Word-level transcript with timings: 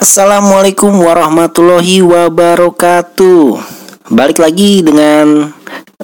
Assalamualaikum 0.00 0.96
warahmatullahi 1.04 2.00
wabarakatuh. 2.00 3.60
Balik 4.08 4.40
lagi 4.40 4.80
dengan 4.80 5.52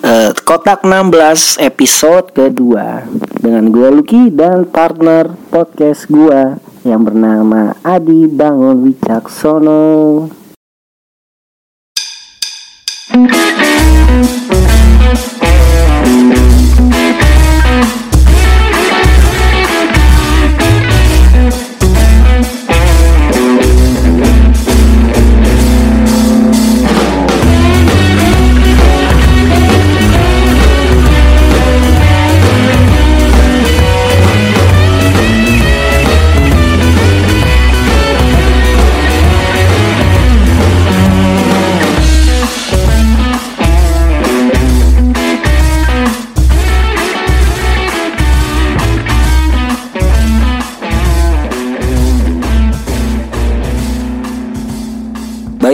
uh, 0.04 0.30
kotak 0.44 0.84
16 0.84 1.56
episode 1.64 2.28
kedua 2.36 3.08
dengan 3.40 3.72
gue 3.72 3.88
Lucky 3.96 4.28
dan 4.28 4.68
partner 4.68 5.32
podcast 5.48 6.12
gue 6.12 6.60
yang 6.84 7.08
bernama 7.08 7.72
Adi 7.80 8.28
Bangun 8.28 8.84
Wicaksono. 8.84 10.28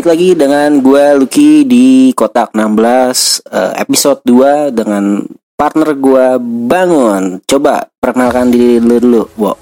Balik 0.03 0.19
lagi 0.19 0.35
dengan 0.35 0.71
gue 0.83 1.05
Lucky 1.15 1.63
di 1.63 2.11
Kotak 2.11 2.59
16 2.59 2.59
uh, 2.59 2.91
eh, 3.55 3.73
episode 3.87 4.19
2 4.27 4.75
dengan 4.75 5.23
partner 5.55 5.95
gue 5.95 6.27
Bangun. 6.43 7.39
Coba 7.47 7.87
perkenalkan 8.03 8.51
diri 8.51 8.83
lu 8.83 8.99
dulu, 8.99 9.23
Wo, 9.39 9.55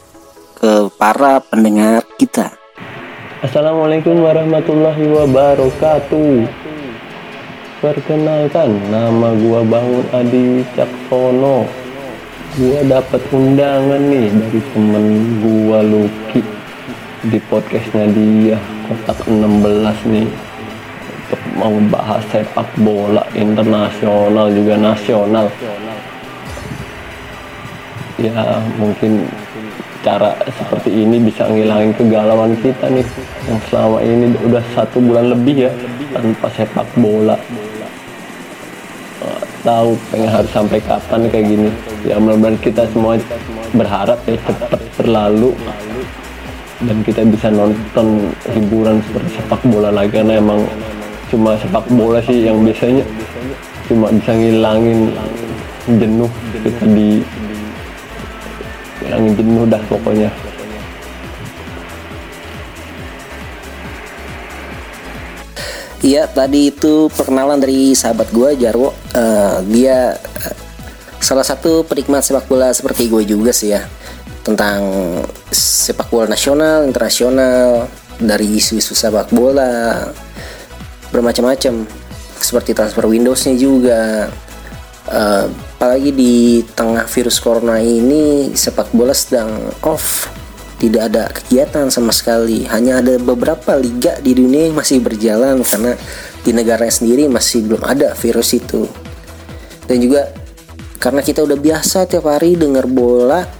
ke 0.56 0.88
para 0.96 1.44
pendengar 1.44 2.08
kita. 2.16 2.56
Assalamualaikum 3.44 4.16
warahmatullahi 4.24 5.12
wabarakatuh. 5.12 6.48
Perkenalkan, 7.84 8.80
nama 8.88 9.36
gue 9.36 9.60
Bangun 9.60 10.08
Adi 10.08 10.64
Caksono. 10.72 11.68
Gue 12.56 12.80
dapat 12.88 13.20
undangan 13.28 14.00
nih 14.08 14.32
dari 14.32 14.60
temen 14.72 15.04
gue 15.44 15.80
Lucky 15.84 16.59
di 17.20 17.36
podcastnya 17.52 18.08
dia 18.08 18.56
kotak 18.88 19.28
16 19.28 20.08
nih. 20.08 20.28
Untuk 21.30 21.42
mau 21.54 21.76
bahas 21.92 22.24
sepak 22.32 22.66
bola 22.80 23.22
internasional 23.36 24.48
juga 24.50 24.74
nasional. 24.80 25.46
Ya 28.16 28.60
mungkin 28.80 29.28
cara 30.00 30.32
seperti 30.48 30.90
ini 31.04 31.20
bisa 31.20 31.44
ngilangin 31.44 31.92
kegalauan 31.92 32.56
kita 32.64 32.88
nih. 32.88 33.04
Yang 33.46 33.60
selama 33.68 33.98
ini 34.00 34.32
udah 34.40 34.64
satu 34.72 34.98
bulan 34.98 35.30
lebih 35.36 35.68
ya 35.68 35.72
tanpa 36.16 36.48
sepak 36.56 36.88
bola. 36.96 37.36
Tahu 39.60 39.92
pengen 40.08 40.32
harus 40.32 40.48
sampai 40.56 40.80
kapan 40.80 41.28
kayak 41.28 41.46
gini. 41.52 41.70
Ya 42.08 42.16
mudah-mudahan 42.16 42.56
kita 42.64 42.88
semua 42.96 43.20
berharap 43.76 44.18
ya 44.24 44.40
cepat 44.40 44.80
berlalu 44.96 45.52
dan 46.80 47.04
kita 47.04 47.20
bisa 47.28 47.52
nonton 47.52 48.32
hiburan 48.48 49.04
seperti 49.04 49.36
sepak 49.36 49.60
bola 49.68 49.92
lagi 49.92 50.16
karena 50.16 50.40
emang 50.40 50.64
cuma 51.28 51.52
sepak 51.60 51.84
bola 51.92 52.18
sih 52.24 52.48
yang 52.48 52.64
biasanya 52.64 53.04
cuma 53.84 54.08
bisa 54.08 54.32
ngilangin 54.32 55.12
jenuh 56.00 56.30
kita 56.64 56.84
di 56.88 57.20
ngilangin 59.04 59.32
jenuh 59.36 59.64
dah 59.68 59.82
pokoknya. 59.92 60.30
Iya 66.00 66.24
tadi 66.32 66.72
itu 66.72 67.12
perkenalan 67.12 67.60
dari 67.60 67.92
sahabat 67.92 68.32
gue 68.32 68.56
Jarwo. 68.56 68.96
Uh, 69.12 69.60
Dia 69.68 70.16
uh, 70.16 70.56
salah 71.20 71.44
satu 71.44 71.84
penikmat 71.84 72.24
sepak 72.24 72.48
bola 72.48 72.72
seperti 72.72 73.12
gue 73.12 73.20
juga 73.28 73.52
sih 73.52 73.76
ya 73.76 73.84
tentang 74.50 74.82
sepak 75.54 76.10
bola 76.10 76.26
nasional, 76.26 76.82
internasional, 76.82 77.86
dari 78.18 78.58
isu-isu 78.58 78.92
sepak 78.92 79.30
bola, 79.30 80.10
bermacam-macam 81.14 81.86
seperti 82.36 82.74
transfer 82.74 83.06
Windowsnya 83.06 83.54
juga. 83.54 84.28
Uh, 85.10 85.50
apalagi 85.74 86.12
di 86.12 86.62
tengah 86.76 87.08
virus 87.08 87.40
corona 87.42 87.80
ini 87.80 88.52
sepak 88.52 88.92
bola 88.94 89.16
sedang 89.16 89.72
off, 89.82 90.28
tidak 90.78 91.02
ada 91.10 91.24
kegiatan 91.32 91.88
sama 91.88 92.12
sekali. 92.12 92.68
Hanya 92.68 93.00
ada 93.00 93.16
beberapa 93.16 93.74
liga 93.74 94.20
di 94.20 94.36
dunia 94.36 94.70
yang 94.70 94.76
masih 94.76 95.00
berjalan 95.00 95.64
karena 95.64 95.96
di 96.44 96.50
negaranya 96.52 96.94
sendiri 96.94 97.26
masih 97.26 97.64
belum 97.66 97.82
ada 97.82 98.12
virus 98.14 98.54
itu. 98.54 98.86
Dan 99.88 99.98
juga 99.98 100.30
karena 101.00 101.24
kita 101.24 101.42
udah 101.42 101.58
biasa 101.58 102.06
tiap 102.06 102.28
hari 102.28 102.54
dengar 102.60 102.84
bola 102.84 103.59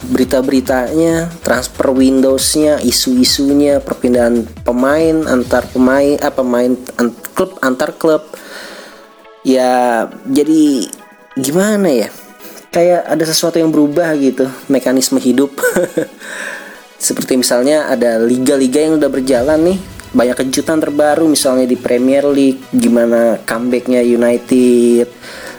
berita-beritanya, 0.00 1.28
transfer 1.44 1.92
Windowsnya, 1.92 2.80
isu-isunya, 2.80 3.84
perpindahan 3.84 4.48
pemain 4.64 5.28
antar 5.28 5.68
pemain, 5.68 6.16
ah, 6.24 6.32
pemain 6.32 6.72
an, 6.96 7.12
klub 7.36 7.60
antar 7.60 7.92
klub. 8.00 8.24
Ya, 9.44 10.08
jadi 10.24 10.88
gimana 11.36 11.88
ya? 11.92 12.08
Kayak 12.72 13.02
ada 13.12 13.24
sesuatu 13.28 13.60
yang 13.60 13.68
berubah 13.68 14.16
gitu, 14.16 14.48
mekanisme 14.72 15.20
hidup. 15.20 15.52
Seperti 17.00 17.36
misalnya 17.36 17.88
ada 17.88 18.20
liga-liga 18.20 18.80
yang 18.80 19.00
udah 19.00 19.08
berjalan 19.08 19.60
nih, 19.72 19.78
banyak 20.12 20.36
kejutan 20.46 20.80
terbaru 20.80 21.28
misalnya 21.28 21.64
di 21.68 21.76
Premier 21.76 22.24
League, 22.28 22.60
gimana 22.72 23.40
comebacknya 23.44 24.04
United, 24.04 25.08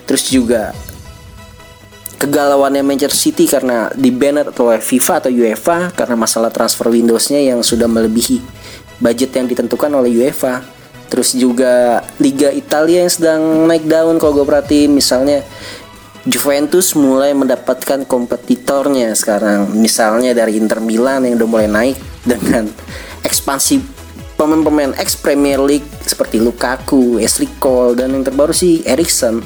terus 0.05 0.29
juga 0.29 0.73
kegalauannya 2.21 2.85
Manchester 2.85 3.17
City 3.17 3.49
karena 3.49 3.89
di 3.97 4.13
banner 4.13 4.53
atau 4.53 4.69
FIFA 4.69 5.25
atau 5.25 5.31
UEFA 5.33 5.89
karena 5.97 6.13
masalah 6.13 6.53
transfer 6.53 6.85
Windowsnya 6.93 7.41
yang 7.41 7.65
sudah 7.65 7.89
melebihi 7.89 8.37
budget 9.01 9.33
yang 9.33 9.49
ditentukan 9.49 9.89
oleh 9.89 10.13
UEFA. 10.21 10.61
Terus 11.09 11.33
juga 11.35 12.05
Liga 12.21 12.53
Italia 12.53 13.03
yang 13.03 13.11
sedang 13.11 13.41
naik 13.65 13.89
daun 13.89 14.21
kalau 14.21 14.37
gue 14.37 14.45
perhatiin. 14.45 14.93
Misalnya 14.93 15.41
Juventus 16.23 16.93
mulai 16.93 17.33
mendapatkan 17.33 18.05
kompetitornya 18.05 19.11
sekarang. 19.17 19.73
Misalnya 19.73 20.37
dari 20.37 20.61
Inter 20.61 20.79
Milan 20.79 21.25
yang 21.25 21.41
udah 21.41 21.49
mulai 21.49 21.67
naik 21.67 21.97
dengan 22.23 22.69
ekspansi 23.25 23.81
pemain-pemain 24.37 24.93
ex 25.01 25.17
Premier 25.17 25.59
League 25.59 25.89
seperti 26.05 26.37
Lukaku, 26.37 27.17
Ashley 27.19 27.49
Cole 27.57 27.97
dan 27.97 28.13
yang 28.13 28.23
terbaru 28.23 28.53
sih 28.53 28.85
Erikson 28.85 29.41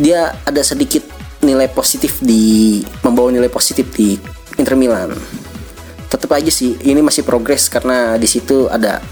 dia 0.00 0.32
ada 0.48 0.62
sedikit 0.64 1.04
nilai 1.42 1.66
positif 1.68 2.22
di 2.22 2.80
membawa 3.02 3.34
nilai 3.34 3.50
positif 3.50 3.90
di 3.92 4.16
Inter 4.56 4.78
Milan. 4.78 5.10
Tetap 6.06 6.30
aja 6.32 6.48
sih 6.48 6.78
ini 6.86 7.02
masih 7.02 7.26
progres 7.26 7.66
karena 7.66 8.14
di 8.16 8.30
situ 8.30 8.70
ada 8.70 9.02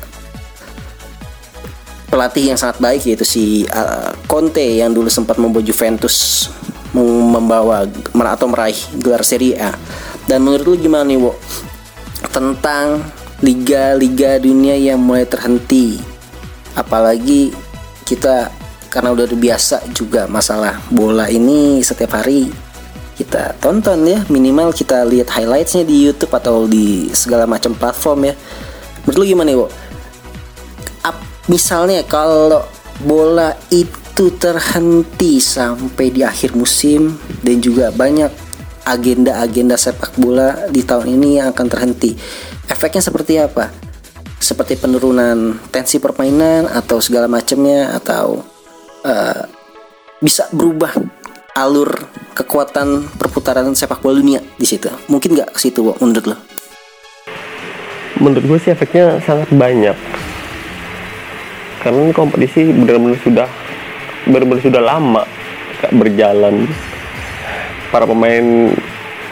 pelatih 2.10 2.54
yang 2.54 2.58
sangat 2.58 2.82
baik 2.82 3.02
yaitu 3.06 3.26
si 3.26 3.44
uh, 3.70 4.14
Conte 4.26 4.82
yang 4.82 4.90
dulu 4.90 5.06
sempat 5.06 5.38
membawa 5.38 5.62
Juventus 5.62 6.50
membawa 6.94 7.86
atau 8.34 8.46
meraih 8.50 8.78
gelar 8.98 9.22
Serie 9.22 9.54
A. 9.58 9.74
Dan 10.26 10.42
menurut 10.42 10.74
lu 10.74 10.76
gimana 10.78 11.06
nih, 11.06 11.18
Wo? 11.22 11.38
Tentang 12.34 13.02
liga-liga 13.40 14.42
dunia 14.42 14.74
yang 14.74 14.98
mulai 14.98 15.26
terhenti. 15.26 16.02
Apalagi 16.74 17.54
kita 18.06 18.50
karena 18.90 19.14
udah 19.14 19.24
biasa 19.30 19.86
juga 19.94 20.26
masalah 20.26 20.82
bola 20.90 21.30
ini 21.30 21.80
setiap 21.80 22.18
hari 22.18 22.50
kita 23.14 23.54
tonton 23.62 24.04
ya. 24.04 24.18
Minimal 24.26 24.74
kita 24.74 25.06
lihat 25.06 25.30
highlightsnya 25.30 25.86
di 25.86 26.10
YouTube 26.10 26.34
atau 26.34 26.66
di 26.66 27.08
segala 27.14 27.46
macam 27.46 27.72
platform 27.72 28.28
ya. 28.28 28.34
Menurut 29.06 29.16
lu 29.16 29.24
gimana 29.24 29.50
ya 29.54 29.70
misalnya 31.50 32.06
kalau 32.06 32.62
bola 33.02 33.58
itu 33.74 34.30
terhenti 34.38 35.42
sampai 35.42 36.14
di 36.14 36.22
akhir 36.22 36.54
musim 36.54 37.18
dan 37.42 37.58
juga 37.58 37.90
banyak 37.90 38.30
agenda-agenda 38.86 39.74
sepak 39.74 40.14
bola 40.14 40.70
di 40.70 40.86
tahun 40.86 41.18
ini 41.18 41.42
yang 41.42 41.50
akan 41.50 41.66
terhenti 41.66 42.14
efeknya 42.70 43.02
seperti 43.02 43.42
apa? 43.42 43.74
Seperti 44.40 44.78
penurunan 44.78 45.58
tensi 45.74 45.98
permainan 45.98 46.70
atau 46.70 47.02
segala 47.02 47.26
macamnya 47.26 47.98
atau 47.98 48.46
uh, 49.04 49.42
bisa 50.20 50.48
berubah 50.52 50.94
alur 51.56 51.90
kekuatan 52.36 53.10
perputaran 53.18 53.68
sepak 53.74 54.00
bola 54.00 54.20
dunia 54.20 54.40
di 54.56 54.66
situ. 54.66 54.88
Mungkin 55.08 55.36
nggak 55.36 55.56
ke 55.56 55.58
situ, 55.60 55.82
menurut 56.00 56.26
lo? 56.30 56.38
menurut 58.20 58.44
gue 58.44 58.58
sih 58.60 58.70
efeknya 58.76 59.16
sangat 59.24 59.48
banyak 59.56 59.96
karena 61.80 62.12
kompetisi 62.12 62.68
benar-benar 62.68 63.16
sudah 63.24 63.48
benar-benar 64.28 64.60
sudah 64.60 64.82
lama 64.84 65.24
gak 65.80 65.96
berjalan 65.96 66.68
para 67.88 68.04
pemain 68.04 68.76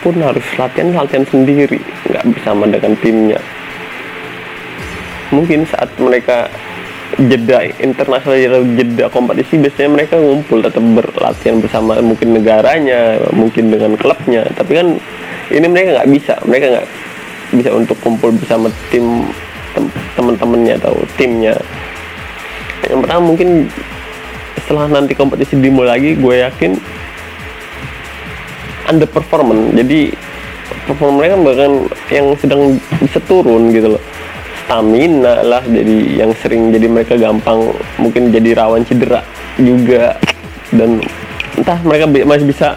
pun 0.00 0.16
harus 0.24 0.46
latihan 0.56 0.96
latihan 0.96 1.28
sendiri 1.28 1.76
nggak 2.08 2.24
bersama 2.32 2.64
dengan 2.64 2.96
timnya 3.04 3.40
mungkin 5.28 5.68
saat 5.68 5.92
mereka 6.00 6.48
jeda 7.16 7.64
internasional 7.80 8.60
jeda 8.76 9.08
kompetisi 9.08 9.56
biasanya 9.56 9.90
mereka 9.96 10.20
ngumpul 10.20 10.60
tetap 10.60 10.84
berlatihan 10.84 11.56
bersama 11.56 11.96
mungkin 12.04 12.36
negaranya 12.36 13.16
mungkin 13.32 13.72
dengan 13.72 13.96
klubnya. 13.96 14.44
Tapi 14.52 14.72
kan 14.76 14.86
ini 15.48 15.66
mereka 15.66 15.98
nggak 15.98 16.10
bisa 16.12 16.34
mereka 16.44 16.66
nggak 16.76 16.88
bisa 17.56 17.70
untuk 17.72 17.96
kumpul 18.04 18.36
bersama 18.36 18.68
tim 18.92 19.24
teman-temannya 20.12 20.76
atau 20.76 20.94
timnya. 21.16 21.56
Yang 22.84 23.00
pertama 23.08 23.22
mungkin 23.24 23.48
setelah 24.60 24.84
nanti 24.92 25.16
kompetisi 25.16 25.56
dimulai 25.56 25.96
lagi 25.96 26.10
gue 26.12 26.34
yakin 26.44 26.72
underperformance. 28.92 29.72
Jadi 29.80 30.12
performa 30.84 31.24
mereka 31.24 31.34
bahkan 31.40 31.72
yang 32.12 32.36
sedang 32.36 32.76
bisa 33.00 33.16
turun 33.24 33.72
gitu 33.72 33.96
loh 33.96 34.17
stamina 34.68 35.40
lah 35.40 35.64
jadi 35.64 36.20
yang 36.20 36.36
sering 36.44 36.68
jadi 36.68 36.92
mereka 36.92 37.16
gampang 37.16 37.72
mungkin 37.96 38.28
jadi 38.28 38.52
rawan 38.52 38.84
cedera 38.84 39.24
juga. 39.56 40.20
Dan 40.68 41.00
entah 41.56 41.80
mereka 41.80 42.04
masih 42.28 42.44
bisa 42.44 42.76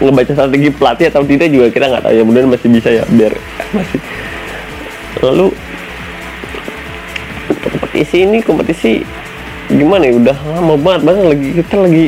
ngebaca 0.00 0.32
strategi 0.32 0.72
pelatih 0.72 1.12
atau 1.12 1.20
tidak 1.28 1.52
juga 1.52 1.68
kita 1.68 1.92
nggak 1.92 2.02
tahu 2.08 2.14
ya. 2.16 2.24
Mudah 2.24 2.40
masih 2.48 2.68
bisa 2.72 2.88
ya 2.88 3.04
biar 3.12 3.36
masih 3.76 4.00
lalu 5.20 5.52
kompetisi 7.60 8.16
ini 8.24 8.38
kompetisi 8.40 8.92
gimana 9.68 10.08
ya? 10.08 10.16
Udah 10.16 10.36
lama 10.48 10.80
banget 10.80 11.02
banget 11.04 11.24
lagi 11.28 11.48
kita 11.60 11.74
lagi 11.76 12.06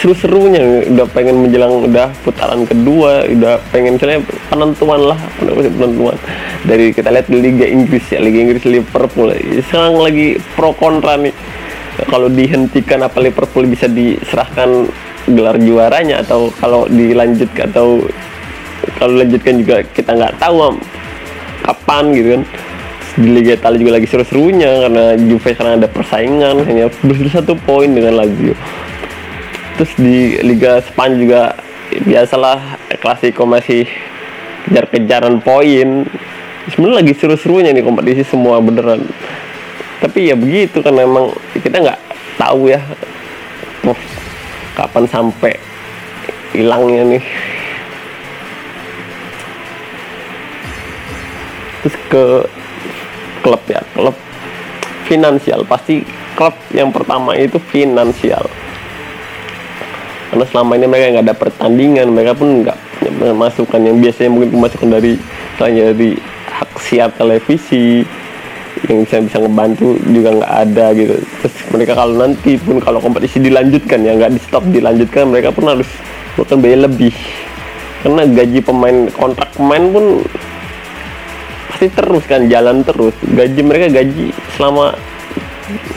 seru-serunya. 0.00 0.88
Udah 0.88 1.06
pengen 1.12 1.44
menjelang 1.44 1.84
udah 1.84 2.08
putaran 2.24 2.64
kedua 2.64 3.28
udah 3.28 3.60
pengen 3.68 4.00
misalnya 4.00 4.24
penentuan 4.48 5.00
lah 5.12 5.18
penentuan. 5.36 6.16
Dari 6.64 6.96
kita 6.96 7.12
lihat 7.12 7.28
di 7.28 7.38
Liga 7.38 7.68
Inggris 7.68 8.08
ya 8.08 8.18
Liga 8.18 8.40
Inggris 8.40 8.64
Liverpool. 8.64 9.36
Sekarang 9.60 10.00
lagi 10.00 10.40
pro 10.56 10.72
kontra 10.72 11.20
nih. 11.20 11.36
Kalau 12.08 12.32
dihentikan 12.32 13.04
apa 13.04 13.20
Liverpool 13.20 13.68
bisa 13.68 13.84
diserahkan 13.84 14.88
gelar 15.28 15.60
juaranya? 15.60 16.24
Atau 16.24 16.48
kalau 16.56 16.88
dilanjutkan 16.88 17.68
atau 17.68 18.00
kalau 18.96 19.20
lanjutkan 19.20 19.60
juga 19.60 19.84
kita 19.84 20.16
nggak 20.16 20.40
tahu 20.40 20.80
kapan 21.60 22.04
gitu 22.16 22.28
kan. 22.40 22.42
Di 23.20 23.26
Liga 23.26 23.52
Italia 23.58 23.78
juga 23.84 23.92
lagi 24.00 24.06
seru-serunya 24.08 24.86
karena 24.86 25.04
Juve 25.18 25.50
sekarang 25.52 25.82
ada 25.82 25.90
persaingan 25.90 26.62
hanya 26.64 26.88
satu 27.28 27.58
poin 27.58 27.90
dengan 27.90 28.16
Lazio 28.16 28.54
terus 29.80 29.96
di 29.96 30.36
Liga 30.44 30.84
Spanyol 30.84 31.24
juga 31.24 31.56
biasalah 32.04 32.76
klasiko 33.00 33.48
masih 33.48 33.88
kejar-kejaran 34.68 35.40
poin. 35.40 36.04
Sebenarnya 36.68 37.00
lagi 37.00 37.16
seru-serunya 37.16 37.72
nih 37.72 37.80
kompetisi 37.80 38.28
semua 38.28 38.60
beneran. 38.60 39.08
Tapi 40.04 40.28
ya 40.28 40.36
begitu 40.36 40.84
kan 40.84 40.92
memang 40.92 41.32
kita 41.56 41.80
nggak 41.80 42.00
tahu 42.36 42.68
ya 42.68 42.84
oh, 43.88 43.96
kapan 44.76 45.08
sampai 45.08 45.56
hilangnya 46.52 47.16
nih? 47.16 47.24
Terus 51.80 51.96
ke 52.12 52.24
klub 53.40 53.64
ya 53.64 53.80
klub 53.96 54.16
finansial. 55.08 55.64
Pasti 55.64 56.04
klub 56.36 56.52
yang 56.68 56.92
pertama 56.92 57.32
itu 57.32 57.56
finansial 57.72 58.44
karena 60.30 60.44
selama 60.46 60.78
ini 60.78 60.86
mereka 60.86 61.06
nggak 61.18 61.26
ada 61.26 61.36
pertandingan 61.36 62.06
mereka 62.14 62.32
pun 62.38 62.62
nggak 62.62 62.78
masukan 63.34 63.80
yang 63.82 63.98
biasanya 63.98 64.30
mungkin 64.30 64.50
pemasukan 64.54 64.88
dari 64.94 65.12
selain 65.58 65.74
dari 65.90 66.10
hak 66.46 66.70
siar 66.78 67.10
televisi 67.18 68.06
yang 68.88 69.04
bisa 69.04 69.20
bisa 69.20 69.36
ngebantu 69.42 69.98
juga 70.08 70.30
nggak 70.40 70.54
ada 70.70 70.86
gitu. 70.96 71.14
Terus 71.18 71.54
mereka 71.74 71.92
kalau 71.98 72.14
nanti 72.16 72.56
pun 72.56 72.78
kalau 72.80 73.02
kompetisi 73.02 73.42
dilanjutkan 73.42 73.98
ya 74.06 74.16
nggak 74.16 74.32
di 74.32 74.40
stop 74.40 74.64
dilanjutkan 74.70 75.28
mereka 75.28 75.50
pun 75.52 75.66
harus 75.68 75.90
bukan 76.38 76.56
biaya 76.62 76.86
lebih. 76.86 77.12
Karena 78.00 78.22
gaji 78.24 78.58
pemain 78.64 78.98
kontrak 79.12 79.50
pemain 79.58 79.84
pun 79.92 80.04
pasti 81.68 81.86
terus 81.92 82.24
kan 82.24 82.46
jalan 82.48 82.80
terus. 82.86 83.12
Gaji 83.20 83.60
mereka 83.60 83.86
gaji 83.92 84.32
selama 84.56 84.96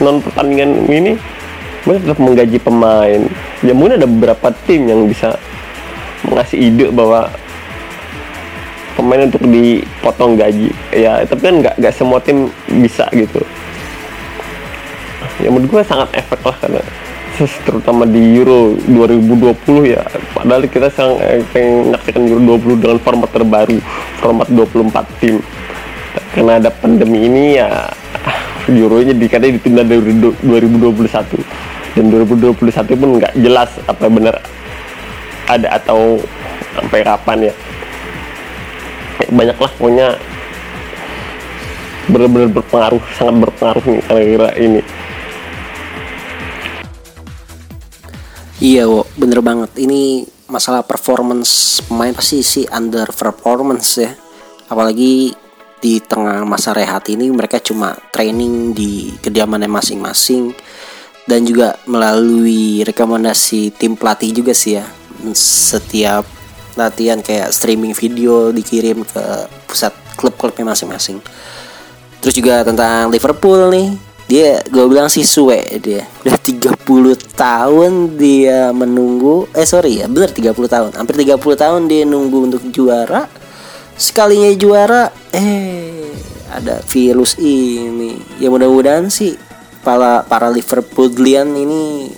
non 0.03 0.19
pertandingan 0.19 0.89
ini 0.89 1.13
mereka 1.83 1.99
tetap 2.07 2.19
menggaji 2.19 2.57
pemain. 2.63 3.21
Ya 3.59 3.73
mungkin 3.75 3.99
ada 3.99 4.07
beberapa 4.07 4.47
tim 4.63 4.87
yang 4.87 5.03
bisa 5.07 5.35
mengasih 6.23 6.57
ide 6.71 6.87
bahwa 6.95 7.27
pemain 8.95 9.27
untuk 9.27 9.43
dipotong 9.43 10.39
gaji. 10.39 10.71
Ya 10.95 11.27
tapi 11.27 11.41
kan 11.43 11.55
nggak 11.59 11.95
semua 11.95 12.23
tim 12.23 12.47
bisa 12.71 13.03
gitu. 13.11 13.43
Ya 15.43 15.51
menurut 15.51 15.67
gue 15.67 15.83
sangat 15.83 16.09
efek 16.15 16.39
lah 16.47 16.55
karena 16.63 16.81
terutama 17.67 18.07
di 18.07 18.21
Euro 18.39 18.79
2020 18.87 19.91
ya. 19.91 20.07
Padahal 20.31 20.63
kita 20.71 20.87
sekarang 20.87 21.19
eh, 21.19 21.43
pengen 21.51 22.31
Euro 22.31 22.55
20 22.55 22.79
dengan 22.79 22.97
format 23.03 23.27
terbaru 23.27 23.77
format 24.23 24.47
24 24.47 25.19
tim. 25.19 25.43
Karena 26.31 26.63
ada 26.63 26.71
pandemi 26.71 27.27
ini 27.27 27.59
ya 27.59 27.91
Euronya 28.71 29.11
dikatanya 29.11 29.59
ditunda 29.59 29.83
dari 29.83 30.13
2021 30.39 31.72
dan 31.93 32.09
2021 32.09 32.57
pun 32.97 33.09
nggak 33.21 33.33
jelas 33.37 33.69
apa 33.85 34.05
benar 34.09 34.35
ada 35.45 35.77
atau 35.77 36.17
sampai 36.73 36.99
kapan 37.05 37.37
ya. 37.51 37.53
Banyak 39.29 39.57
lah 39.57 39.71
pokoknya 39.77 40.07
benar-benar 42.09 42.49
berpengaruh 42.51 43.03
sangat 43.15 43.35
berpengaruh 43.47 43.83
nih 43.87 44.01
kira-kira 44.03 44.49
ini. 44.59 44.81
Iya 48.63 48.87
wo. 48.87 49.03
Bener 49.19 49.43
banget. 49.43 49.75
Ini 49.75 50.23
masalah 50.47 50.87
performance 50.87 51.83
pemain 51.85 52.15
pasti 52.15 52.39
sih 52.41 52.65
under 52.71 53.11
performance 53.11 53.99
ya. 53.99 54.11
Apalagi 54.71 55.35
di 55.83 55.99
tengah 55.99 56.47
masa 56.47 56.71
rehat 56.71 57.11
ini 57.11 57.27
mereka 57.27 57.59
cuma 57.59 57.91
training 58.15 58.71
di 58.71 59.11
kediamannya 59.19 59.67
masing-masing 59.67 60.55
dan 61.23 61.47
juga 61.47 61.79
melalui 61.87 62.83
rekomendasi 62.83 63.71
tim 63.75 63.95
pelatih 63.95 64.35
juga 64.35 64.51
sih 64.51 64.79
ya. 64.79 64.85
Setiap 65.33 66.27
latihan 66.75 67.21
kayak 67.21 67.53
streaming 67.53 67.95
video 67.95 68.51
dikirim 68.51 69.05
ke 69.07 69.23
pusat 69.69 69.93
klub-klubnya 70.19 70.73
masing-masing. 70.73 71.23
Terus 72.19 72.35
juga 72.35 72.63
tentang 72.63 73.11
Liverpool 73.11 73.71
nih 73.71 73.89
dia 74.23 74.63
gue 74.65 74.85
bilang 74.87 75.11
sih 75.11 75.27
suwe 75.27 75.59
dia. 75.83 76.07
Udah 76.23 76.39
30 76.39 76.79
tahun 77.35 77.91
dia 78.15 78.71
menunggu 78.71 79.47
eh 79.51 79.67
sorry 79.67 80.03
ya 80.03 80.07
bener 80.07 80.31
30 80.31 80.55
tahun. 80.55 80.91
Hampir 80.95 81.15
30 81.19 81.39
tahun 81.39 81.81
dia 81.87 82.03
nunggu 82.07 82.51
untuk 82.51 82.63
juara. 82.71 83.27
Sekalinya 83.95 84.49
juara 84.57 85.11
eh 85.31 86.11
ada 86.51 86.81
virus 86.87 87.35
ini. 87.39 88.17
Ya 88.39 88.47
mudah-mudahan 88.49 89.07
sih 89.11 89.52
para 89.83 90.23
para 90.23 90.47
Liverpoolian 90.49 91.51
ini 91.53 92.09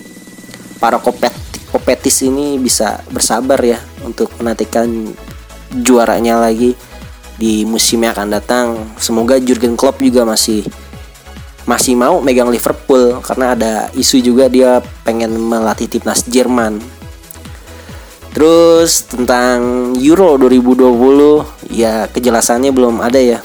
para 0.78 1.02
kopet 1.02 1.34
kopetis 1.74 2.22
ini 2.22 2.56
bisa 2.62 3.02
bersabar 3.10 3.58
ya 3.60 3.82
untuk 4.06 4.30
menantikan 4.38 4.86
juaranya 5.82 6.40
lagi 6.40 6.72
di 7.36 7.68
musim 7.68 8.00
yang 8.00 8.16
akan 8.16 8.30
datang. 8.32 8.66
Semoga 8.96 9.36
Jurgen 9.36 9.76
Klopp 9.76 10.00
juga 10.00 10.24
masih 10.24 10.64
masih 11.66 11.98
mau 11.98 12.22
megang 12.22 12.48
Liverpool 12.48 13.18
karena 13.20 13.58
ada 13.58 13.72
isu 13.92 14.22
juga 14.22 14.46
dia 14.46 14.78
pengen 15.02 15.34
melatih 15.36 15.90
timnas 15.90 16.24
Jerman. 16.24 16.78
Terus 18.32 19.08
tentang 19.08 19.92
Euro 19.98 20.36
2020 20.38 21.72
ya 21.72 22.06
kejelasannya 22.12 22.70
belum 22.70 23.02
ada 23.02 23.18
ya 23.18 23.40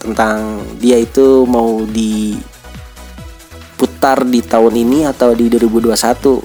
tentang 0.00 0.64
dia 0.80 0.98
itu 0.98 1.46
mau 1.46 1.84
diputar 4.00 4.24
di 4.24 4.40
tahun 4.40 4.80
ini 4.80 5.04
atau 5.04 5.36
di 5.36 5.52
2021 5.52 5.92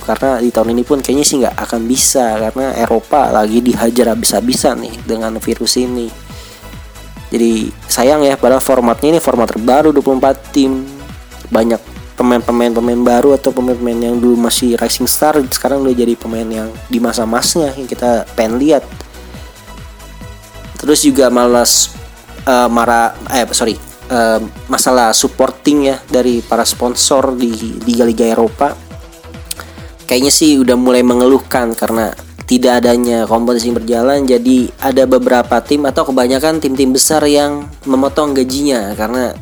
karena 0.03 0.43
di 0.43 0.51
tahun 0.51 0.75
ini 0.75 0.83
pun 0.83 0.99
kayaknya 0.99 1.23
sih 1.23 1.39
nggak 1.39 1.55
akan 1.55 1.87
bisa 1.87 2.35
karena 2.35 2.75
Eropa 2.75 3.31
lagi 3.31 3.63
dihajar 3.63 4.11
habis-habisan 4.11 4.83
nih 4.83 4.91
dengan 5.07 5.39
virus 5.39 5.79
ini. 5.79 6.11
Jadi 7.31 7.71
sayang 7.87 8.27
ya 8.27 8.35
padahal 8.35 8.59
formatnya 8.59 9.15
ini 9.15 9.19
format 9.23 9.55
terbaru 9.55 9.95
24 9.95 10.51
tim. 10.51 10.83
Banyak 11.47 11.79
pemain-pemain 12.19 12.75
pemain 12.75 12.99
baru 12.99 13.39
atau 13.39 13.55
pemain-pemain 13.55 14.11
yang 14.11 14.19
dulu 14.19 14.35
masih 14.35 14.75
rising 14.75 15.07
star 15.07 15.39
sekarang 15.47 15.79
udah 15.87 15.95
jadi 15.95 16.11
pemain 16.19 16.43
yang 16.43 16.67
di 16.91 16.99
masa-masnya 16.99 17.71
yang 17.71 17.87
kita 17.87 18.27
pengen 18.35 18.59
lihat. 18.59 18.83
Terus 20.75 21.07
juga 21.07 21.31
malas 21.31 21.95
uh, 22.43 22.67
marah 22.67 23.15
eh 23.31 23.47
sorry 23.55 23.94
masalah 24.69 25.13
supporting 25.17 25.89
ya 25.89 25.97
dari 26.05 26.45
para 26.45 26.61
sponsor 26.61 27.33
di 27.33 27.81
liga-liga 27.85 28.29
Eropa 28.29 28.77
kayaknya 30.05 30.29
sih 30.29 30.61
udah 30.61 30.77
mulai 30.77 31.01
mengeluhkan 31.01 31.73
karena 31.73 32.13
tidak 32.45 32.85
adanya 32.85 33.25
kompetisi 33.25 33.73
berjalan. 33.73 34.23
Jadi 34.23 34.69
ada 34.79 35.03
beberapa 35.09 35.57
tim 35.65 35.83
atau 35.89 36.05
kebanyakan 36.05 36.61
tim-tim 36.61 36.93
besar 36.93 37.25
yang 37.25 37.65
memotong 37.89 38.37
gajinya 38.37 38.93
karena 38.93 39.33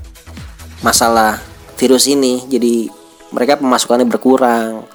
masalah 0.80 1.40
virus 1.76 2.08
ini. 2.08 2.48
Jadi 2.48 2.88
mereka 3.36 3.60
pemasukannya 3.60 4.08
berkurang. 4.08 4.88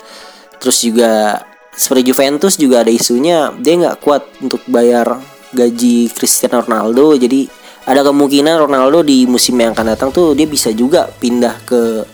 Terus 0.58 0.82
juga 0.82 1.44
seperti 1.76 2.10
Juventus 2.10 2.58
juga 2.58 2.82
ada 2.82 2.90
isunya 2.90 3.54
dia 3.60 3.76
nggak 3.76 4.00
kuat 4.02 4.24
untuk 4.42 4.64
bayar 4.66 5.20
gaji 5.52 6.08
Cristiano 6.08 6.64
Ronaldo. 6.64 7.12
Jadi 7.12 7.44
ada 7.88 8.04
kemungkinan 8.04 8.68
Ronaldo 8.68 9.00
di 9.00 9.24
musim 9.24 9.56
yang 9.56 9.72
akan 9.72 9.96
datang 9.96 10.12
tuh 10.12 10.36
dia 10.36 10.44
bisa 10.44 10.68
juga 10.76 11.08
pindah 11.08 11.56
ke 11.64 12.04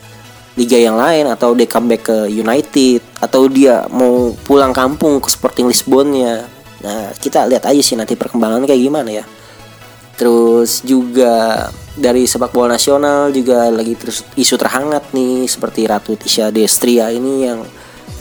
liga 0.55 0.79
yang 0.79 0.95
lain 0.95 1.27
atau 1.27 1.51
dia 1.51 1.67
comeback 1.67 2.03
ke 2.07 2.19
United 2.31 3.03
atau 3.19 3.51
dia 3.51 3.83
mau 3.91 4.31
pulang 4.47 4.71
kampung 4.71 5.19
ke 5.19 5.27
Sporting 5.27 5.67
Lisbonnya. 5.67 6.47
Nah, 6.79 7.11
kita 7.19 7.51
lihat 7.51 7.67
aja 7.67 7.83
sih 7.83 7.99
nanti 7.99 8.15
perkembangannya 8.15 8.71
kayak 8.71 8.83
gimana 8.87 9.11
ya. 9.11 9.25
Terus 10.15 10.87
juga 10.87 11.67
dari 11.99 12.23
sepak 12.23 12.55
bola 12.55 12.79
nasional 12.79 13.35
juga 13.35 13.67
lagi 13.67 13.99
terus 13.99 14.23
isu 14.39 14.55
terhangat 14.55 15.11
nih 15.11 15.51
seperti 15.51 15.91
Ratu 15.91 16.15
Tisha 16.15 16.55
Destria 16.55 17.11
ini 17.11 17.51
yang 17.51 17.67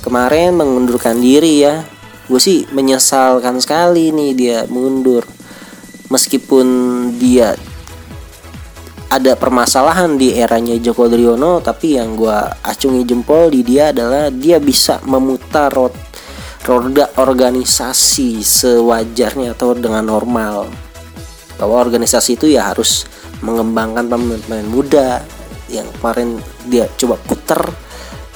kemarin 0.01 0.57
mengundurkan 0.57 1.21
diri 1.21 1.61
ya. 1.61 1.85
Gue 2.25 2.41
sih 2.41 2.65
menyesalkan 2.73 3.61
sekali 3.61 4.09
nih 4.09 4.31
dia 4.33 4.59
mundur 4.65 5.21
meskipun 6.11 6.67
dia 7.19 7.55
ada 9.13 9.37
permasalahan 9.37 10.17
di 10.17 10.33
eranya 10.33 10.73
Joko 10.81 11.05
Driono 11.05 11.61
tapi 11.61 12.01
yang 12.01 12.17
gue 12.17 12.33
acungi 12.65 13.05
jempol 13.05 13.53
di 13.53 13.61
dia 13.61 13.93
adalah 13.93 14.33
dia 14.33 14.57
bisa 14.57 14.97
memutar 15.05 15.69
rot 15.69 15.93
roda 16.65 17.11
organisasi 17.19 18.41
sewajarnya 18.41 19.53
atau 19.53 19.77
dengan 19.77 20.09
normal. 20.09 20.65
Bahwa 21.59 21.77
organisasi 21.77 22.39
itu 22.39 22.49
ya 22.49 22.73
harus 22.73 23.05
mengembangkan 23.45 24.09
pemain-pemain 24.09 24.67
muda 24.71 25.21
yang 25.69 25.85
kemarin 25.99 26.39
dia 26.65 26.89
coba 26.97 27.19
puter 27.21 27.61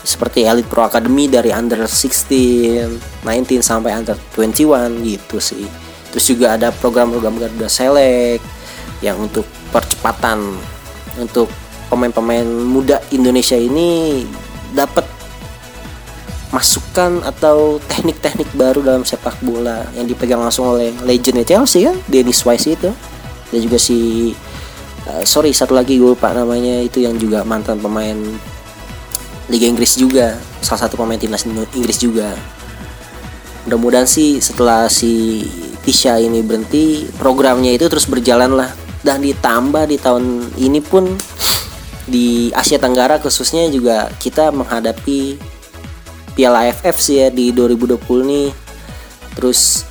seperti 0.04 0.46
Elite 0.46 0.70
Pro 0.70 0.86
Academy 0.86 1.26
dari 1.28 1.50
under 1.50 1.84
16, 1.84 3.26
19 3.26 3.60
sampai 3.64 3.98
under 3.98 4.16
21 4.36 5.04
gitu 5.04 5.40
sih 5.42 5.87
terus 6.18 6.34
juga 6.34 6.58
ada 6.58 6.74
program-program 6.74 7.38
Garuda 7.38 7.70
Select 7.70 8.42
yang 9.06 9.22
untuk 9.22 9.46
percepatan 9.70 10.58
untuk 11.22 11.46
pemain-pemain 11.94 12.42
muda 12.42 12.98
Indonesia 13.14 13.54
ini 13.54 14.26
dapat 14.74 15.06
masukan 16.50 17.22
atau 17.22 17.78
teknik-teknik 17.86 18.50
baru 18.58 18.82
dalam 18.82 19.06
sepak 19.06 19.38
bola 19.46 19.86
yang 19.94 20.10
dipegang 20.10 20.42
langsung 20.42 20.74
oleh 20.74 20.90
legend 21.06 21.46
Chelsea 21.46 21.86
ya 21.86 21.94
Dennis 22.10 22.42
Wise 22.42 22.66
itu. 22.66 22.90
Dan 23.54 23.60
juga 23.62 23.78
si 23.78 24.34
uh, 25.06 25.22
sorry 25.22 25.54
satu 25.54 25.78
lagi 25.78 26.02
gue 26.02 26.18
lupa 26.18 26.34
namanya. 26.34 26.82
Itu 26.82 26.98
yang 26.98 27.22
juga 27.22 27.46
mantan 27.46 27.78
pemain 27.78 28.18
Liga 29.54 29.70
Inggris 29.70 29.94
juga. 30.02 30.34
Salah 30.66 30.90
satu 30.90 30.98
pemain 30.98 31.22
timnas 31.22 31.46
Inggris 31.78 32.02
juga 32.02 32.34
mudah-mudahan 33.68 34.08
sih 34.08 34.40
setelah 34.40 34.88
si 34.88 35.44
Tisha 35.84 36.16
ini 36.24 36.40
berhenti 36.40 37.04
programnya 37.20 37.76
itu 37.76 37.92
terus 37.92 38.08
berjalan 38.08 38.56
lah. 38.56 38.72
Dan 39.04 39.20
ditambah 39.20 39.92
di 39.92 40.00
tahun 40.00 40.56
ini 40.56 40.80
pun 40.80 41.12
di 42.08 42.48
Asia 42.56 42.80
Tenggara 42.80 43.20
khususnya 43.20 43.68
juga 43.68 44.08
kita 44.24 44.56
menghadapi 44.56 45.36
Piala 46.32 46.72
AFF 46.72 46.96
sih 46.96 47.20
ya 47.20 47.28
di 47.28 47.52
2020 47.52 48.00
nih. 48.24 48.50
Terus 49.36 49.84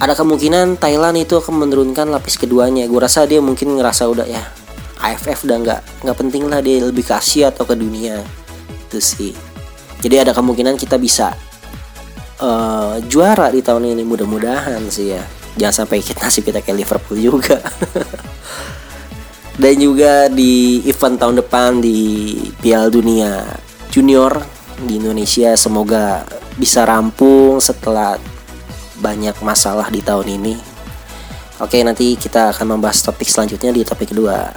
ada 0.00 0.16
kemungkinan 0.16 0.80
Thailand 0.80 1.20
itu 1.20 1.36
akan 1.36 1.68
menurunkan 1.68 2.08
lapis 2.08 2.40
keduanya. 2.40 2.88
Gue 2.88 3.04
rasa 3.04 3.28
dia 3.28 3.44
mungkin 3.44 3.76
ngerasa 3.76 4.08
udah 4.08 4.24
ya 4.24 4.40
AFF 5.04 5.44
udah 5.44 5.56
nggak 5.60 5.80
nggak 6.08 6.16
penting 6.16 6.48
lah 6.48 6.64
dia 6.64 6.80
lebih 6.80 7.04
ke 7.04 7.12
Asia 7.12 7.52
atau 7.52 7.68
ke 7.68 7.76
dunia. 7.76 8.24
Itu 8.88 8.96
sih. 8.96 9.36
Jadi 10.00 10.20
ada 10.20 10.32
kemungkinan 10.32 10.80
kita 10.80 10.96
bisa 10.96 11.32
uh, 12.44 13.00
juara 13.08 13.48
di 13.48 13.64
tahun 13.64 13.96
ini 13.96 14.04
mudah-mudahan 14.04 14.84
sih 14.92 15.16
ya 15.16 15.24
jangan 15.56 15.88
sampai 15.88 16.04
kita 16.04 16.28
nasib 16.28 16.44
kita 16.44 16.60
kayak 16.60 16.84
Liverpool 16.84 17.16
juga 17.16 17.56
dan 19.62 19.74
juga 19.80 20.28
di 20.28 20.84
event 20.84 21.16
tahun 21.16 21.40
depan 21.40 21.80
di 21.80 22.36
Piala 22.60 22.92
Dunia 22.92 23.48
Junior 23.88 24.36
di 24.84 24.98
Indonesia 25.00 25.54
semoga 25.56 26.26
bisa 26.58 26.82
rampung 26.82 27.62
setelah 27.62 28.18
banyak 28.98 29.34
masalah 29.42 29.90
di 29.90 30.02
tahun 30.02 30.38
ini. 30.40 30.54
Oke, 31.62 31.78
nanti 31.86 32.18
kita 32.18 32.50
akan 32.50 32.74
membahas 32.78 33.02
topik 33.06 33.30
selanjutnya 33.30 33.70
di 33.70 33.86
topik 33.86 34.10
kedua. 34.10 34.50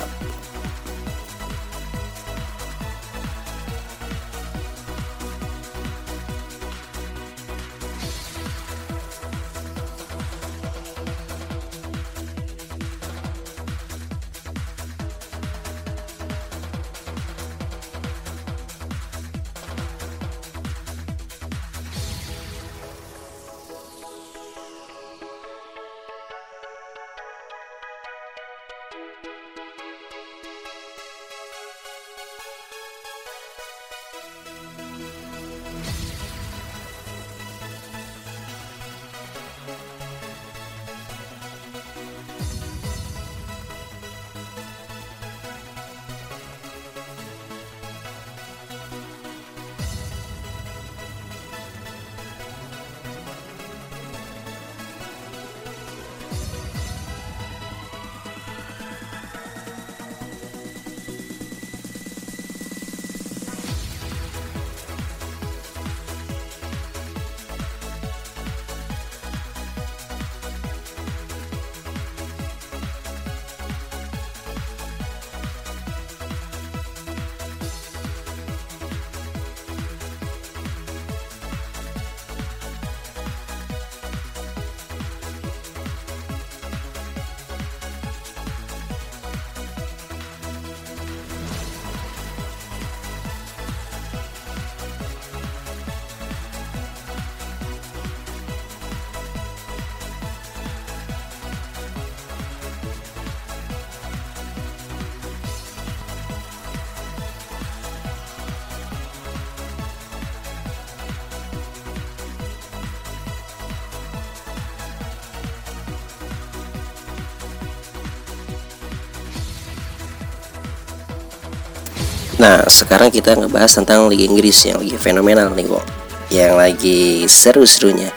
Nah 122.38 122.66
sekarang 122.70 123.10
kita 123.10 123.34
ngebahas 123.34 123.82
tentang 123.82 124.06
Liga 124.10 124.30
Inggris 124.30 124.58
yang 124.66 124.78
lagi 124.78 124.94
fenomenal 124.98 125.58
nih 125.58 125.66
kok 125.66 125.86
Yang 126.30 126.54
lagi 126.54 127.00
seru-serunya. 127.26 128.12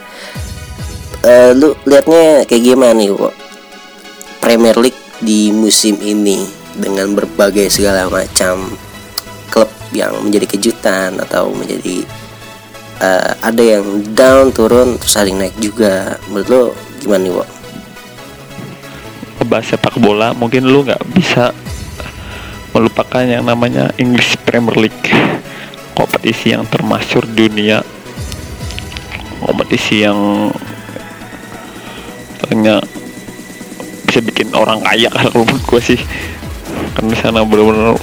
Uh, 1.20 1.52
Lu 1.56 1.76
liatnya 1.88 2.44
kayak 2.44 2.62
gimana 2.64 2.96
nih 2.96 3.12
kok 3.12 3.34
Premier 4.40 4.76
League 4.76 5.00
di 5.20 5.52
musim 5.52 6.00
ini 6.00 6.48
dengan 6.76 7.12
berbagai 7.12 7.68
segala 7.68 8.08
macam 8.08 8.72
klub 9.52 9.68
yang 9.92 10.16
menjadi 10.24 10.56
kejutan 10.56 11.20
atau 11.20 11.52
menjadi 11.52 12.08
uh, 13.04 13.36
ada 13.44 13.62
yang 13.62 13.84
down 14.16 14.48
turun 14.48 14.96
terus 14.96 15.16
yang 15.20 15.36
naik 15.36 15.56
juga. 15.60 16.16
Menurut 16.32 16.48
lo 16.48 16.62
gimana 17.04 17.20
nih 17.24 17.34
Wo? 17.36 17.44
ngebahas 19.40 19.72
sepak 19.72 19.96
bola 19.98 20.36
mungkin 20.36 20.68
lu 20.68 20.84
nggak 20.84 21.00
bisa 21.16 21.50
melupakan 23.00 23.24
yang 23.24 23.48
namanya 23.48 23.88
English 23.96 24.36
Premier 24.44 24.76
League? 24.76 25.08
Kompetisi 25.96 26.52
yang 26.52 26.68
termasyur 26.68 27.24
dunia. 27.32 27.80
Kompetisi 29.40 30.04
yang 30.04 30.52
katanya 32.36 32.84
bisa 34.04 34.20
bikin 34.20 34.52
orang 34.52 34.84
kaya 34.84 35.08
kalau 35.16 35.48
menurut 35.48 35.64
gue 35.64 35.80
sih. 35.80 36.00
Kan 36.92 37.08
di 37.08 37.16
sana 37.16 37.40
benar-benar 37.40 37.96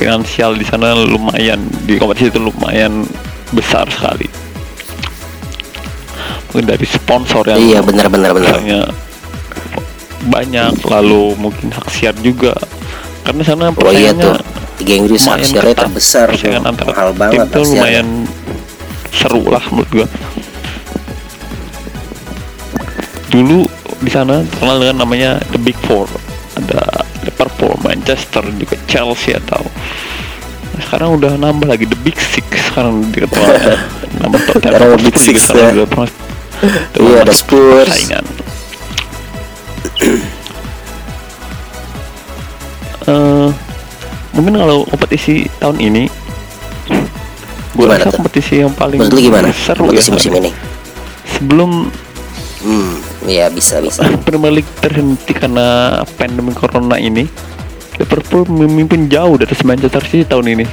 finansial 0.00 0.56
di 0.56 0.64
sana 0.64 0.96
lumayan 0.96 1.60
di 1.84 2.00
kompetisi 2.00 2.32
itu 2.32 2.40
lumayan 2.40 3.04
besar 3.52 3.84
sekali. 3.92 4.32
Mungkin 6.48 6.72
dari 6.72 6.88
sponsor 6.88 7.52
yang 7.52 7.60
iya 7.60 7.84
benar 7.84 8.08
benar 8.08 8.32
banyak 10.26 10.82
lalu 10.88 11.36
mungkin 11.36 11.68
hak 11.70 11.86
siar 11.92 12.16
juga 12.18 12.56
karena 13.26 13.42
sana 13.42 13.64
oh 13.74 13.90
iya 13.90 14.14
tuh 14.14 14.38
Liga 14.76 14.94
Inggris 14.94 15.24
ketat. 15.74 15.88
terbesar 15.88 16.28
tuh. 16.30 16.62
Antara 16.62 16.88
mahal 16.92 17.08
tim 17.10 17.18
banget 17.18 17.46
tuh 17.50 17.62
aksiarnya. 17.64 17.74
lumayan 17.74 18.08
seru 19.10 19.42
lah 19.48 19.64
menurut 19.72 19.90
gua 19.90 20.06
dulu 23.26 23.66
di 23.98 24.10
sana 24.12 24.44
terkenal 24.46 24.76
dengan 24.78 24.96
namanya 25.02 25.30
The 25.50 25.58
Big 25.58 25.76
Four 25.82 26.06
ada 26.56 27.04
Liverpool, 27.20 27.74
Manchester, 27.82 28.46
juga 28.54 28.76
Chelsea 28.86 29.34
atau 29.34 29.60
Nah, 30.66 30.84
sekarang 30.84 31.16
udah 31.16 31.40
nambah 31.40 31.72
lagi 31.72 31.88
The 31.88 31.96
Big 32.04 32.20
Six 32.20 32.44
sekarang 32.68 33.08
diketuai 33.08 33.48
nama 34.20 34.36
Tottenham 34.36 34.60
Sekarang 34.60 34.88
Hotspur 34.92 35.00
Big 35.00 35.16
juga 35.16 35.24
Six, 35.24 35.36
sekarang 35.40 35.64
ya. 35.64 35.72
udah 35.72 35.86
pernah 35.88 36.08
Iya, 36.96 37.16
ada 37.24 37.32
Spurs. 37.32 37.88
saingan 37.88 38.24
Eh, 43.06 43.48
mungkin 44.34 44.54
kalau 44.58 44.82
kompetisi 44.84 45.46
tahun 45.56 45.78
ini 45.78 46.04
gue 47.76 47.84
rasa 47.86 48.08
tuh? 48.08 48.18
kompetisi 48.18 48.64
yang 48.64 48.72
paling 48.72 48.98
menurut 48.98 49.20
gimana? 49.20 49.48
seru 49.52 49.92
ya 49.92 50.00
kompetisi 50.00 50.10
musim 50.10 50.32
ini? 50.34 50.50
Sebelum 51.28 51.70
hmm 52.60 52.94
iya 53.28 53.46
bisa 53.46 53.78
bisa. 53.78 54.02
Premier 54.24 54.58
League 54.58 54.72
terhenti 54.80 55.32
karena 55.32 56.00
pandemi 56.16 56.50
corona 56.50 56.96
ini 56.96 57.28
Liverpool 57.96 58.44
memimpin 58.48 59.06
jauh 59.06 59.36
dari 59.36 59.54
Manchester 59.62 60.02
City 60.04 60.24
tahun 60.26 60.46
ini. 60.58 60.66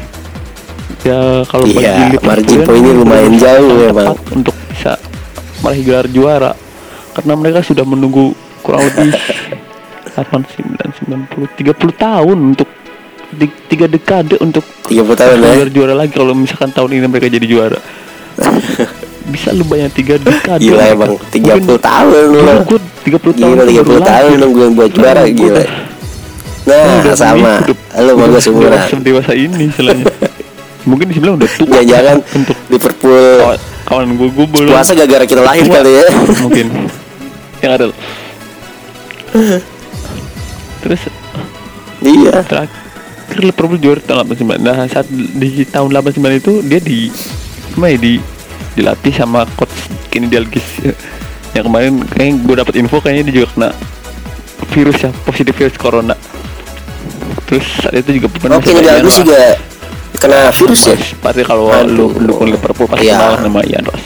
Ya 1.03 1.43
kalau 1.47 1.67
Iya, 1.67 2.15
bagi 2.15 2.17
margin 2.19 2.59
poinnya 2.63 2.91
ini 2.91 2.99
lumayan 2.99 3.33
jauh 3.35 3.71
memang. 3.77 4.15
tepat 4.15 4.35
untuk 4.35 4.55
bisa 4.71 4.93
meraih 5.61 5.83
gelar 5.83 6.07
juara. 6.09 6.51
Karena 7.13 7.33
mereka 7.37 7.59
sudah 7.61 7.85
menunggu 7.85 8.33
kurang 8.63 8.87
lebih 8.87 9.11
8, 10.13 10.45
9, 10.45 11.25
90, 11.27 11.57
30 11.57 11.73
tahun 11.95 12.37
untuk 12.53 12.69
di- 13.33 13.57
tiga 13.65 13.85
dekade 13.85 14.37
untuk 14.37 14.61
30 14.85 15.17
tahun 15.17 15.35
ya? 15.35 15.51
gelar 15.51 15.69
juara 15.69 15.93
lagi. 15.95 16.13
Kalau 16.13 16.33
misalkan 16.33 16.69
tahun 16.69 16.89
ini 16.93 17.05
mereka 17.09 17.27
jadi 17.27 17.43
juara. 17.43 17.79
Bisa 19.23 19.49
lu 19.49 19.63
banyak 19.63 19.89
tiga 19.93 20.19
dekade 20.19 20.61
gila 20.61 20.83
mereka. 20.83 20.93
emang 20.93 21.11
Mungkin 21.15 21.63
30 21.65 21.79
tahun 21.79 22.21
lu. 22.27 22.39
Gue 22.63 22.79
30 23.03 23.17
tahun 23.33 23.33
gila 23.33 23.61
tuh 23.61 23.73
30 23.73 23.83
baru 23.83 24.01
tahun 24.03 24.29
nungguin 24.37 24.71
buat 24.73 24.91
juara 24.91 25.23
gila. 25.25 25.63
nah 26.63 27.03
udah 27.03 27.15
sama. 27.17 27.53
lu 27.67 27.75
sama 27.91 28.23
gue 28.25 28.39
seumuran 28.39 29.01
dewasa- 29.01 29.35
ini 29.35 29.67
istilahnya. 29.67 30.05
Mungkin 30.89 31.05
di 31.07 31.15
sebelah 31.15 31.33
udah 31.35 31.49
tua 31.49 31.79
jangan-jangan 31.79 32.17
untuk 32.35 32.57
Liverpool. 32.67 33.35
kawan, 33.39 33.59
kawan 33.83 34.07
gue 34.13 34.29
gue 34.29 34.47
belum 34.51 34.69
puasa 34.69 34.91
gara-gara 34.93 35.23
kita 35.23 35.41
lahir 35.41 35.65
kali 35.65 35.91
ya. 35.95 36.07
Mungkin. 36.43 36.65
Yang 37.63 37.71
ada 37.71 37.85
terus 40.83 41.07
iya. 42.03 42.43
terakhir 42.43 42.83
Liverpool 43.39 43.79
juara 43.79 44.03
tahun 44.03 44.35
89 44.35 44.59
nah 44.61 44.85
saat 44.91 45.07
di 45.09 45.63
tahun 45.65 45.89
89 45.95 46.41
itu 46.43 46.53
dia 46.67 46.79
di 46.83 47.07
gimana 47.73 47.95
ya, 47.95 47.99
di 47.99 48.13
dilatih 48.73 49.13
sama 49.13 49.45
coach 49.57 49.73
Kenny 50.09 50.29
Dalglish. 50.29 50.81
Yang 51.57 51.65
kemarin 51.69 51.93
kayaknya 52.09 52.33
gue 52.41 52.55
dapat 52.57 52.73
info 52.81 52.97
kayaknya 52.97 53.23
dia 53.29 53.35
juga 53.41 53.47
kena 53.53 53.69
virus 54.73 54.97
ya 55.05 55.11
positif 55.21 55.53
virus 55.53 55.77
corona. 55.77 56.15
Terus 57.45 57.65
saat 57.77 57.93
itu 57.93 58.17
juga 58.17 58.27
pernah 58.33 58.57
oke 58.57 58.69
ini 58.73 58.81
bagus 58.81 59.15
juga 59.21 59.37
kena 60.17 60.49
virus 60.49 60.81
ya? 60.89 60.97
Pasti 61.21 61.41
kalau 61.45 61.69
lu 61.85 62.09
pendukung 62.09 62.49
Liverpool 62.49 62.89
pasti 62.89 63.05
Iya. 63.05 63.21
kenal 63.21 63.33
nama 63.45 63.61
Ian 63.69 63.85
Ross. 63.85 64.05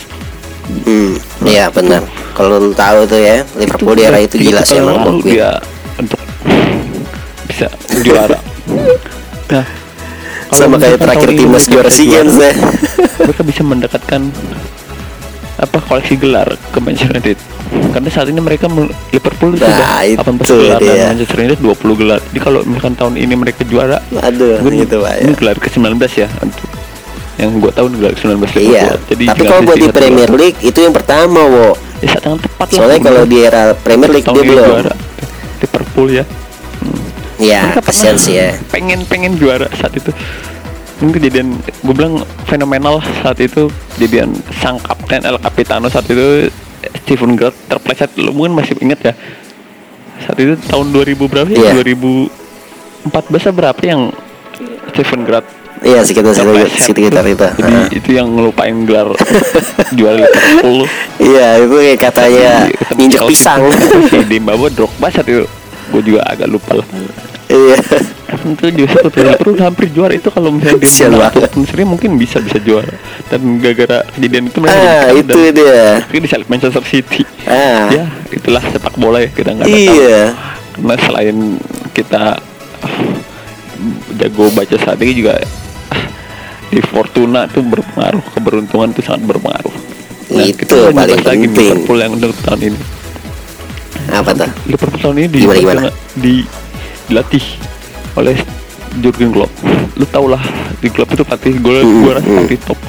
Hmm 0.84 1.16
iya 1.48 1.72
benar. 1.72 2.04
Kalau 2.36 2.60
lu 2.60 2.76
tahu 2.76 3.08
tuh 3.08 3.20
ya 3.24 3.48
Liverpool 3.56 3.96
di 3.96 4.04
era 4.04 4.20
itu 4.20 4.36
gila 4.36 4.62
sih 4.68 4.84
emang. 4.84 5.24
dia 5.24 5.56
bisa 7.58 7.74
juara. 8.06 8.38
Nah 9.50 9.66
kalau 10.48 10.62
sama 10.70 10.76
kayak 10.78 11.02
terakhir 11.02 11.30
ini 11.34 11.40
timnas 11.42 11.66
juara 11.66 11.90
SEA 11.90 12.06
Games 12.08 12.38
ya 12.38 12.54
mereka 13.18 13.42
bisa 13.42 13.62
mendekatkan 13.66 14.22
apa 15.58 15.78
koleksi 15.82 16.22
gelar 16.22 16.54
ke 16.70 16.78
Manchester 16.78 17.18
United. 17.18 17.38
Karena 17.68 18.10
saat 18.14 18.30
ini 18.30 18.38
mereka 18.38 18.70
Liverpool 19.10 19.58
Nah, 19.58 19.66
sudah 19.66 20.06
itu 20.06 20.22
18 20.22 20.46
gelar 20.54 20.80
dia. 20.80 20.94
dan 20.94 20.98
Manchester 21.18 21.38
United 21.42 21.60
20 21.66 22.00
gelar. 22.00 22.20
Jadi 22.30 22.40
kalau 22.40 22.60
misalkan 22.62 22.94
tahun 22.94 23.14
ini 23.18 23.34
mereka 23.34 23.62
juara 23.66 23.98
aduh 24.22 24.62
mungkin 24.62 24.86
gitu 24.86 25.02
pak 25.02 25.14
ini 25.18 25.34
ya 25.34 25.36
gelar 25.42 25.56
ke 25.58 25.68
19 25.74 25.98
ya. 26.14 26.28
Untuk 26.46 26.70
yang 27.42 27.50
gua 27.58 27.72
tahu 27.74 27.90
gelar 27.90 28.14
ke 28.14 28.20
19 28.22 28.38
Liverpool 28.38 28.62
iya 28.70 28.86
jadi 29.10 29.24
tapi 29.34 29.42
kalau 29.50 29.62
buat 29.66 29.78
di 29.82 29.90
Premier. 29.90 30.30
League 30.30 30.60
itu 30.62 30.78
yang 30.78 30.94
pertama 30.94 31.42
wo. 31.42 31.74
Ya 32.06 32.14
saat 32.14 32.30
yang 32.30 32.38
tepat 32.38 32.68
lah 32.70 32.78
soalnya 32.78 33.00
kalau 33.02 33.24
di 33.26 33.38
era 33.42 33.64
Premier 33.74 34.10
League 34.14 34.30
dia 34.30 34.42
ini 34.46 34.54
belum. 34.54 34.68
juara. 34.70 34.94
Liverpool 35.58 36.08
ya 36.14 36.24
ya 37.38 37.74
kasihan 37.78 38.14
pernah 38.14 38.26
sih 38.26 38.36
ya. 38.36 38.50
pengen 38.68 39.00
pengen 39.06 39.34
juara 39.36 39.70
saat 39.74 39.94
itu. 39.94 40.10
Ini 40.98 41.14
kejadian 41.14 41.48
gue 41.62 41.94
bilang 41.94 42.18
fenomenal 42.44 42.98
saat 43.22 43.38
itu 43.38 43.70
kejadian 43.94 44.34
sang 44.58 44.82
kapten 44.82 45.22
El 45.22 45.38
Capitano 45.38 45.86
saat 45.88 46.06
itu 46.06 46.50
Steven 47.06 47.38
Gerrard 47.38 47.54
terpleset. 47.68 48.10
Lu 48.18 48.34
mungkin 48.34 48.58
masih 48.58 48.74
inget 48.82 49.00
ya 49.04 49.14
saat 50.18 50.38
itu 50.38 50.58
tahun 50.66 50.90
2000 50.90 51.14
berapa 51.24 51.46
Iya. 51.48 51.70
ya 51.70 51.86
2014 53.06 53.46
-an 53.46 53.54
berapa 53.54 53.82
yang 53.84 54.02
Steven 54.90 55.22
Gerrard 55.24 55.46
iya 55.78 56.02
sekitar 56.02 56.34
sekitar 56.34 57.22
tuh. 57.22 57.30
itu 57.30 57.48
jadi 57.62 57.70
Heeh. 57.70 57.88
itu 58.02 58.10
yang 58.18 58.34
ngelupain 58.34 58.74
gelar 58.82 59.14
juara 59.98 60.26
Liverpool. 60.26 60.90
Iya 61.22 61.48
itu 61.62 61.76
kayak 61.78 62.00
katanya 62.02 62.50
Di- 62.66 63.06
injek 63.06 63.22
pisang. 63.30 63.62
Si 64.10 64.18
Dembawa 64.26 64.74
Drogba 64.74 65.14
saat 65.14 65.30
itu 65.30 65.46
gue 65.88 66.02
juga 66.04 66.26
agak 66.26 66.50
lupa 66.50 66.82
lah 66.82 66.88
iya. 67.50 67.78
Itu 68.48 68.68
justru 68.72 69.08
tuh. 69.12 69.24
Liverpool 69.24 69.56
hampir 69.60 69.88
juara. 69.92 70.14
Itu 70.16 70.30
kalau 70.32 70.52
misalnya 70.56 70.84
dia 70.84 71.08
menang 71.12 71.32
ataupun 71.36 71.62
seri 71.68 71.84
mungkin 71.84 72.16
bisa 72.16 72.40
bisa 72.40 72.60
juara. 72.62 72.96
Dan 73.28 73.60
gara-gara 73.60 74.08
kejadian 74.16 74.52
itu 74.52 74.58
mereka 74.64 74.80
ah 74.80 75.08
itu 75.12 75.36
dan 75.36 75.56
dia. 75.56 75.82
Akhirnya 76.04 76.24
disalip 76.28 76.48
Manchester 76.48 76.84
City. 76.88 77.22
Ah. 77.48 77.88
Ya 77.92 78.06
itulah 78.32 78.64
sepak 78.72 78.96
bola 79.00 79.24
ya 79.24 79.30
kita 79.32 79.56
nggak 79.56 79.68
iya 79.72 80.36
tahu. 80.36 80.84
karena 80.84 80.96
selain 81.00 81.38
kita 81.96 82.24
jago 84.20 84.46
baca 84.52 84.76
strategi 84.76 85.14
juga 85.24 85.40
ah, 85.92 86.04
di 86.72 86.82
Fortuna 86.84 87.48
tuh 87.48 87.64
berpengaruh. 87.64 88.24
Keberuntungan 88.36 88.92
itu 88.92 89.02
sangat 89.04 89.24
berpengaruh. 89.28 89.76
Nah 90.36 90.44
Itu 90.44 90.60
kita 90.64 90.92
paling 90.92 91.24
lagi 91.24 91.48
penting. 91.48 91.52
Liverpool 91.56 91.98
yang 92.00 92.12
untuk 92.16 92.32
tahun 92.44 92.62
ini. 92.74 92.80
Apa 94.08 94.32
tuh? 94.36 94.50
Liverpool 94.68 95.00
tahun 95.00 95.16
ini 95.24 95.28
di, 95.28 95.40
Gimana, 95.44 95.60
gimana? 95.60 95.82
di 96.16 96.36
dilatih 97.08 97.44
oleh 98.14 98.36
Jurgen 98.98 99.30
Klopp. 99.32 99.52
Lu 99.96 100.06
tau 100.06 100.26
lah 100.26 100.42
di 100.78 100.88
klub 100.88 101.10
itu 101.10 101.22
pelatih 101.22 101.58
gue 101.58 101.78
Hmm, 101.82 102.02
gue 102.04 102.12
rasa 102.14 102.28
hmm. 102.28 102.38
pelatih 102.38 102.60
top. 102.64 102.80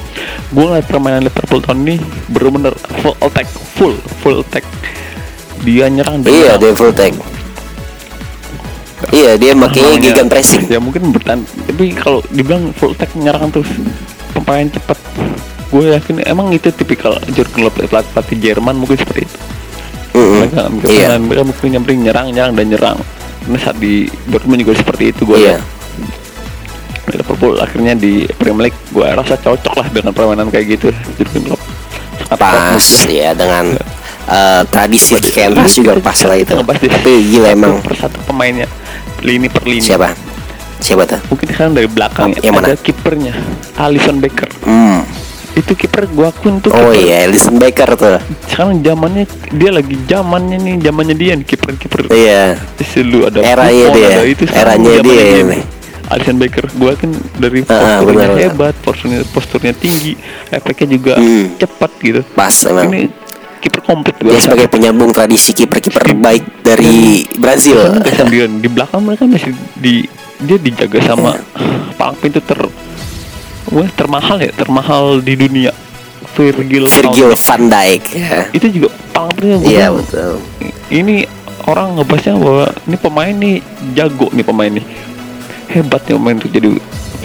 Gue 0.49 0.63
ngeliat 0.65 0.85
permainan 0.85 1.21
Liverpool 1.23 1.59
tahun 1.59 1.79
ini 1.83 1.95
bener-bener 2.27 2.73
full 3.01 3.15
attack, 3.19 3.47
full 3.75 3.93
full 4.19 4.41
attack. 4.41 4.65
Dia 5.59 5.89
nyerang 5.89 6.21
dan 6.21 6.31
iya 6.31 6.53
dia 6.55 6.71
full 6.71 6.95
tank 6.95 7.19
iya 9.11 9.39
dia 9.39 9.55
makanya 9.55 9.95
Namanya- 9.95 10.03
gigan 10.11 10.27
pressing 10.27 10.63
Ya 10.67 10.79
mungkin 10.79 11.11
bertahan. 11.11 11.39
Tapi 11.67 11.95
kalau 11.95 12.19
dibilang 12.29 12.75
full 12.75 12.91
attack 12.91 13.11
nyerang 13.15 13.47
terus 13.47 13.67
pemain 14.35 14.67
cepat. 14.67 14.99
Gue 15.69 15.93
yakin 15.93 16.25
emang 16.25 16.49
itu 16.49 16.67
tipikal 16.73 17.15
Jurgen 17.31 17.69
Klopp 17.69 17.77
pelatih, 17.79 18.37
Jerman 18.37 18.75
mungkin 18.75 18.97
seperti 18.97 19.23
itu. 19.23 19.37
Mm-mm. 20.09 20.41
mereka 20.41 20.61
mereka, 20.67 20.87
iya 20.89 21.05
pernah- 21.05 21.21
mereka 21.21 21.43
mungkin 21.45 21.67
nyamperin 21.69 21.99
nyerang 22.01 22.27
nyerang 22.33 22.53
dan 22.57 22.65
nyerang 22.65 22.97
saat 23.59 23.77
di 23.79 24.05
Dortmund 24.27 24.61
juga 24.61 24.77
seperti 24.77 25.15
itu 25.15 25.23
gue 25.25 25.37
lihat 25.39 25.63
Liverpool 27.09 27.57
akhirnya 27.57 27.97
di 27.97 28.29
Premier 28.37 28.69
League 28.69 28.79
gue 28.93 29.07
rasa 29.07 29.33
cocok 29.39 29.73
lah 29.81 29.87
dengan 29.89 30.11
permainan 30.13 30.53
kayak 30.53 30.77
gitu 30.77 30.93
Jurgen 31.17 31.49
Klopp. 31.49 31.61
Pas 32.37 32.85
ya 33.09 33.33
dengan 33.33 33.73
eh, 34.29 34.61
tradisi 34.69 35.17
kayak 35.17 35.57
Ras 35.57 35.73
juga 35.73 35.97
pas 35.97 36.19
lah 36.29 36.37
itu. 36.37 36.53
Tapi 36.53 37.11
gila 37.33 37.49
satu 37.49 37.57
emang. 37.57 37.73
persatu 37.81 38.17
pemainnya 38.29 38.67
lini 39.25 39.49
per 39.49 39.65
lini. 39.65 39.81
Siapa? 39.81 40.13
Siapa 40.79 41.03
tuh? 41.03 41.19
mungkin 41.27 41.47
sekarang 41.51 41.73
dari 41.75 41.91
belakang 41.91 42.31
ya 42.39 42.55
Yang 42.55 42.55
ada 42.63 42.75
kipernya 42.79 43.33
Alisson 43.75 44.23
Becker. 44.23 44.47
Hmm. 44.63 45.03
Itu 45.59 45.73
kiper 45.75 46.07
gua 46.07 46.29
akun 46.29 46.57
tuh 46.57 46.71
Oh 46.71 46.89
iya, 46.89 47.23
Alisson 47.23 47.55
Becker 47.55 47.91
tuh. 47.93 48.17
sekarang 48.45 48.79
zamannya 48.79 49.23
dia 49.49 49.69
lagi 49.69 49.95
zamannya 50.01 50.57
nih 50.57 50.73
zamannya 50.79 51.13
dia 51.13 51.33
nih 51.33 51.43
kiper 51.43 51.75
kiper 51.75 52.07
Iya. 52.07 52.55
selalu 52.79 53.19
ada 53.25 53.39
Eranya 53.41 53.85
Buffon, 53.85 53.93
dia. 53.93 54.07
ada 54.09 54.23
itu 54.25 54.43
Eranya 54.47 54.91
dia 54.97 55.13
nih. 55.13 55.43
nih. 55.45 55.63
Alisson 56.09 56.37
Becker 56.37 56.65
gua 56.73 56.91
kan 56.93 57.09
dari 57.35 57.59
ah, 57.63 57.99
posturnya 57.99 58.07
benar. 58.25 58.29
hebat 58.39 58.73
posturnya 58.79 59.19
posturnya 59.27 59.73
tinggi 59.73 60.13
efeknya 60.49 60.87
juga 60.89 61.13
Hmm. 61.15 61.45
cepat 61.55 61.91
gitu 61.99 62.21
Pas 62.31 62.55
emang. 62.63 62.87
ini 62.87 63.01
kiper 63.59 63.81
komplit 63.83 64.15
gua 64.17 64.31
Dia 64.31 64.41
sebagai 64.41 64.67
penyambung 64.67 65.11
tradisi 65.11 65.51
kiper-kiper 65.51 66.15
baik 66.15 66.63
dari 66.63 67.27
Brazil. 67.35 67.75
Karena 67.77 67.99
nggak 67.99 68.15
sendirian 68.15 68.51
di 68.55 68.67
belakang 68.67 69.01
mereka 69.03 69.23
masih 69.25 69.51
di 69.75 70.07
dia 70.39 70.55
dijaga 70.57 70.99
sama 71.03 71.35
palang 71.99 72.15
pintu 72.15 72.39
ter 72.39 72.55
wah 73.69 73.89
termahal 73.91 74.37
ya 74.37 74.51
termahal 74.51 75.19
di 75.19 75.33
dunia 75.33 75.71
Virgil 76.33 76.85
Virgil 76.85 77.31
van 77.35 77.61
Dijk 77.67 78.03
ya. 78.09 78.27
Dijk. 78.45 78.55
itu 78.55 78.67
juga 78.71 78.89
gua 79.55 79.69
Iya 79.69 79.87
betul. 79.91 80.33
ini 80.89 81.15
orang 81.63 81.95
ngebahasnya 81.95 82.33
bahwa 82.35 82.65
ini 82.83 82.97
pemain 82.97 83.33
nih 83.35 83.55
jago 83.93 84.27
nih 84.31 84.45
pemain 84.45 84.71
nih 84.71 84.85
hebat 85.67 86.01
nih 86.01 86.15
pemain 86.15 86.37
tuh 86.37 86.49
jadi 86.49 86.69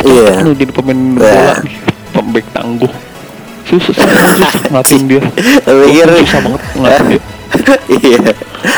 Iya. 0.05 0.43
lu 0.43 0.53
jadi 0.53 0.69
pemain 0.69 0.99
Iya. 1.17 1.33
bola 1.33 1.55
nih 1.63 1.75
pembek 2.13 2.45
tangguh 2.53 2.93
susah 3.65 3.95
susah, 3.97 4.29
susah 4.37 4.53
ngatin 4.71 5.03
dia 5.09 5.23
susah 6.21 6.41
banget 6.43 6.63
ngatin 6.77 7.05
dia 7.09 7.21
Iya. 7.87 8.19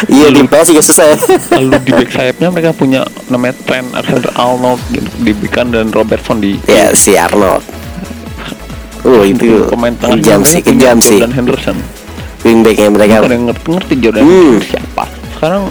Iya 0.06 0.26
di 0.28 0.42
PS 0.42 0.66
juga 0.68 0.82
susah 0.82 1.06
ya. 1.06 1.16
lalu 1.56 1.78
di 1.80 1.92
back 1.92 2.10
sayapnya 2.10 2.48
mereka 2.50 2.70
punya 2.72 3.00
namanya 3.26 3.54
Trent 3.62 3.88
Alexander-Arnold 3.92 4.80
gitu, 4.90 5.08
di 5.18 5.32
Bikan 5.32 5.70
dan 5.70 5.88
Robertson 5.88 6.38
di 6.38 6.58
Ya 6.64 6.90
si 6.92 7.14
Arnold. 7.14 7.62
Oh 9.02 9.22
itu 9.22 9.66
pemain 9.66 9.94
tengah 9.94 10.18
kejam 10.18 10.40
sih, 10.42 10.60
kejam 10.60 10.98
sih. 10.98 11.18
Dan 11.18 11.30
Henderson 11.30 11.78
Wingbacknya 12.42 12.88
mereka 12.88 13.14
ada 13.20 13.32
yang 13.32 13.46
ngerti-ngerti 13.46 13.94
Jordan 13.96 14.22
Hmm. 14.22 14.54
Siapa 14.60 15.04
sekarang 15.32 15.62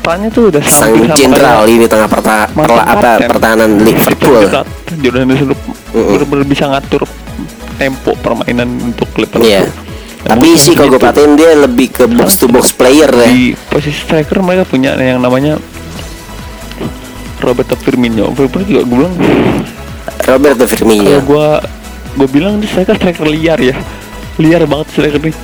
perannya 0.00 0.28
tuh 0.30 0.48
udah 0.48 0.62
sang 0.64 0.92
jenderal 1.10 1.62
ini 1.66 1.84
tengah 1.84 2.06
perta 2.06 2.48
perla- 2.48 2.86
apa 2.86 3.20
pertahanan 3.22 3.70
Liverpool. 3.78 4.48
Jordan 4.98 5.28
Henderson 5.28 5.52
benar-benar 5.90 6.46
bisa 6.46 6.64
ngatur 6.66 7.04
tempo 7.76 8.12
permainan 8.18 8.68
untuk 8.82 9.08
Liverpool 9.14 9.44
Iya. 9.46 9.68
Tapi 10.22 10.48
sih 10.54 10.72
kalau 10.72 10.90
gue 10.90 10.96
gitu. 10.96 11.02
perhatiin 11.02 11.32
dia 11.34 11.50
lebih 11.56 11.88
ke 11.90 12.04
box 12.06 12.36
to 12.36 12.46
box 12.46 12.70
player 12.70 13.08
ya. 13.08 13.26
di 13.26 13.40
posisi 13.66 13.96
striker 13.98 14.38
mereka 14.38 14.64
punya 14.64 14.92
yang 14.94 15.18
namanya 15.18 15.56
Roberto 17.38 17.72
Firmino. 17.74 18.28
Firmino 18.30 18.62
juga 18.62 18.80
gue 18.82 18.96
bilang 18.98 19.14
Roberto 20.22 20.58
kalau 20.60 20.70
Firmino. 20.70 21.10
gue 21.18 21.48
gue 22.12 22.28
bilang 22.28 22.52
dia 22.56 22.68
striker 22.68 22.94
striker 22.94 23.26
liar 23.26 23.58
ya 23.58 23.76
liar 24.36 24.64
banget 24.64 24.86
striker 24.90 25.20
nih 25.20 25.34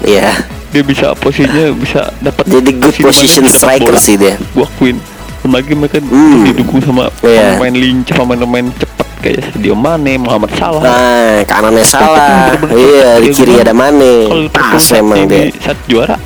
Iya. 0.00 0.32
dia 0.70 0.82
bisa 0.82 1.12
posisinya 1.12 1.74
bisa 1.74 2.08
dapat 2.20 2.46
Jadi 2.46 2.70
good 2.74 2.94
position 3.02 3.44
striker 3.44 3.90
bola. 3.90 4.00
sih 4.00 4.14
dia. 4.14 4.38
gua 4.50 4.64
akuin 4.66 4.96
lagi 5.42 5.74
mereka 5.74 5.98
Hmm. 5.98 6.46
didukung 6.46 6.78
sama 6.78 7.10
Iya. 7.20 7.56
pemain 7.56 7.74
lincah 7.74 8.14
pemain-pemain 8.14 8.66
cepat 8.72 8.99
kayak 9.20 9.38
Sadio 9.46 9.74
Mane 9.74 10.16
Muhammad 10.16 10.50
Salah 10.52 10.80
Nah, 10.80 11.36
kanannya 11.44 11.84
salah. 11.84 12.56
Iya, 12.66 13.18
di 13.18 13.28
kiri 13.30 13.54
ada 13.56 13.70
Mane. 13.70 14.26
kalau 14.26 14.42
Liverpool 14.42 14.72
Pas 14.72 14.82
saat 14.82 14.98
emang 14.98 15.18
ini 15.20 15.28
dia. 15.28 15.60
saat 15.60 15.78
juara 15.86 16.16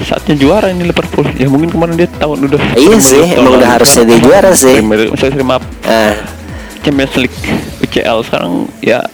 saatnya 0.00 0.34
juara 0.34 0.66
ini 0.68 0.86
Liverpool 0.86 1.28
ya 1.30 1.46
mungkin 1.46 1.68
kemarin 1.68 1.94
dia 1.94 2.08
tahun 2.10 2.38
udah 2.46 2.60
Iya 2.74 2.96
sih, 2.98 3.24
emang 3.32 3.52
udah 3.54 3.70
harusnya 3.70 4.02
dia 4.06 4.18
juara 4.18 4.50
sih. 4.50 4.74
Premier, 4.76 5.00
maksudnya 5.08 5.44
maaf 5.46 5.62
Ah, 5.82 6.16
Champions 6.80 7.14
League 7.16 7.38
UCL 7.80 8.18
sekarang 8.24 8.52
ya 8.80 9.04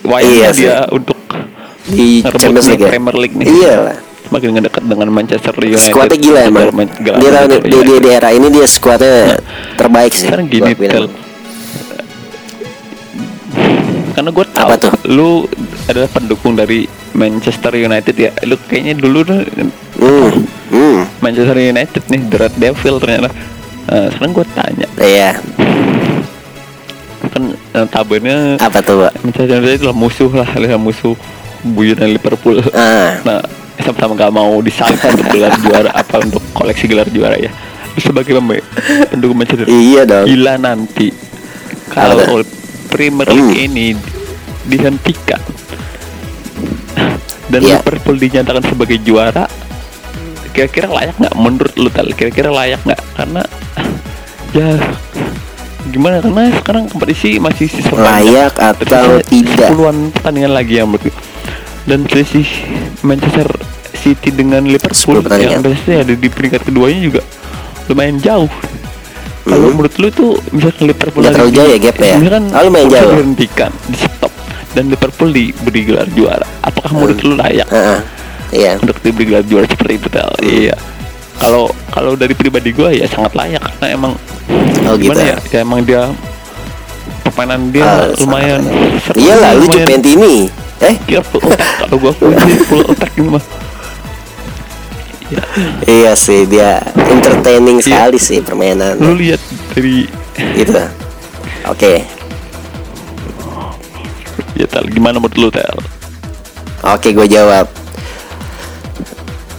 Iya 0.00 0.06
wayangnya 0.06 0.50
sih. 0.50 0.62
dia 0.62 0.76
untuk 0.88 1.18
di 1.84 2.22
Champions 2.22 2.66
League 2.66 2.80
ya. 2.80 2.88
Premier 2.88 3.16
League 3.16 3.34
nih. 3.34 3.46
Iya 3.48 3.74
lah. 3.82 3.96
semakin 4.24 4.48
ngedekat 4.56 4.82
dengan 4.84 5.08
Manchester 5.10 5.52
United 5.54 5.84
Skuadnya 5.84 6.16
gila 6.16 6.40
emang. 6.44 6.64
Dia 6.96 7.28
tahun 7.30 7.50
Manchester 7.60 7.84
di, 8.00 8.08
era 8.08 8.30
ini 8.30 8.46
dia 8.48 8.64
skuadnya 8.64 9.36
terbaik 9.74 10.10
sih. 10.10 10.24
sekarang 10.24 10.46
gini. 10.46 10.72
Karena 14.14 14.30
gue 14.30 14.46
tahu 14.48 14.68
Apa 14.68 14.76
tuh? 14.78 14.92
lu 15.06 15.44
adalah 15.84 16.08
pendukung 16.08 16.54
dari 16.54 16.86
Manchester 17.12 17.74
United 17.74 18.14
ya. 18.14 18.30
Lu 18.42 18.54
kayaknya 18.60 18.94
dulu 18.96 19.22
tuh 19.22 19.42
Hmm, 19.94 20.30
hmm, 20.68 20.98
Manchester 21.18 21.54
United 21.54 22.02
nih 22.06 22.20
The 22.24 22.36
Red 22.38 22.54
Devil 22.56 22.94
ternyata. 22.98 23.30
Nah, 23.84 24.06
sekarang 24.08 24.32
gue 24.32 24.46
tanya. 24.52 24.88
Iya. 24.96 25.30
kan 27.24 27.44
eh, 27.50 27.86
tabelnya 27.88 28.54
Apa 28.58 28.78
tuh, 28.78 29.02
Pak? 29.02 29.12
Manchester 29.20 29.58
United 29.58 29.80
adalah 29.80 29.96
musuh 29.96 30.30
lah 30.30 30.48
adalah 30.48 30.78
musuh 30.78 31.14
buyuran 31.64 32.08
Liverpool. 32.08 32.60
Ah, 32.70 33.18
nah 33.22 33.40
sama-sama 33.76 34.14
gak 34.14 34.32
mau 34.32 34.60
disalib 34.60 35.00
untuk 35.00 35.26
gelar 35.28 35.52
juara 35.62 35.90
apa 35.90 36.22
untuk 36.22 36.40
koleksi 36.52 36.86
gelar 36.86 37.08
juara 37.08 37.34
ya. 37.34 37.50
Sebagai 37.96 38.34
pendukung 39.08 39.36
Manchester 39.36 39.66
iya 39.66 40.02
dong. 40.02 40.26
gila 40.26 40.54
nanti. 40.56 41.10
Kalau 41.88 42.42
Premier 42.94 43.26
League 43.26 43.58
Hmm. 43.58 43.66
ini 43.66 43.86
dihentikan 44.64 45.42
dan 47.44 47.60
Iya. 47.60 47.82
Liverpool 47.82 48.16
dinyatakan 48.16 48.62
sebagai 48.64 48.98
juara 48.98 49.44
kira-kira 50.54 50.86
layak 50.86 51.18
nggak 51.18 51.34
menurut 51.34 51.74
lu 51.74 51.90
tal 51.90 52.06
kira-kira 52.14 52.48
layak 52.48 52.78
nggak 52.86 53.00
karena 53.12 53.42
ya 54.54 54.70
gimana 55.84 56.22
karena 56.22 56.48
sekarang 56.56 56.88
kompetisi 56.88 57.36
masih 57.36 57.68
sisa. 57.68 57.92
Layak 57.92 58.56
atau 58.56 59.20
tidak? 59.20 59.68
puluhan 59.68 60.08
pertandingan 60.14 60.52
lagi 60.54 60.78
yang 60.78 60.88
gue. 60.88 61.12
dan 61.84 62.08
selisih 62.08 62.48
Manchester 63.04 63.44
City 63.92 64.32
dengan 64.32 64.64
Liverpool 64.64 65.20
10 65.20 65.28
pertandingan. 65.28 65.52
yang 65.52 65.60
biasanya 65.60 65.98
ada 66.00 66.14
di 66.16 66.28
peringkat 66.32 66.64
keduanya 66.64 67.00
juga 67.02 67.20
lumayan 67.84 68.16
jauh 68.16 68.48
kalau 69.44 69.60
Hmm. 69.62 69.74
menurut 69.74 69.94
lu 69.94 70.08
tuh 70.08 70.30
misalkan 70.50 70.84
Liverpool 70.86 71.20
Nggak 71.20 71.32
terlalu 71.34 71.52
jauh 71.52 71.68
ya 71.68 71.78
gapnya 71.78 72.06
ya? 72.06 72.16
Oh, 72.50 72.62
lumayan 72.62 72.86
bisa 72.86 72.96
jauh. 72.98 73.12
dihentikan 73.12 73.70
di 73.84 73.96
stop 73.98 74.32
dan 74.72 74.84
Liverpool 74.86 75.30
diberi 75.30 75.80
gelar 75.82 76.08
juara 76.10 76.46
apakah 76.60 76.90
menurut 76.90 77.18
lu 77.20 77.34
layak 77.34 77.68
Ah, 77.68 77.78
ah. 77.94 78.00
Iya. 78.50 78.70
untuk 78.78 78.96
diberi 78.98 79.24
gelar 79.26 79.44
juara 79.44 79.66
seperti 79.66 79.92
itu 79.94 80.08
Tel? 80.08 80.30
Hmm. 80.30 80.42
iya 80.42 80.76
kalau 81.34 81.64
kalau 81.88 82.14
dari 82.14 82.32
pribadi 82.32 82.70
gua 82.70 82.88
ya 82.88 83.04
sangat 83.04 83.32
layak 83.34 83.60
karena 83.60 83.86
emang 83.92 84.12
Oh, 84.84 84.94
gitu. 84.94 85.08
gimana 85.08 85.22
ya 85.24 85.36
ya 85.46 85.58
emang 85.60 85.80
dia 85.82 86.02
permainan 87.24 87.60
dia 87.68 87.84
Ah, 87.84 88.04
lumayan 88.16 88.60
seru, 89.00 89.16
Iya 89.22 89.34
lah, 89.34 89.50
lu 89.52 89.64
lumayan- 89.64 89.88
Juventini. 89.88 90.34
Eh, 90.80 90.94
otak 91.16 91.70
kalau 91.80 91.96
gua 91.98 92.12
sih 92.12 92.28
full 92.68 92.84
otak 92.84 93.10
ini 93.14 93.28
mah. 93.30 93.44
Ya, 95.34 95.42
iya 95.98 96.12
sih 96.14 96.46
dia 96.46 96.78
entertaining 97.10 97.78
Iya. 97.78 97.84
sekali 97.84 98.18
sih 98.18 98.38
permainan. 98.38 98.94
lu 98.96 99.18
lihat 99.18 99.42
dari 99.74 100.06
Gitu. 100.34 100.78
Oke. 101.66 102.02
ya 104.54 104.66
tel 104.66 104.86
gimana 104.86 105.18
menurut 105.18 105.34
lu 105.34 105.48
tel? 105.50 105.78
Oke, 106.84 107.10
gue 107.10 107.26
jawab. 107.26 107.66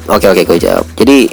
Oke, 0.06 0.30
oke, 0.30 0.44
gue 0.46 0.60
jawab. 0.62 0.86
Jadi 0.94 1.32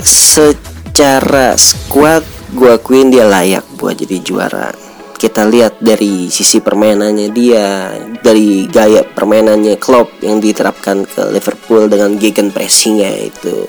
secara 0.00 1.54
squad 1.54 2.24
gue 2.50 2.68
akuin 2.68 3.08
dia 3.08 3.24
layak 3.24 3.62
buat 3.76 3.94
jadi 3.94 4.18
juara. 4.20 4.72
Kita 5.18 5.42
lihat 5.50 5.82
dari 5.82 6.30
sisi 6.30 6.62
permainannya 6.62 7.28
dia, 7.34 7.90
dari 8.22 8.70
gaya 8.70 9.02
permainannya 9.02 9.74
Klopp 9.74 10.22
yang 10.22 10.38
diterapkan 10.38 11.02
ke 11.02 11.34
Liverpool 11.34 11.90
dengan 11.90 12.14
gegen 12.14 12.54
pressingnya 12.54 13.10
itu. 13.26 13.66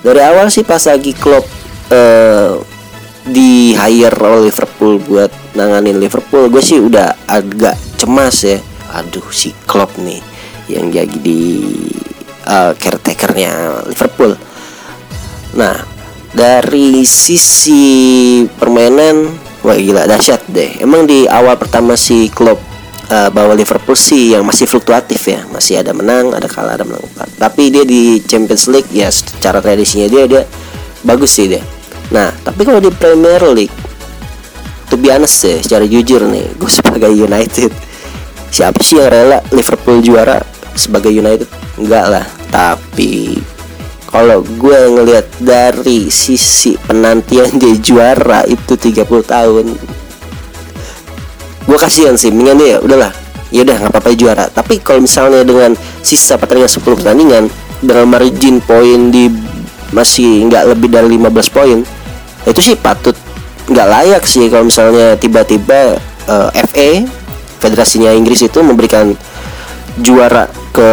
Dari 0.00 0.20
awal 0.24 0.48
sih 0.48 0.64
pas 0.64 0.80
lagi 0.88 1.12
Klopp 1.12 1.44
eh, 1.92 2.56
di 3.28 3.76
hire 3.76 4.16
oleh 4.16 4.48
Liverpool 4.48 4.98
buat 4.98 5.30
nanganin 5.54 6.00
Liverpool, 6.00 6.48
gue 6.48 6.64
sih 6.64 6.80
udah 6.80 7.28
agak 7.28 7.76
cemas 8.00 8.42
ya. 8.42 8.58
Aduh 8.96 9.28
si 9.28 9.52
Klopp 9.68 10.00
nih 10.00 10.20
yang 10.72 10.88
jadi 10.88 11.16
di 11.20 11.68
uh, 12.48 12.72
caretakernya 12.76 13.84
Liverpool. 13.88 14.34
Nah 15.56 15.76
dari 16.32 17.04
sisi 17.04 17.84
permainan, 18.48 19.28
wah 19.62 19.78
gila 19.78 20.06
dahsyat 20.06 20.46
deh. 20.50 20.82
Emang 20.82 21.06
di 21.06 21.26
awal 21.26 21.58
pertama 21.58 21.98
si 21.98 22.30
Klopp 22.30 22.60
uh, 23.10 23.30
bawa 23.30 23.56
Liverpool 23.56 23.96
sih 23.96 24.34
yang 24.34 24.46
masih 24.46 24.66
fluktuatif 24.68 25.22
ya, 25.30 25.42
masih 25.50 25.80
ada 25.80 25.90
menang, 25.96 26.34
ada 26.34 26.46
kalah, 26.46 26.78
ada 26.78 26.84
menang. 26.86 27.02
Tapi 27.38 27.70
dia 27.70 27.82
di 27.86 28.22
Champions 28.22 28.68
League 28.70 28.90
ya 28.90 29.10
secara 29.10 29.62
tradisinya 29.62 30.06
dia 30.06 30.26
dia 30.26 30.42
bagus 31.06 31.34
sih 31.34 31.50
dia. 31.50 31.62
Nah 32.14 32.30
tapi 32.42 32.66
kalau 32.66 32.82
di 32.82 32.90
Premier 32.90 33.40
League 33.50 33.92
to 34.92 35.00
be 35.00 35.08
honest 35.08 35.40
ya 35.40 35.56
secara 35.64 35.88
jujur 35.88 36.20
nih 36.28 36.44
gue 36.60 36.68
sebagai 36.84 37.08
United 37.08 37.72
siapa 38.52 38.84
sih 38.84 39.00
yang 39.00 39.08
rela 39.08 39.40
Liverpool 39.48 40.04
juara 40.04 40.44
sebagai 40.76 41.08
United 41.08 41.48
enggak 41.80 42.06
lah 42.12 42.26
tapi 42.52 43.40
kalau 44.12 44.44
gue 44.44 44.78
ngelihat 44.92 45.26
dari 45.40 46.12
sisi 46.12 46.76
penantian 46.76 47.48
dia 47.56 47.74
juara 47.80 48.44
itu 48.44 48.76
30 48.76 49.08
tahun 49.24 49.66
gue 51.66 51.78
kasihan 51.78 52.18
sih 52.18 52.28
mendingan 52.34 52.58
dia 52.58 52.76
udahlah. 52.82 53.12
Ya 53.52 53.68
udah 53.68 53.76
nggak 53.84 53.92
apa-apa 53.92 54.16
juara. 54.16 54.44
Tapi 54.48 54.80
kalau 54.80 55.04
misalnya 55.04 55.44
dengan 55.44 55.76
sisa 56.00 56.40
pertandingan 56.40 56.72
10 56.72 56.98
pertandingan 56.98 57.44
dengan 57.84 58.06
margin 58.08 58.60
poin 58.64 59.12
di 59.12 59.28
masih 59.92 60.48
nggak 60.48 60.72
lebih 60.72 60.88
dari 60.88 61.20
15 61.20 61.52
poin 61.52 61.78
itu 62.48 62.60
sih 62.64 62.80
patut 62.80 63.12
nggak 63.68 63.88
layak 63.92 64.22
sih 64.24 64.48
kalau 64.48 64.64
misalnya 64.64 65.20
tiba-tiba 65.20 66.00
uh, 66.26 66.48
FA 66.64 67.04
federasinya 67.60 68.08
Inggris 68.10 68.40
itu 68.40 68.58
memberikan 68.64 69.12
juara 70.00 70.48
ke 70.72 70.90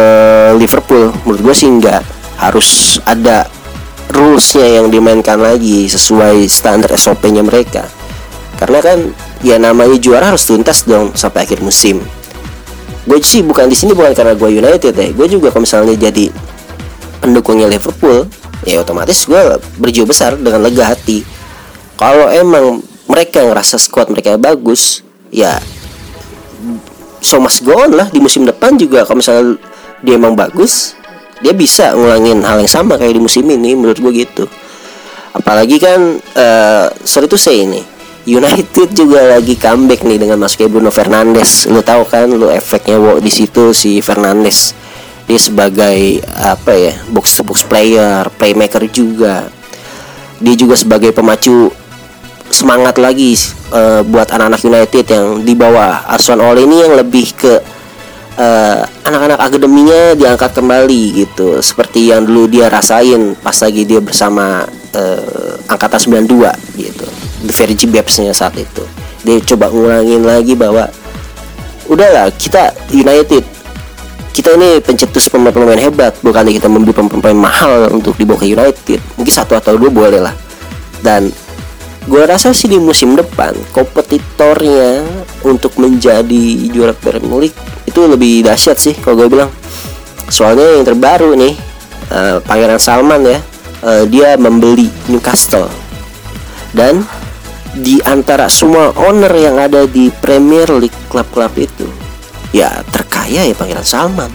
Liverpool. 0.60 1.10
Menurut 1.24 1.40
gue 1.50 1.54
sih 1.56 1.68
nggak 1.72 2.19
harus 2.40 2.96
ada 3.04 3.44
rulesnya 4.10 4.80
yang 4.80 4.88
dimainkan 4.88 5.38
lagi 5.38 5.86
sesuai 5.86 6.48
standar 6.48 6.90
SOP-nya 6.96 7.44
mereka. 7.44 7.86
Karena 8.56 8.80
kan 8.80 8.98
ya 9.44 9.56
namanya 9.56 9.96
juara 10.00 10.32
harus 10.32 10.44
tuntas 10.48 10.84
dong 10.84 11.12
sampai 11.12 11.44
akhir 11.44 11.60
musim. 11.60 12.00
Gue 13.04 13.20
sih 13.24 13.40
bukan 13.40 13.68
di 13.68 13.76
sini 13.76 13.96
bukan 13.96 14.12
karena 14.12 14.36
gue 14.36 14.50
United 14.60 14.92
ya 14.92 15.08
gue 15.12 15.26
juga 15.28 15.48
kalau 15.48 15.64
misalnya 15.64 15.96
jadi 15.96 16.28
pendukungnya 17.24 17.68
Liverpool 17.68 18.28
ya 18.68 18.84
otomatis 18.84 19.24
gue 19.24 19.40
berjiwa 19.80 20.06
besar 20.08 20.36
dengan 20.36 20.60
lega 20.60 20.84
hati. 20.92 21.24
Kalau 21.96 22.28
emang 22.28 22.84
mereka 23.08 23.40
ngerasa 23.44 23.80
squad 23.80 24.12
mereka 24.12 24.36
bagus 24.36 25.00
ya 25.32 25.60
so 27.20 27.40
must 27.40 27.64
go 27.64 27.76
on 27.76 27.96
lah 27.96 28.08
di 28.12 28.20
musim 28.20 28.44
depan 28.44 28.76
juga. 28.76 29.08
Kalau 29.08 29.24
misalnya 29.24 29.56
dia 30.04 30.20
emang 30.20 30.36
bagus 30.36 30.99
dia 31.40 31.52
bisa 31.56 31.96
ngulangin 31.96 32.44
hal 32.44 32.60
yang 32.60 32.70
sama 32.70 33.00
kayak 33.00 33.16
di 33.16 33.22
musim 33.22 33.44
ini 33.48 33.76
menurut 33.76 33.96
gue 33.96 34.12
gitu 34.12 34.44
apalagi 35.32 35.80
kan 35.80 36.20
uh, 36.36 36.86
sorry 37.04 37.26
itu 37.26 37.38
saya 37.40 37.64
ini 37.64 37.80
United 38.28 38.92
juga 39.00 39.36
lagi 39.36 39.56
comeback 39.56 40.04
nih 40.04 40.18
dengan 40.20 40.36
masuknya 40.44 40.68
Bruno 40.68 40.92
Fernandes. 40.92 41.64
Lu 41.66 41.80
tahu 41.80 42.04
kan 42.04 42.28
lu 42.28 42.52
efeknya 42.52 43.00
wo 43.00 43.16
di 43.16 43.32
situ 43.32 43.72
si 43.72 44.04
Fernandes. 44.04 44.76
Dia 45.24 45.38
sebagai 45.38 46.20
apa 46.26 46.74
ya? 46.74 46.92
box 47.08 47.38
to 47.38 47.42
box 47.46 47.62
player, 47.64 48.26
playmaker 48.36 48.84
juga. 48.90 49.48
Dia 50.40 50.54
juga 50.56 50.74
sebagai 50.76 51.14
pemacu 51.14 51.70
semangat 52.50 52.98
lagi 52.98 53.38
uh, 53.70 54.02
buat 54.02 54.26
anak-anak 54.26 54.60
United 54.66 55.04
yang 55.06 55.26
di 55.46 55.54
bawah 55.54 56.02
Arsene 56.10 56.42
Ole 56.42 56.66
ini 56.66 56.82
yang 56.82 56.98
lebih 56.98 57.30
ke 57.38 57.52
uh, 58.40 58.80
anak-anak 59.04 59.38
akademinya 59.38 60.16
diangkat 60.16 60.50
kembali 60.56 61.02
gitu. 61.24 61.60
Seperti 61.60 62.10
yang 62.10 62.24
dulu 62.24 62.48
dia 62.48 62.72
rasain 62.72 63.36
pas 63.36 63.54
lagi 63.60 63.84
dia 63.84 64.00
bersama 64.00 64.64
uh, 64.96 65.52
angkatan 65.68 66.24
92 66.24 66.80
gitu. 66.80 67.06
The 67.44 67.52
Virgin 67.52 67.90
Babsnya 67.92 68.32
saat 68.32 68.56
itu. 68.56 68.84
Dia 69.20 69.36
coba 69.44 69.68
ngulangin 69.68 70.24
lagi 70.24 70.56
bahwa 70.56 70.88
udahlah 71.86 72.32
kita 72.40 72.72
United. 72.96 73.44
Kita 74.30 74.56
ini 74.56 74.80
pencetus 74.80 75.28
pemain-pemain 75.28 75.76
hebat. 75.76 76.16
Bukan 76.24 76.48
kita 76.48 76.70
membeli 76.70 76.96
pemain-pemain 76.96 77.36
mahal 77.36 77.92
untuk 77.92 78.16
dibawa 78.16 78.40
ke 78.40 78.48
United. 78.48 78.98
Mungkin 79.20 79.32
satu 79.32 79.58
atau 79.58 79.76
dua 79.76 79.90
boleh 79.92 80.22
lah. 80.22 80.32
Dan 81.04 81.28
gue 82.08 82.22
rasa 82.24 82.56
sih 82.56 82.70
di 82.70 82.80
musim 82.80 83.12
depan 83.12 83.52
kompetitornya 83.76 85.04
untuk 85.44 85.76
menjadi 85.76 86.72
juara 86.72 86.96
Premier 86.96 87.48
League 87.48 87.60
itu 87.90 88.06
lebih 88.06 88.46
dahsyat 88.46 88.78
sih 88.78 88.94
kalau 88.94 89.26
gue 89.26 89.28
bilang. 89.34 89.50
Soalnya 90.30 90.78
yang 90.78 90.86
terbaru 90.86 91.34
nih 91.34 91.58
uh, 92.14 92.38
Pangeran 92.46 92.78
Salman 92.78 93.26
ya 93.26 93.38
uh, 93.82 94.06
dia 94.06 94.38
membeli 94.38 94.86
Newcastle. 95.10 95.66
Dan 96.70 97.02
di 97.74 97.98
antara 98.06 98.46
semua 98.46 98.94
owner 98.94 99.30
yang 99.34 99.58
ada 99.58 99.86
di 99.86 100.10
Premier 100.10 100.70
League 100.78 101.10
klub-klub 101.10 101.54
itu 101.58 101.86
ya 102.54 102.82
terkaya 102.90 103.46
ya 103.46 103.54
Pangeran 103.54 103.86
Salman. 103.86 104.30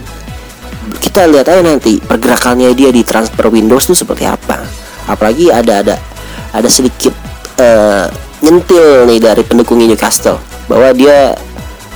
Kita 1.00 1.24
lihat 1.26 1.48
aja 1.48 1.64
nanti 1.64 1.98
pergerakannya 1.98 2.76
dia 2.76 2.92
di 2.92 3.02
transfer 3.02 3.48
Windows 3.48 3.88
itu 3.88 3.96
seperti 3.96 4.28
apa. 4.28 4.60
Apalagi 5.08 5.48
ada 5.48 5.80
ada 5.80 5.96
ada 6.52 6.68
sedikit 6.68 7.12
uh, 7.60 8.06
nyentil 8.44 9.08
nih 9.08 9.18
dari 9.20 9.42
pendukung 9.44 9.80
Newcastle. 9.80 10.38
Bahwa 10.68 10.92
dia 10.92 11.34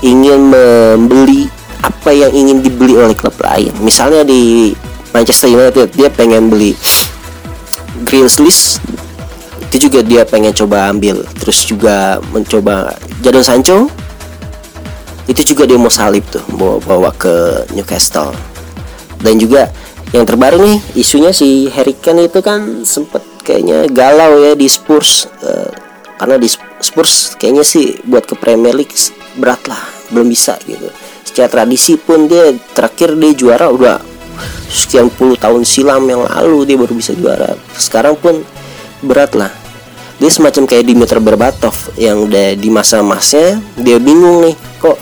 ingin 0.00 0.52
membeli 0.52 1.48
apa 1.80 2.12
yang 2.12 2.32
ingin 2.32 2.60
dibeli 2.60 2.96
oleh 2.96 3.16
klub 3.16 3.36
lain. 3.40 3.72
Misalnya 3.80 4.24
di 4.24 4.72
Manchester 5.10 5.48
United 5.50 5.96
dia 5.96 6.08
pengen 6.12 6.52
beli 6.52 6.76
Grealish 8.04 8.80
itu 9.70 9.86
juga 9.86 10.02
dia 10.02 10.22
pengen 10.26 10.50
coba 10.50 10.90
ambil. 10.90 11.22
Terus 11.38 11.62
juga 11.62 12.18
mencoba 12.34 12.98
Jadon 13.22 13.46
Sancho. 13.46 13.86
Itu 15.30 15.46
juga 15.46 15.62
dia 15.62 15.78
mau 15.78 15.92
salib 15.92 16.26
tuh 16.26 16.42
bawa 16.58 16.82
bawa 16.82 17.10
ke 17.14 17.64
Newcastle. 17.70 18.34
Dan 19.22 19.38
juga 19.38 19.70
yang 20.10 20.26
terbaru 20.26 20.58
nih 20.58 20.78
isunya 20.98 21.30
si 21.30 21.70
Harry 21.70 21.94
Kane 21.94 22.26
itu 22.26 22.42
kan 22.42 22.82
sempet 22.82 23.22
kayaknya 23.46 23.86
galau 23.86 24.42
ya 24.42 24.58
di 24.58 24.66
Spurs. 24.66 25.30
Uh, 25.38 25.70
karena 26.18 26.34
di 26.34 26.50
Spurs 26.82 27.38
kayaknya 27.38 27.62
sih 27.62 27.94
buat 28.02 28.26
ke 28.26 28.34
Premier 28.34 28.74
League 28.74 28.92
berat 29.40 29.64
lah 29.64 29.80
belum 30.12 30.28
bisa 30.28 30.60
gitu. 30.68 30.92
Secara 31.24 31.48
tradisi 31.48 31.96
pun 31.96 32.28
dia 32.28 32.52
terakhir 32.76 33.16
dia 33.16 33.32
juara 33.32 33.72
udah 33.72 33.96
sekian 34.68 35.08
puluh 35.08 35.40
tahun 35.40 35.64
silam 35.64 36.04
yang 36.04 36.28
lalu 36.28 36.68
dia 36.68 36.76
baru 36.76 36.92
bisa 36.92 37.16
juara. 37.16 37.56
Sekarang 37.72 38.20
pun 38.20 38.44
berat 39.00 39.32
lah 39.32 39.50
dia 40.20 40.28
semacam 40.28 40.68
kayak 40.68 40.84
Dimitar 40.84 41.16
Berbatov 41.16 41.72
yang 41.96 42.28
udah 42.28 42.52
di 42.52 42.68
masa 42.68 43.00
masnya 43.00 43.56
dia 43.80 43.96
bingung 43.96 44.44
nih 44.44 44.52
kok 44.76 45.00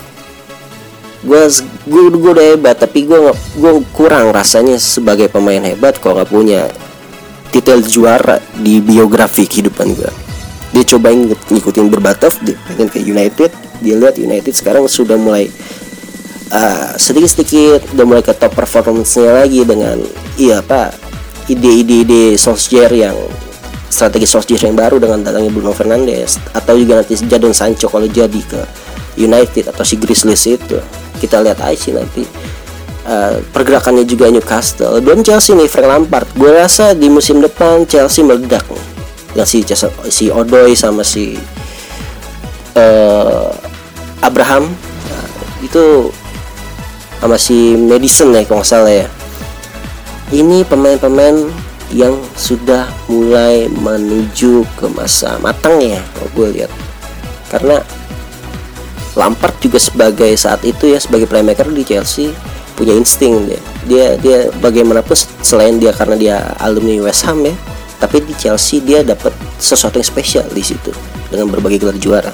gue 1.27 1.43
gue 1.91 2.03
gue 2.15 2.31
udah 2.31 2.47
hebat 2.55 2.79
tapi 2.79 3.03
gue 3.03 3.19
gue 3.59 3.73
kurang 3.91 4.31
rasanya 4.31 4.79
sebagai 4.79 5.27
pemain 5.27 5.59
hebat 5.59 5.99
kok 5.99 6.15
nggak 6.15 6.31
punya 6.31 6.71
titel 7.51 7.83
juara 7.83 8.39
di 8.55 8.79
biografi 8.79 9.51
kehidupan 9.51 9.99
gue 9.99 10.28
dia 10.79 10.95
coba 10.95 11.11
ngikutin 11.51 11.91
berbatov 11.91 12.39
dia 12.47 12.55
pengen 12.71 12.87
ke 12.87 13.03
United. 13.03 13.51
Dia 13.83 13.99
lihat 13.99 14.15
United 14.15 14.55
sekarang 14.55 14.87
sudah 14.87 15.19
mulai 15.19 15.51
uh, 16.55 16.95
sedikit-sedikit 16.95 17.99
udah 17.99 18.05
mulai 18.07 18.23
ke 18.23 18.31
top 18.31 18.55
performance-nya 18.55 19.43
lagi 19.43 19.67
dengan 19.67 19.99
iya 20.39 20.63
apa 20.63 20.95
ide-ide 21.51 22.07
ide 22.07 22.23
Solskjaer 22.39 22.95
yang 22.95 23.19
strategi 23.91 24.31
Solskjaer 24.31 24.71
yang 24.71 24.79
baru 24.79 25.03
dengan 25.03 25.27
datangnya 25.27 25.51
Bruno 25.51 25.75
Fernandes. 25.75 26.39
Atau 26.55 26.79
juga 26.79 27.03
nanti 27.03 27.19
Jadon 27.19 27.51
Sancho 27.51 27.91
kalau 27.91 28.07
jadi 28.07 28.39
ke 28.47 28.63
United 29.19 29.75
atau 29.75 29.83
si 29.83 29.99
Grizzlies 29.99 30.47
itu. 30.47 30.79
Kita 31.19 31.43
lihat 31.43 31.59
aja 31.59 31.75
sih 31.75 31.91
nanti. 31.91 32.23
Uh, 33.09 33.43
pergerakannya 33.51 34.07
juga 34.07 34.31
Newcastle. 34.31 35.03
Dan 35.03 35.27
Chelsea 35.27 35.59
nih 35.59 35.67
Frank 35.67 35.91
Lampard. 35.91 36.29
Gue 36.39 36.55
rasa 36.55 36.95
di 36.95 37.11
musim 37.11 37.43
depan 37.43 37.83
Chelsea 37.89 38.23
meledak 38.23 38.63
dengan 39.33 39.47
si 39.49 39.65
si 40.09 40.33
Odoi 40.33 40.73
sama 40.73 41.05
si 41.05 41.37
uh, 42.77 43.51
Abraham. 44.25 44.69
Nah, 45.09 45.27
itu 45.63 46.13
sama 47.19 47.37
si 47.37 47.75
Madison 47.75 48.35
ya 48.35 48.47
kalau 48.47 48.63
nggak 48.63 48.71
salah 48.71 48.93
ya. 48.93 49.07
Ini 50.29 50.65
pemain-pemain 50.69 51.49
yang 51.89 52.21
sudah 52.37 52.85
mulai 53.09 53.65
menuju 53.73 54.61
ke 54.77 54.87
masa 54.93 55.41
matang 55.41 55.81
ya 55.81 56.05
kalau 56.13 56.29
gue 56.37 56.49
lihat. 56.61 56.73
Karena 57.49 57.81
Lampard 59.17 59.57
juga 59.59 59.81
sebagai 59.83 60.31
saat 60.39 60.63
itu 60.63 60.95
ya 60.95 61.01
sebagai 61.01 61.27
playmaker 61.27 61.67
di 61.73 61.83
Chelsea 61.83 62.31
punya 62.79 62.95
insting 62.95 63.51
dia. 63.51 63.61
Dia 63.89 64.07
dia 64.21 64.39
bagaimanapun 64.63 65.17
selain 65.43 65.81
dia 65.83 65.91
karena 65.91 66.15
dia 66.15 66.37
alumni 66.63 67.09
West 67.09 67.27
Ham 67.27 67.43
ya, 67.43 67.57
tapi 67.99 68.23
di 68.23 68.35
Chelsea 68.39 68.79
dia 68.79 69.03
dapat 69.03 69.35
sesuatu 69.59 69.99
yang 69.99 70.07
spesial 70.07 70.47
di 70.51 70.63
situ 70.63 70.95
dengan 71.29 71.51
berbagai 71.51 71.83
gelar 71.83 71.99
juara. 71.99 72.33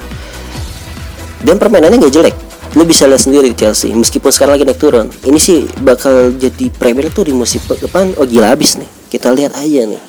Dan 1.45 1.61
permainannya 1.61 2.01
nggak 2.01 2.15
jelek. 2.15 2.37
Lu 2.75 2.83
bisa 2.83 3.07
lihat 3.07 3.23
sendiri 3.23 3.53
di 3.53 3.57
Chelsea, 3.57 3.95
meskipun 3.95 4.35
sekarang 4.35 4.59
lagi 4.59 4.67
naik 4.67 4.81
turun. 4.83 5.07
Ini 5.07 5.39
sih 5.39 5.63
bakal 5.85 6.35
jadi 6.35 6.73
Premier 6.75 7.07
tuh 7.13 7.29
di 7.29 7.33
musim 7.37 7.63
depan 7.65 8.17
oh 8.19 8.27
gila 8.27 8.51
habis 8.51 8.77
nih. 8.77 8.91
Kita 9.09 9.31
lihat 9.31 9.55
aja 9.55 9.87
nih. 9.87 10.03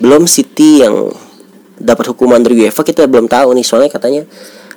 Belum 0.00 0.24
City 0.24 0.80
yang 0.80 1.12
dapat 1.82 2.14
hukuman 2.14 2.38
dari 2.38 2.62
UEFA 2.62 2.86
kita 2.86 3.10
belum 3.10 3.26
tahu 3.26 3.58
nih 3.58 3.66
soalnya 3.66 3.90
katanya 3.90 4.22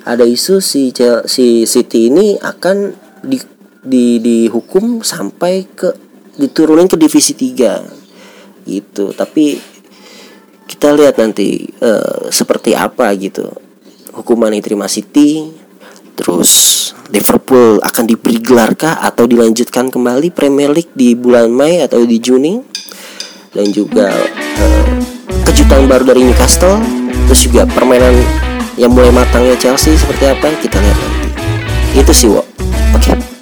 ada 0.05 0.25
isu 0.25 0.57
si 0.57 0.89
si 1.29 1.65
City 1.69 2.09
ini 2.09 2.37
akan 2.41 2.93
di, 3.21 3.37
di 3.81 4.17
dihukum 4.21 5.05
sampai 5.05 5.69
ke 5.69 5.93
diturunin 6.35 6.89
ke 6.89 6.97
divisi 6.97 7.37
3 7.37 8.65
gitu 8.65 9.13
tapi 9.13 9.61
kita 10.85 11.01
lihat 11.01 11.17
nanti 11.17 11.65
uh, 11.81 12.29
seperti 12.29 12.77
apa 12.77 13.09
gitu 13.17 13.49
hukuman 14.13 14.53
diterima 14.53 14.85
City 14.85 15.49
Terus 16.15 16.51
Liverpool 17.11 17.83
akan 17.83 18.03
diberi 18.07 18.39
gelar 18.39 18.71
kah 18.77 19.03
atau 19.03 19.27
dilanjutkan 19.27 19.91
kembali 19.91 20.31
Premier 20.31 20.71
League 20.71 20.95
di 20.95 21.11
bulan 21.11 21.51
Mei 21.51 21.83
atau 21.83 22.07
di 22.07 22.17
Juni? 22.23 22.55
Dan 23.51 23.67
juga 23.75 24.15
eh, 24.15 24.95
kejutan 25.43 25.91
baru 25.91 26.15
dari 26.15 26.23
Newcastle, 26.23 26.79
terus 27.27 27.43
juga 27.43 27.67
permainan 27.67 28.15
yang 28.79 28.95
mulai 28.95 29.11
matangnya 29.11 29.59
Chelsea 29.59 29.95
seperti 29.95 30.23
apa 30.23 30.55
kita 30.63 30.79
lihat 30.79 30.97
nanti. 31.03 31.27
Itu 31.99 32.11
sih, 32.15 32.31
Wo. 32.31 32.47
Oke. 32.95 33.34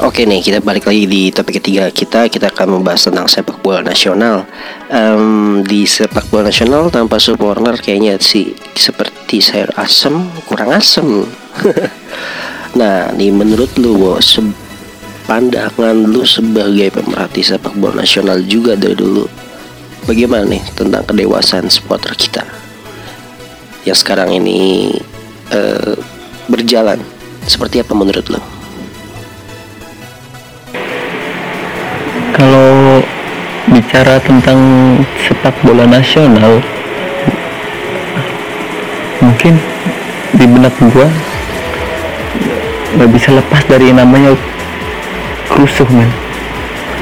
Oke 0.00 0.24
nih 0.24 0.40
kita 0.40 0.64
balik 0.64 0.88
lagi 0.88 1.04
di 1.04 1.28
topik 1.28 1.60
ketiga 1.60 1.92
kita. 1.92 2.24
Kita 2.32 2.48
akan 2.48 2.80
membahas 2.80 3.12
tentang 3.12 3.28
sepak 3.28 3.60
bola 3.60 3.84
nasional. 3.84 4.48
Em, 4.88 5.60
di 5.60 5.84
sepak 5.84 6.24
bola 6.32 6.48
nasional 6.48 6.88
tanpa 6.88 7.20
supporter 7.20 7.76
kayaknya 7.76 8.16
sih 8.16 8.56
seperti 8.72 9.44
sayur 9.44 9.68
asem 9.76 10.24
kurang 10.48 10.72
asem. 10.72 11.04
Nah 12.70 13.10
nih 13.18 13.34
menurut 13.34 13.74
lu 13.82 14.14
se- 14.22 14.54
pandangan 15.26 16.06
lu 16.06 16.22
sebagai 16.22 16.94
pemerhati 16.94 17.42
sepak 17.42 17.74
bola 17.74 18.06
nasional 18.06 18.38
juga 18.46 18.78
dari 18.78 18.94
dulu 18.94 19.26
bagaimana 20.06 20.46
nih 20.46 20.62
tentang 20.78 21.02
kedewasaan 21.02 21.66
supporter 21.66 22.14
kita? 22.14 22.46
Yang 23.82 24.06
sekarang 24.06 24.30
ini 24.32 24.94
eh, 25.50 25.98
berjalan 26.46 27.02
seperti 27.44 27.82
apa 27.82 27.90
menurut 27.90 28.30
lo? 28.30 28.59
Kalau 32.40 33.04
bicara 33.68 34.16
tentang 34.24 34.56
sepak 35.20 35.52
bola 35.60 35.84
nasional 35.84 36.64
mungkin 39.20 39.60
di 40.32 40.48
benak 40.48 40.72
gua 40.88 41.04
nggak 42.96 43.10
bisa 43.12 43.36
lepas 43.36 43.60
dari 43.68 43.92
namanya 43.92 44.32
kerusuh 45.52 45.84
men 45.92 46.08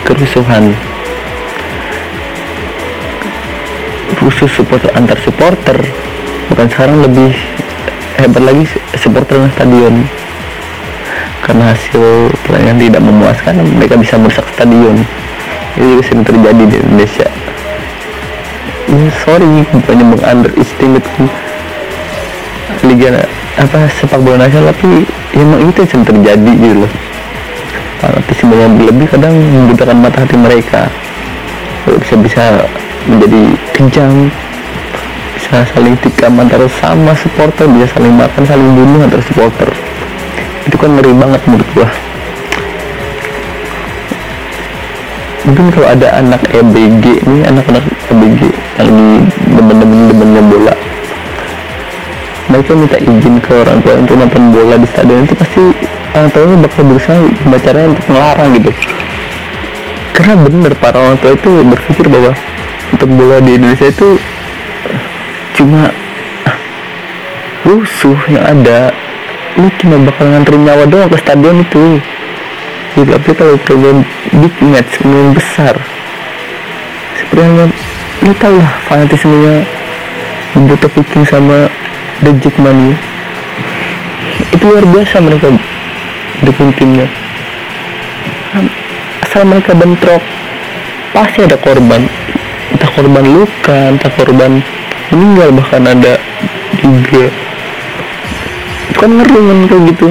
kerusuhan. 0.02 0.74
Khusus 4.18 4.50
supporter 4.50 4.90
antar 4.98 5.20
supporter. 5.22 5.78
Bahkan 6.50 6.68
sekarang 6.74 7.06
lebih 7.06 7.30
hebat 8.18 8.42
lagi 8.42 8.66
supporter 8.98 9.46
stadion. 9.54 10.02
Karena 11.46 11.70
hasil 11.70 12.34
pertandingan 12.42 12.78
tidak 12.82 13.02
memuaskan 13.06 13.54
mereka 13.78 13.94
bisa 13.94 14.18
merusak 14.18 14.44
stadion 14.52 14.98
ini 15.78 15.94
juga 15.94 16.02
sering 16.10 16.24
terjadi 16.26 16.62
di 16.66 16.76
Indonesia. 16.82 17.28
Ya 18.88 19.08
sorry 19.22 19.62
bukannya 19.70 20.04
meng-underestimate 20.10 21.08
liga 22.82 23.20
apa 23.58 23.90
sepak 23.98 24.22
bola 24.22 24.46
nasional 24.46 24.70
tapi 24.74 25.06
ya 25.34 25.42
emang 25.44 25.70
itu 25.70 25.78
yang 25.82 25.90
sering 25.90 26.06
terjadi 26.06 26.52
gitu 26.58 26.76
loh. 26.82 26.92
Fanatisme 28.02 28.54
yang 28.54 28.74
berlebih 28.74 29.06
kadang 29.10 29.34
membutakan 29.38 29.96
mata 30.02 30.18
hati 30.26 30.36
mereka. 30.38 30.90
Bisa 31.86 32.14
bisa 32.18 32.42
menjadi 33.06 33.42
kejam 33.72 34.28
bisa 35.38 35.62
saling 35.70 35.94
tikam 36.02 36.34
antara 36.42 36.66
sama 36.82 37.14
supporter 37.14 37.64
bisa 37.70 37.86
saling 37.94 38.12
makan 38.18 38.42
saling 38.42 38.68
bunuh 38.74 39.06
antara 39.06 39.22
supporter. 39.22 39.70
Itu 40.66 40.74
kan 40.74 40.98
ngeri 40.98 41.14
banget 41.14 41.40
menurut 41.46 41.68
gua 41.78 41.88
mungkin 45.48 45.72
kalau 45.72 45.88
ada 45.88 46.08
anak 46.20 46.44
EBG 46.52 47.24
nih 47.24 47.42
anak-anak 47.48 47.80
EBG 48.12 48.52
yang 48.76 48.88
di 48.92 49.08
demen-demen 49.56 50.12
demennya 50.12 50.42
bola. 50.44 50.74
Mereka 52.52 52.72
minta 52.76 53.00
izin 53.00 53.40
ke 53.40 53.52
orang 53.56 53.80
tua 53.80 53.96
untuk 53.96 54.14
nonton 54.20 54.52
bola 54.52 54.76
di 54.76 54.84
stadion. 54.92 55.24
Itu 55.24 55.36
pasti 55.40 55.64
orang 56.12 56.28
tuanya 56.36 56.56
bakal 56.68 56.82
berusaha 56.84 57.16
gimana 57.16 57.60
caranya 57.64 57.88
untuk 57.96 58.06
melarang 58.12 58.48
gitu. 58.60 58.70
Karena 60.12 60.34
bener 60.36 60.72
para 60.76 60.96
orang 61.00 61.16
tua 61.16 61.32
itu 61.32 61.50
berpikir 61.64 62.06
bahwa 62.12 62.32
untuk 62.92 63.08
bola 63.08 63.36
di 63.40 63.50
Indonesia 63.56 63.88
itu 63.88 64.08
cuma 65.56 65.88
rusuh 67.64 68.18
yang 68.28 68.44
ada. 68.44 68.92
Lu 69.56 69.68
cuma 69.80 69.96
bakal 70.04 70.28
nganterin 70.28 70.60
nyawa 70.60 70.84
doang 70.84 71.08
ke 71.08 71.16
stadion 71.24 71.64
itu. 71.64 72.00
Gitu 72.96 73.08
tapi 73.08 73.30
kalau 73.32 73.56
kalian 73.64 74.04
big 74.32 74.54
match 74.60 75.00
yang 75.00 75.32
besar. 75.32 75.74
Yang 77.32 77.72
lu 78.24 78.32
tau 78.36 78.50
lah 78.50 78.72
fanatismenya 78.90 79.62
Buta 80.58 80.88
Viking 80.90 81.22
sama 81.28 81.70
The 82.24 82.34
Jackmania 82.42 82.98
itu 84.50 84.64
luar 84.64 84.84
biasa 84.90 85.22
mereka 85.22 85.54
dukung 86.42 86.74
timnya. 86.74 87.06
Asal 89.22 89.46
mereka 89.46 89.76
bentrok 89.76 90.22
pasti 91.14 91.46
ada 91.46 91.54
korban. 91.60 92.10
Entah 92.74 92.90
korban 92.90 93.22
luka 93.22 93.94
entah 93.94 94.12
korban 94.18 94.60
meninggal 95.14 95.54
bahkan 95.54 95.84
ada 95.86 96.18
juga. 96.80 97.30
Kan 98.98 99.14
ngeri 99.14 99.40
kan 99.46 99.58
kayak 99.70 99.82
gitu. 99.94 100.08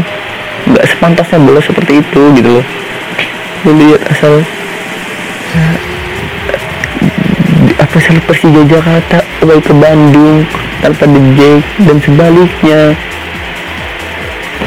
Nggak 0.67 0.85
sepantasnya 0.95 1.43
bola 1.43 1.59
seperti 1.59 1.99
itu 1.99 2.21
gitu 2.39 2.49
loh 2.61 2.65
lu 3.67 3.75
lihat 3.83 3.99
asal 4.07 4.39
di- 7.67 7.75
apa 7.75 7.95
asal 7.99 8.15
Persija 8.23 8.63
Jakarta 8.63 9.19
away 9.43 9.59
ke 9.59 9.75
Bandung 9.75 10.47
tanpa 10.79 11.03
Jack 11.35 11.63
dan 11.83 11.97
sebaliknya. 11.99 12.81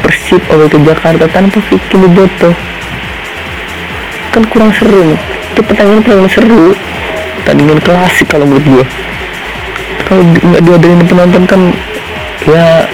Persib 0.05 0.41
away 0.53 0.69
ke 0.69 0.77
Jakarta 0.85 1.25
tanpa 1.33 1.57
Vicky 1.65 1.97
Boboto 1.97 2.53
kan 4.31 4.47
kurang 4.47 4.71
seru 4.71 5.17
itu 5.51 5.59
pertandingan 5.65 6.03
paling 6.05 6.31
seru. 6.31 6.71
Pertandingan 7.41 7.79
klasik 7.83 8.31
kalau 8.31 8.45
menurut 8.47 8.63
gua. 8.69 8.85
Kalau 10.07 10.21
nggak 10.23 10.61
diadain 10.61 11.01
penonton 11.09 11.43
kan 11.49 11.61
ya 12.47 12.85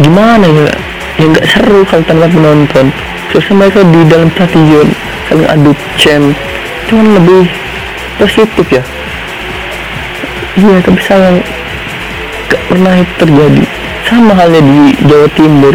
gimana 0.00 0.48
ya? 0.48 0.72
Ya 1.20 1.24
nggak 1.28 1.46
seru 1.46 1.84
kalau 1.86 2.02
tanpa 2.08 2.26
penonton 2.26 2.88
terus 3.34 3.50
mereka 3.50 3.82
di 3.82 4.00
dalam 4.06 4.30
stadion 4.30 4.86
saling 5.26 5.48
adu 5.50 5.74
cem 5.98 6.30
itu 6.86 6.92
kan 6.94 7.08
lebih 7.18 7.42
positif 8.22 8.66
ya. 8.70 8.82
Iya 10.54 10.78
tapi 10.86 11.00
sayang 11.02 11.42
gak 12.46 12.62
pernah 12.70 12.94
itu 12.94 13.12
terjadi. 13.18 13.64
Sama 14.06 14.32
halnya 14.38 14.62
di 14.62 14.94
Jawa 15.02 15.26
Timur. 15.34 15.74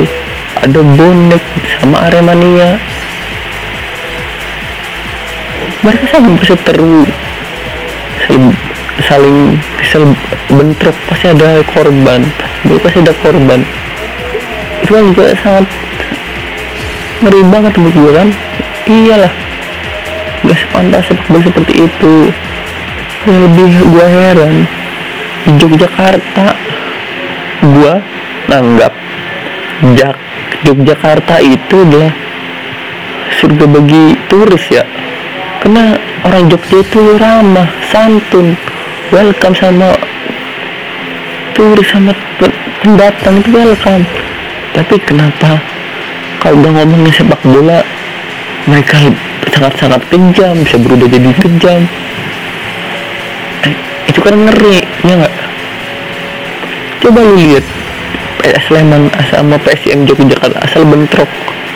Ada 0.63 0.79
bonek 0.79 1.43
sama 1.67 1.97
Aremania. 2.07 2.79
Mereka 5.83 6.03
saling 6.15 6.33
berseteru 6.39 7.03
saling 8.23 8.45
saling 9.03 9.37
saling 9.83 10.13
bentrok. 10.47 10.95
Pasti 11.11 11.27
ada 11.35 11.59
korban. 11.75 12.23
Pasti 12.63 12.99
ada 13.03 13.13
korban. 13.19 13.59
Itu 14.79 14.91
kan 14.95 15.03
juga 15.11 15.25
sangat 15.43 15.65
ngeri 17.19 17.41
banget 17.51 17.73
menurut 17.75 17.95
gue 17.95 18.11
kan? 18.15 18.29
Iyalah. 18.89 19.33
Gak 20.39 20.57
sepantas 20.57 21.03
sepak 21.07 21.25
bola 21.27 21.43
seperti 21.43 21.73
itu. 21.83 22.13
Lebih 23.27 23.71
gue 23.91 24.05
heran 24.07 24.55
di 25.43 25.51
Yogyakarta 25.59 26.55
gue 27.59 27.93
nanggap 28.47 28.93
Jak 29.95 30.15
Yogyakarta 30.63 31.39
itu 31.43 31.75
adalah 31.83 32.11
surga 33.39 33.65
bagi 33.67 34.15
turis 34.31 34.65
ya. 34.71 34.83
Karena 35.63 35.95
orang 36.23 36.47
Jogja 36.47 36.83
itu 36.83 36.99
ramah 37.19 37.67
santun 37.91 38.55
welcome 39.11 39.55
sama 39.55 39.91
turis 41.55 41.87
sama 41.87 42.15
pe- 42.39 42.59
pendatang 42.83 43.43
itu 43.43 43.49
welcome. 43.51 44.03
Tapi 44.75 44.95
kenapa 45.03 45.59
kalau 46.39 46.55
udah 46.63 46.71
ngomongin 46.71 47.11
sepak 47.11 47.41
bola 47.43 47.83
mereka 48.67 48.95
sangat-sangat 49.51 50.01
kejam 50.07 50.55
bisa 50.63 50.77
berubah 50.79 51.07
jadi 51.11 51.29
kejam. 51.35 51.81
Eh, 53.67 53.75
itu 54.07 54.19
kan 54.23 54.35
ngeri 54.39 54.87
ya 55.03 55.13
nggak? 55.19 55.35
Coba 57.03 57.19
lu 57.27 57.35
lihat 57.35 57.65
PS 58.39 58.71
Sleman 58.71 59.11
sama 59.27 59.59
PSM 59.59 60.07
Yogyakarta 60.07 60.63
asal 60.63 60.87
bentrok 60.87 61.27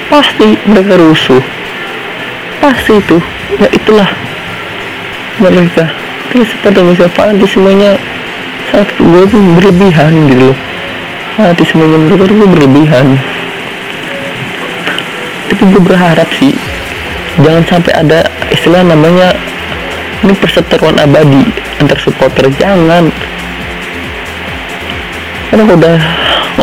pasti 0.07 0.55
mereka 0.63 0.95
rusuh. 0.95 1.43
Pasti 2.63 3.03
itu 3.03 3.19
ya 3.59 3.67
itulah 3.67 4.07
mereka. 5.43 5.91
Terus 6.31 6.49
pada 6.63 6.79
masa 6.81 7.11
fanatismenya 7.11 7.99
sangat 8.71 8.89
gue 8.95 9.21
tuh 9.27 9.41
berlebihan 9.59 10.11
gitu 10.31 10.55
loh. 10.55 10.57
Fanatismenya 11.35 11.97
mereka 11.99 12.23
tuh 12.31 12.47
berlebihan 12.47 13.19
tapi 15.51 15.63
gue 15.67 15.81
berharap 15.81 16.29
sih 16.37 16.55
jangan 17.41 17.63
sampai 17.65 17.91
ada 17.97 18.19
istilah 18.53 18.85
namanya 18.85 19.33
ini 20.23 20.33
perseteruan 20.39 20.95
abadi 21.03 21.43
antar 21.83 21.99
supporter. 21.99 22.47
Jangan. 22.55 23.11
Karena 25.51 25.63
udah 25.67 25.97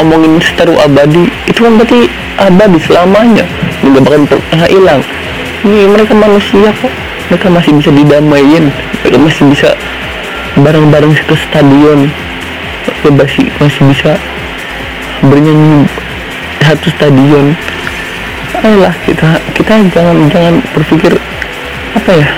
ngomongin 0.01 0.41
seteru 0.41 0.75
abadi 0.81 1.29
itu 1.45 1.61
kan 1.61 1.77
berarti 1.77 2.09
abadi 2.41 2.79
selamanya. 2.81 3.45
Nggak 3.85 4.03
bakal 4.09 4.41
pernah 4.49 4.69
hilang. 4.73 5.03
Ini 5.61 5.93
mereka 5.93 6.17
manusia 6.17 6.73
kok. 6.73 6.93
Mereka 7.31 7.47
masih 7.53 7.73
bisa 7.79 7.91
didamain 7.95 8.65
mereka 9.01 9.17
masih 9.23 9.45
bisa 9.53 9.71
bareng-bareng 10.59 11.15
ke 11.15 11.35
stadion. 11.37 12.09
Mereka 12.89 13.09
masih 13.13 13.45
masih 13.61 13.83
bisa 13.93 14.13
bernyanyi 15.21 15.85
satu 16.65 16.89
stadion 16.97 17.53
ayolah 18.59 18.95
kita 19.07 19.29
kita 19.55 19.73
jangan 19.95 20.17
jangan 20.33 20.55
berpikir 20.75 21.13
apa 21.95 22.11
ya? 22.11 22.29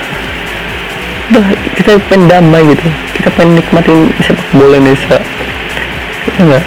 Udah 1.33 1.45
kita 1.73 1.97
pengen 2.09 2.29
damai 2.29 2.61
gitu. 2.69 2.87
Kita 3.17 3.29
pengen 3.33 3.57
nikmatin 3.57 4.13
sepak 4.21 4.47
bola 4.53 4.77
Indonesia. 4.77 5.17
Enggak 6.37 6.63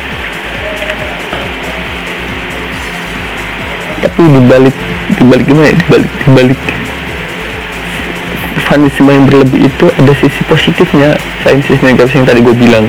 tapi 4.16 4.22
dibalik 4.32 4.76
dibalik 5.18 5.44
gimana 5.44 5.66
ya? 5.68 5.76
Dibalik 5.76 6.10
dibalik 6.24 6.60
fanatisme 8.66 9.10
yang 9.12 9.24
berlebih 9.30 9.60
itu 9.70 9.86
ada 9.94 10.12
sisi 10.18 10.42
positifnya 10.48 11.14
selain 11.42 11.62
sisi 11.62 11.82
negatif 11.86 12.12
yang 12.18 12.26
tadi 12.26 12.40
gue 12.42 12.56
bilang. 12.56 12.86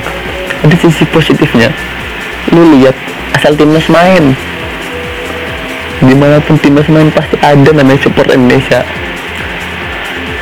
Ada 0.65 0.75
sisi 0.81 1.03
positifnya. 1.09 1.69
Lu 2.49 2.63
lihat 2.79 2.95
asal 3.37 3.53
timnas 3.53 3.85
main 3.91 4.33
di 6.03 6.13
mana 6.13 6.37
pun 6.43 6.57
timnas 6.61 6.85
main 6.89 7.09
pasti 7.09 7.35
ada 7.41 7.69
namanya 7.73 7.97
support 8.01 8.29
Indonesia. 8.29 8.85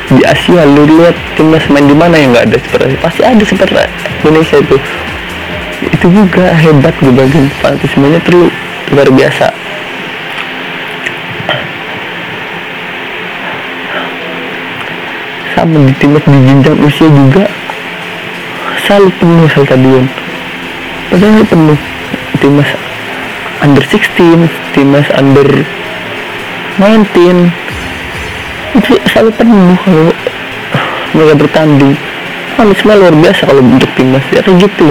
Di 0.06 0.22
Asia 0.22 0.62
lu 0.68 0.86
lihat 0.86 1.16
timnas 1.34 1.64
main 1.72 1.88
di 1.88 1.96
mana 1.96 2.14
yang 2.16 2.36
nggak 2.36 2.46
ada 2.52 2.58
support 2.60 2.84
pasti 3.00 3.20
ada 3.24 3.42
support 3.44 3.72
Indonesia 4.24 4.56
itu. 4.60 4.76
Itu 5.86 6.06
juga 6.12 6.52
hebat 6.52 6.94
gue 7.00 7.12
bilang 7.12 7.48
fanatismenya 7.64 8.20
tuh 8.24 8.52
luar 8.92 9.08
biasa. 9.08 9.46
Sama 15.56 15.76
di 15.88 15.92
timnas 15.96 16.24
di 16.24 16.38
jenjang 16.44 16.78
usia 16.84 17.08
juga. 17.08 17.44
Selalu 18.86 19.10
penuh 19.18 19.50
stadion 19.50 20.06
padahal 21.10 21.44
penuh 21.46 21.78
timnas 22.42 22.70
under 23.64 23.84
16 23.84 24.48
timnas 24.76 25.08
under 25.16 25.48
19 26.76 27.48
itu 28.76 28.92
selalu 29.08 29.30
penuh 29.40 29.76
kalau 29.80 30.12
mereka 31.16 31.34
bertanding. 31.40 31.96
Manisme 32.56 32.92
luar 32.92 33.14
biasa 33.16 33.42
kalau 33.48 33.60
untuk 33.64 33.88
timnas 33.96 34.24
ya 34.32 34.40
kayak 34.44 34.68
gitu. 34.68 34.88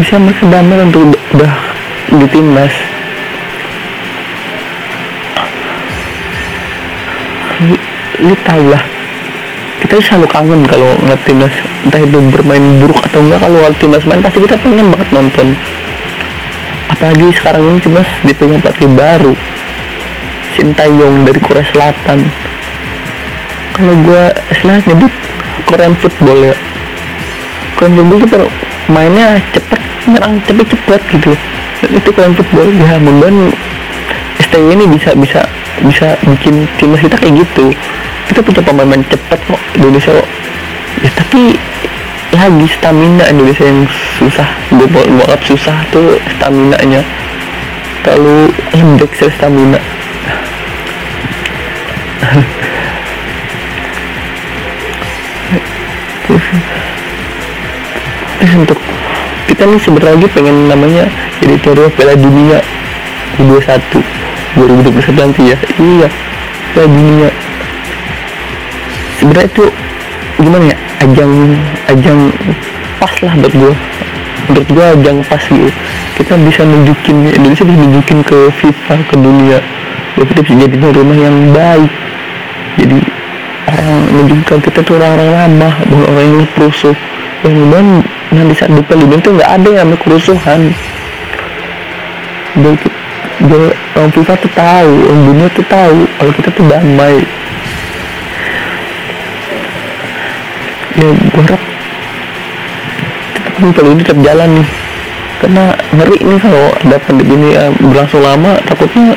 Bisa 0.00 0.16
mereka 0.16 0.48
damai 0.48 0.84
untuk 0.84 1.12
udah 1.36 1.52
di 2.14 2.26
timnas 2.28 2.72
lu, 7.64 7.76
lu 8.24 8.34
tau 8.44 8.64
lah. 8.68 8.82
Kita 9.84 10.00
selalu 10.00 10.26
kangen 10.32 10.60
kalau 10.64 10.96
ngeliat 11.04 11.20
timnas 11.28 11.54
entah 11.84 12.00
itu 12.00 12.18
bermain 12.32 12.64
buruk 12.80 12.96
atau 13.12 13.20
enggak 13.20 13.40
kalau 13.44 13.60
timnas 13.76 14.04
main 14.08 14.20
pasti 14.24 14.38
kita 14.40 14.56
pengen 14.64 14.88
banget 14.88 15.08
nonton 15.12 15.48
apalagi 16.94 17.26
sekarang 17.34 17.62
ini 17.66 17.78
timnas 17.82 18.10
dipegang 18.22 18.62
pelatih 18.62 18.90
baru. 18.94 19.34
Sintayong 20.54 21.26
dari 21.26 21.40
Korea 21.42 21.66
Selatan. 21.74 22.22
Kalau 23.74 23.94
gue 24.06 24.24
istilah 24.54 24.78
nyebut 24.86 25.12
Korean 25.66 25.94
football 25.98 26.38
ya. 26.38 26.54
Korean 27.74 27.98
football 27.98 28.22
itu 28.22 28.38
mainnya 28.86 29.42
cepet 29.50 29.80
nyerang 30.06 30.38
cepet 30.46 30.66
cepet 30.70 31.00
gitu. 31.18 31.32
Dan 31.82 31.90
itu 31.98 32.08
Korean 32.14 32.34
football 32.38 32.68
ya 32.70 32.94
mudah 33.02 33.34
STY 34.46 34.78
ini 34.78 34.84
bisa 34.86 35.10
bisa 35.18 35.42
bisa 35.82 36.14
bikin 36.30 36.70
timnas 36.78 37.02
kita 37.02 37.18
kayak 37.18 37.42
gitu. 37.42 37.74
Kita 38.30 38.40
punya 38.40 38.62
pemain 38.62 39.02
cepet 39.10 39.38
kok 39.50 39.60
Indonesia 39.74 40.14
kok. 40.14 40.28
Ya 41.02 41.10
tapi 41.18 41.58
lagi 42.30 42.66
stamina 42.70 43.26
Indonesia 43.26 43.66
yang 43.66 43.82
susah. 44.18 44.48
Gue 44.70 44.86
maaf 44.90 45.40
susah 45.42 45.76
tuh 45.90 46.18
stamina 46.36 46.78
nya 46.86 47.02
terlalu 48.04 48.52
lembek 48.76 49.10
sih 49.16 49.30
stamina. 49.34 49.80
Terus 56.24 56.46
untuk 58.54 58.80
kita 59.48 59.62
nih 59.64 59.80
sebentar 59.80 60.08
lagi 60.12 60.26
pengen 60.32 60.68
namanya 60.68 61.04
jadi 61.40 61.54
tuan 61.64 61.88
Piala 61.96 62.14
Dunia 62.16 62.58
U21 63.40 64.00
2021 64.56 65.20
nanti 65.20 65.42
ya. 65.52 65.58
Iya 65.80 66.08
Piala 66.72 66.88
Dunia. 66.88 67.30
Sebenarnya 69.20 69.48
itu 69.48 69.64
gimana 70.40 70.64
ya? 70.72 70.76
Ajang 71.04 71.32
ajang 71.88 72.20
pas 72.96 73.14
lah 73.20 73.34
buat 73.36 73.52
gue 73.52 73.74
menurut 74.50 74.68
gue 74.68 74.84
ajang 74.98 75.18
pas 75.24 75.42
gitu. 75.42 75.70
Kita 76.20 76.32
bisa 76.44 76.62
nunjukin 76.64 77.16
Indonesia 77.32 77.64
bisa 77.64 77.78
nunjukin 77.78 78.18
ke 78.22 78.38
FIFA 78.60 78.94
ke 79.08 79.14
dunia. 79.16 79.58
Bahwa 80.14 80.24
kita 80.30 80.40
bisa 80.46 80.54
jadi 80.68 80.76
rumah 80.80 81.18
yang 81.18 81.36
baik. 81.52 81.92
Jadi 82.74 82.98
orang 83.64 84.00
menunjukkan 84.12 84.58
kita 84.60 84.78
tuh 84.84 84.94
orang-orang 85.00 85.30
ramah 85.32 85.74
bukan 85.88 86.06
orang 86.12 86.26
yang 86.26 86.48
perusuh 86.52 86.96
yang 87.44 87.52
kemudian 87.52 87.86
nanti 88.32 88.54
saat 88.56 88.72
di 88.72 88.82
Palembang 88.88 89.20
itu 89.20 89.30
nggak 89.36 89.50
ada 89.60 89.70
yang 89.72 89.88
kerusuhan. 90.00 90.60
Dan 92.54 92.74
biar 93.44 93.64
orang 93.98 94.10
FIFA 94.14 94.34
tuh 94.38 94.52
tahu 94.54 94.92
orang 95.10 95.22
dunia 95.28 95.46
tuh 95.52 95.66
tahu 95.66 95.98
kalau 96.18 96.32
kita 96.32 96.48
tuh 96.54 96.64
damai. 96.70 97.16
Ya 100.94 101.08
gue 101.10 101.42
harap 101.42 101.62
tapi 103.64 103.80
kalau 103.80 103.96
ini 103.96 104.04
tetap 104.04 104.20
jalan 104.20 104.60
nih. 104.60 104.68
Karena 105.40 105.64
ngeri 105.96 106.18
nih 106.20 106.36
kalau 106.36 106.64
ada 106.84 106.96
pandemi 107.00 107.32
ini 107.32 107.48
ya, 107.56 107.72
berlangsung 107.80 108.20
lama 108.20 108.60
takutnya 108.68 109.16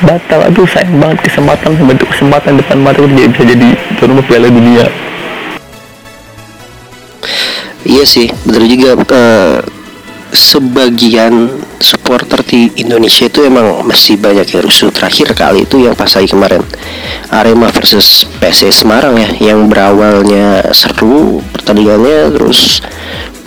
batal 0.00 0.40
aduh 0.48 0.64
sayang 0.64 0.96
banget 0.96 1.28
kesempatan 1.28 1.76
sebentuk 1.76 2.08
kesempatan 2.08 2.56
depan 2.56 2.76
mata 2.80 3.04
kita 3.04 3.28
bisa 3.28 3.44
jadi 3.44 3.68
tuan 4.00 4.08
rumah 4.16 4.24
piala 4.24 4.48
dunia. 4.48 4.88
Iya 7.84 8.04
sih 8.08 8.32
betul 8.48 8.64
juga 8.64 8.90
uh, 8.96 9.60
sebagian 10.32 11.52
supporter 11.78 12.40
di 12.48 12.72
Indonesia 12.80 13.28
itu 13.28 13.44
emang 13.44 13.84
masih 13.84 14.16
banyak 14.16 14.48
yang 14.56 14.64
rusuh. 14.64 14.88
Terakhir 14.88 15.36
kali 15.36 15.68
itu 15.68 15.84
yang 15.84 15.92
pas 15.92 16.08
lagi 16.16 16.32
kemarin 16.32 16.64
Arema 17.28 17.68
versus 17.68 18.24
PSS 18.40 18.84
Semarang 18.84 19.20
ya 19.20 19.52
yang 19.52 19.68
berawalnya 19.68 20.64
seru 20.72 21.44
pertandingannya 21.54 22.34
terus 22.34 22.80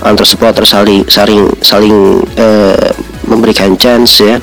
antar 0.02 0.26
supporter 0.30 0.66
saling 0.66 1.06
saling 1.10 1.50
saling 1.62 2.22
uh, 2.38 2.92
memberikan 3.26 3.74
chance 3.78 4.22
ya. 4.22 4.38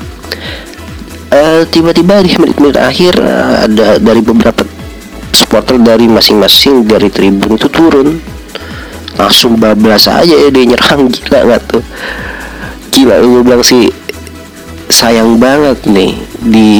Tiba-tiba 1.70 2.22
uh, 2.22 2.22
di 2.22 2.38
menit-menit 2.38 2.78
akhir 2.78 3.18
uh, 3.18 3.66
ada 3.66 3.98
dari 3.98 4.22
beberapa 4.22 4.62
supporter 5.34 5.82
dari 5.82 6.06
masing-masing 6.06 6.86
dari 6.86 7.10
tribun 7.10 7.58
itu 7.58 7.66
turun. 7.70 8.18
Langsung 9.14 9.58
bablas 9.58 10.10
aja 10.10 10.34
ya 10.34 10.48
dia 10.50 10.64
nyerang. 10.74 11.10
Gila 11.14 11.38
nggak 11.46 11.62
tuh? 11.70 11.82
Gila 12.94 13.18
gue 13.22 13.42
bilang 13.42 13.62
sih 13.66 13.90
sayang 14.90 15.42
banget 15.42 15.90
nih 15.90 16.12
di 16.44 16.70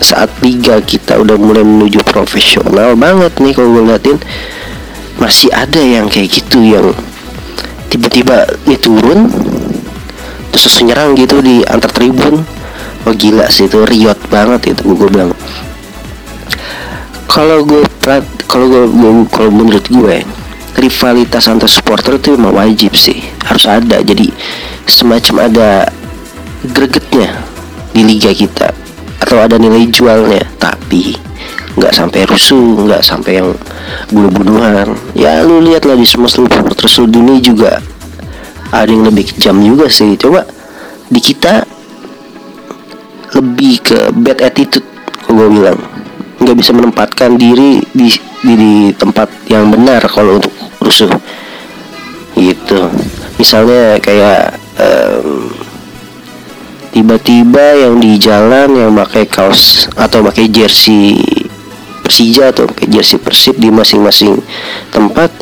saat 0.00 0.28
liga 0.44 0.80
kita 0.82 1.16
udah 1.20 1.36
mulai 1.38 1.64
menuju 1.64 2.02
profesional 2.04 2.98
banget 2.98 3.32
nih 3.40 3.52
kalau 3.56 3.80
gue 3.80 3.84
liatin 3.88 4.18
masih 5.16 5.48
ada 5.54 5.80
yang 5.80 6.10
kayak 6.12 6.28
gitu 6.28 6.60
yang 6.60 6.92
tiba-tiba 7.96 8.44
nih 8.68 8.76
turun 8.76 9.32
terus 10.52 10.76
nyerang 10.84 11.16
gitu 11.16 11.40
di 11.40 11.64
antar 11.64 11.88
tribun. 11.88 12.44
Oh 13.08 13.14
gila 13.16 13.48
sih 13.48 13.64
itu 13.64 13.80
riot 13.88 14.20
banget 14.28 14.76
itu 14.76 14.84
gue 14.92 15.08
bilang. 15.08 15.32
Kalau 17.24 17.64
gue 17.64 17.80
kalau 18.44 18.68
gue 18.68 19.12
kalau 19.32 19.48
menurut 19.48 19.88
gue 19.88 20.20
rivalitas 20.76 21.48
antar 21.48 21.72
supporter 21.72 22.20
itu 22.20 22.36
memang 22.36 22.52
wajib 22.52 22.92
sih 22.92 23.24
harus 23.48 23.64
ada. 23.64 24.04
Jadi 24.04 24.28
semacam 24.84 25.48
ada 25.48 25.88
gregetnya 26.68 27.32
di 27.96 28.04
liga 28.04 28.28
kita 28.36 28.76
atau 29.24 29.40
ada 29.40 29.56
nilai 29.56 29.88
jualnya. 29.88 30.44
Tapi 30.60 31.16
nggak 31.80 31.96
sampai 31.96 32.28
rusuh 32.28 32.84
nggak 32.84 33.00
sampai 33.00 33.40
yang 33.40 33.56
bunuh-bunuhan 34.10 34.94
ya 35.14 35.42
lu 35.46 35.62
lihatlah 35.62 35.94
di 35.94 36.06
semua 36.06 36.30
seluruh 36.30 36.64
dunia 37.06 37.38
juga 37.38 37.82
ada 38.74 38.90
yang 38.90 39.06
lebih 39.06 39.34
kejam 39.34 39.56
juga 39.62 39.86
sih. 39.86 40.18
Coba 40.18 40.42
di 41.06 41.20
kita 41.22 41.62
lebih 43.36 43.74
ke 43.84 43.98
bad 44.16 44.38
attitude 44.42 44.86
kalau 45.22 45.46
gue 45.46 45.48
bilang. 45.60 45.78
Nggak 46.36 46.56
bisa 46.60 46.70
menempatkan 46.76 47.30
diri 47.40 47.80
di, 47.96 48.12
di 48.44 48.52
di 48.54 48.74
tempat 48.92 49.28
yang 49.48 49.72
benar 49.72 50.04
kalau 50.10 50.38
untuk 50.38 50.52
rusuh. 50.82 51.10
Gitu. 52.36 52.80
Misalnya 53.40 53.96
kayak 54.00 54.60
um, 54.76 55.48
tiba-tiba 56.92 57.88
yang 57.88 58.00
di 58.00 58.20
jalan 58.20 58.76
yang 58.76 58.92
pakai 58.92 59.24
kaos 59.28 59.88
atau 59.96 60.24
pakai 60.24 60.48
jersey 60.48 61.16
Persija 62.06 62.54
atau 62.54 62.70
pakai 62.70 62.86
jersey 62.86 63.18
Persib 63.18 63.58
di 63.58 63.66
masing-masing 63.74 64.38
tempat 64.94 65.34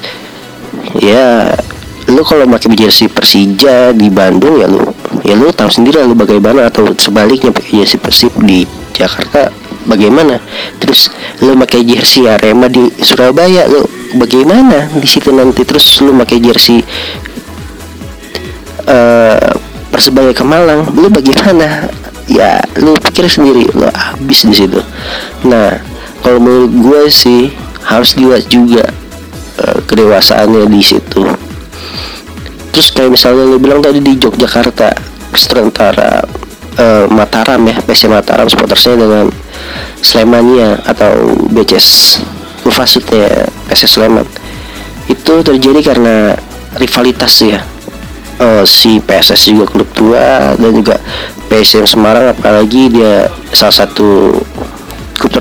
ya 1.04 1.52
lu 2.08 2.24
kalau 2.24 2.48
pakai 2.48 2.72
jersey 2.72 3.12
Persija 3.12 3.92
di 3.92 4.08
Bandung 4.08 4.56
ya 4.56 4.68
lu 4.68 4.80
ya 5.20 5.36
lu 5.36 5.52
tahu 5.52 5.68
sendiri 5.68 6.00
lu 6.08 6.16
bagaimana 6.16 6.72
atau 6.72 6.88
sebaliknya 6.96 7.52
pakai 7.52 7.84
jersey 7.84 8.00
Persib 8.00 8.32
di 8.40 8.64
Jakarta 8.96 9.52
bagaimana. 9.84 10.40
Terus 10.80 11.12
lu 11.44 11.54
pakai 11.58 11.84
jersey 11.84 12.26
Arema 12.26 12.66
di 12.68 12.88
Surabaya 13.00 13.68
lu 13.68 13.84
bagaimana? 14.16 14.88
Di 14.96 15.06
situ 15.06 15.30
nanti 15.30 15.62
terus 15.62 15.84
lu 16.00 16.16
pakai 16.16 16.38
jersey 16.40 16.80
uh, 18.88 19.52
persebaya 19.92 20.32
ke 20.32 20.44
Malang 20.44 20.88
lu 20.96 21.08
bagaimana? 21.12 21.88
Ya 22.24 22.64
lu 22.80 22.96
pikir 22.96 23.28
sendiri 23.28 23.68
lu 23.76 23.84
habis 23.92 24.48
di 24.48 24.56
situ. 24.56 24.80
Nah 25.44 25.93
kalau 26.24 26.40
menurut 26.40 26.72
gue 26.72 27.02
sih 27.12 27.52
harus 27.84 28.16
dilihat 28.16 28.48
juga 28.48 28.88
uh, 29.60 29.78
kedewasaannya 29.84 30.64
di 30.72 30.80
situ. 30.80 31.22
Terus 32.72 32.88
kayak 32.90 33.12
misalnya 33.12 33.44
lu 33.44 33.60
bilang 33.60 33.84
tadi 33.84 34.00
di 34.00 34.16
Yogyakarta 34.16 34.90
antara 35.54 36.24
uh, 36.80 37.06
Mataram 37.12 37.60
ya 37.68 37.76
PC 37.84 38.08
Mataram 38.08 38.48
supportersnya 38.48 38.98
dengan 38.98 39.26
Slemania 40.00 40.80
atau 40.82 41.36
BCS 41.52 42.18
Mufasutnya 42.64 43.46
PC 43.68 43.84
Sleman. 43.84 44.26
Itu 45.06 45.44
terjadi 45.44 45.92
karena 45.94 46.32
rivalitas 46.80 47.34
ya 47.44 47.60
uh, 48.40 48.64
si 48.66 48.98
PSS 48.98 49.52
juga 49.52 49.70
klub 49.70 49.88
tua 49.94 50.56
dan 50.56 50.72
juga 50.72 50.96
PSM 51.46 51.86
Semarang 51.86 52.34
apalagi 52.34 52.90
dia 52.90 53.28
salah 53.54 53.84
satu 53.84 54.40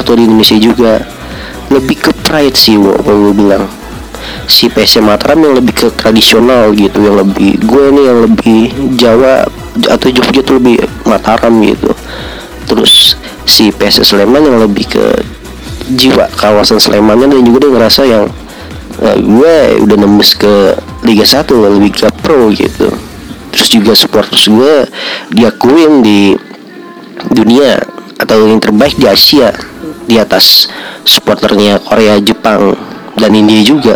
tertua 0.03 0.19
di 0.19 0.27
Indonesia 0.27 0.59
juga 0.59 0.99
lebih 1.71 1.95
ke 1.95 2.11
pride 2.27 2.59
sih 2.59 2.75
kalau 2.75 3.31
gue 3.31 3.35
bilang. 3.39 3.63
Si 4.43 4.67
PSM 4.67 5.07
Mataram 5.07 5.39
yang 5.39 5.55
lebih 5.55 5.71
ke 5.71 5.87
tradisional 5.95 6.75
gitu 6.75 6.99
yang 6.99 7.23
lebih 7.23 7.59
gue 7.63 7.83
nih 7.95 8.03
yang 8.07 8.19
lebih 8.27 8.61
Jawa 8.99 9.47
atau 9.87 10.07
Jogja 10.11 10.43
tuh 10.43 10.59
lebih 10.59 10.83
Mataram 11.07 11.55
gitu. 11.63 11.95
Terus 12.67 13.15
si 13.47 13.71
PSS 13.71 14.11
Sleman 14.11 14.43
yang 14.43 14.59
lebih 14.59 14.91
ke 14.91 15.05
jiwa 15.95 16.27
kawasan 16.35 16.79
Slemannya 16.79 17.31
dan 17.31 17.43
juga 17.43 17.67
dia 17.67 17.71
ngerasa 17.71 18.01
yang 18.07 18.23
uh, 19.03 19.17
gue 19.19 19.55
udah 19.83 19.97
nembus 19.99 20.35
ke 20.35 20.75
Liga 21.03 21.27
1 21.27 21.47
lebih 21.47 21.91
ke 21.95 22.07
pro 22.23 22.51
gitu. 22.51 22.91
Terus 23.51 23.67
juga 23.71 23.91
supporters 23.95 24.47
gue 24.47 24.87
diakuin 25.31 26.03
di 26.03 26.35
dunia 27.31 27.79
atau 28.19 28.47
yang 28.47 28.59
terbaik 28.63 28.95
di 28.95 29.07
Asia 29.07 29.51
di 30.07 30.19
atas 30.19 30.67
supporternya 31.07 31.79
Korea, 31.83 32.19
Jepang, 32.19 32.75
dan 33.17 33.31
India 33.33 33.61
juga. 33.63 33.95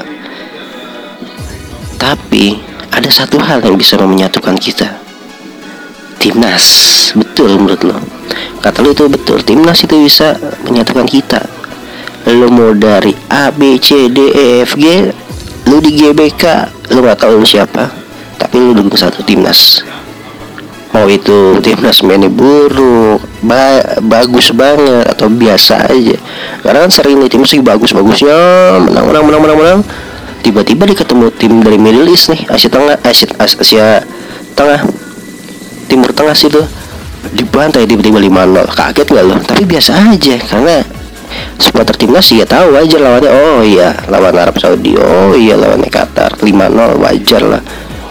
Tapi 1.97 2.57
ada 2.93 3.09
satu 3.09 3.41
hal 3.41 3.61
yang 3.65 3.75
bisa 3.75 3.97
menyatukan 3.99 4.55
kita. 4.57 4.87
Timnas 6.17 6.65
betul 7.13 7.57
menurut 7.61 7.81
lo? 7.85 7.97
Kata 8.57 8.81
lo 8.81 8.91
itu 8.91 9.05
betul 9.05 9.41
timnas 9.45 9.85
itu 9.85 10.01
bisa 10.01 10.33
menyatukan 10.65 11.05
kita. 11.05 11.41
Lo 12.27 12.49
mau 12.49 12.73
dari 12.73 13.13
A 13.31 13.53
B 13.53 13.77
C 13.79 14.09
D 14.09 14.33
E 14.33 14.45
F 14.65 14.75
G 14.75 15.13
lu 15.67 15.77
di 15.79 15.93
GBK 15.93 16.43
lu 16.91 17.05
nggak 17.05 17.21
tahu 17.21 17.37
lu 17.39 17.47
siapa. 17.47 17.89
Tapi 18.37 18.55
lu 18.57 18.73
dukung 18.73 18.97
satu 18.97 19.21
timnas 19.25 19.81
mau 20.97 21.05
itu 21.05 21.61
timnas 21.61 22.01
mainnya 22.01 22.25
buruk 22.25 23.21
ba 23.45 23.85
bagus 24.01 24.49
banget 24.49 25.05
atau 25.13 25.29
biasa 25.29 25.93
aja. 25.93 26.17
Karena 26.65 26.89
kan 26.89 26.91
sering 26.91 27.21
nih 27.21 27.29
timnas 27.29 27.53
lagi 27.53 27.61
bagus 27.61 27.93
bagusnya 27.93 28.33
menang 28.81 29.05
menang 29.05 29.23
menang 29.29 29.41
menang 29.45 29.57
menang. 29.61 29.79
Tiba-tiba 30.41 30.89
dia 30.89 30.97
ketemu 30.97 31.29
tim 31.37 31.53
dari 31.61 31.77
Middle 31.77 32.09
East 32.09 32.33
nih 32.33 32.49
Asia 32.49 32.71
Tengah 32.71 32.97
Asia, 33.05 33.27
Asia 33.37 33.85
Tengah 34.57 34.79
Timur 35.85 36.09
Tengah 36.15 36.33
situ 36.33 36.61
dibantai 37.27 37.83
tiba-tiba 37.83 38.23
5-0 38.23 38.71
kaget 38.71 39.07
gak 39.11 39.25
lo 39.27 39.35
tapi 39.43 39.67
biasa 39.67 40.15
aja 40.15 40.35
karena 40.47 40.79
supporter 41.59 41.99
timnas 41.99 42.31
ya 42.31 42.47
tahu 42.47 42.71
aja 42.71 42.95
lawannya. 42.95 43.29
Oh 43.29 43.59
iya 43.59 43.91
lawan 44.07 44.31
Arab 44.39 44.55
Saudi 44.55 44.95
oh 44.95 45.35
iya 45.35 45.59
lawannya 45.59 45.91
Qatar 45.91 46.39
5-0 46.39 47.03
wajar 47.03 47.43
lah 47.43 47.61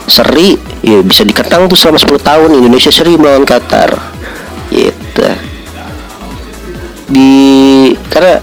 seri 0.07 0.54
ya 0.86 1.02
bisa 1.02 1.26
diketang 1.26 1.66
tuh 1.66 1.74
selama 1.74 1.98
10 1.98 2.22
tahun 2.22 2.50
Indonesia 2.62 2.90
seri 2.94 3.18
melawan 3.18 3.42
Qatar. 3.42 3.90
Gitu. 4.70 5.28
Di 7.11 7.32
karena 8.11 8.42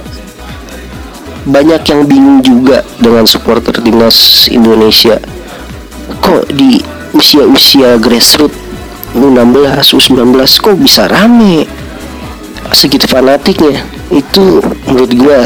banyak 1.43 1.81
yang 1.83 2.01
bingung 2.07 2.39
juga 2.39 2.83
dengan 2.99 3.27
supporter 3.27 3.75
timnas 3.83 4.47
Indonesia. 4.47 5.19
Kok 6.23 6.51
di 6.51 6.79
usia-usia 7.15 7.99
grassroots 7.99 8.55
U16, 9.13 9.93
U19 9.93 10.33
kok 10.41 10.75
bisa 10.79 11.05
rame? 11.05 11.67
Segitu 12.73 13.05
fanatiknya. 13.05 13.83
Itu 14.09 14.63
menurut 14.87 15.11
gue 15.11 15.39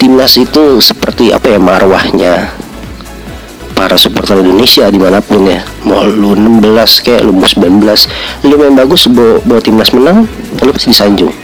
timnas 0.00 0.34
itu 0.36 0.82
seperti 0.82 1.30
apa 1.30 1.54
ya 1.54 1.60
marwahnya 1.62 2.63
para 3.74 3.98
supporter 3.98 4.40
Indonesia 4.40 4.86
di 4.88 4.96
mana 4.96 5.18
pun 5.20 5.44
ya 5.44 5.60
mau 5.84 6.06
lu 6.06 6.32
16 6.32 7.04
kayak 7.04 7.20
lu 7.26 7.34
mau 7.34 7.44
19 7.44 8.46
lu 8.46 8.54
main 8.56 8.74
bagus 8.74 9.10
bawa 9.10 9.60
timnas 9.60 9.90
menang 9.92 10.24
lu 10.62 10.70
pasti 10.70 10.94
disanjung 10.94 11.34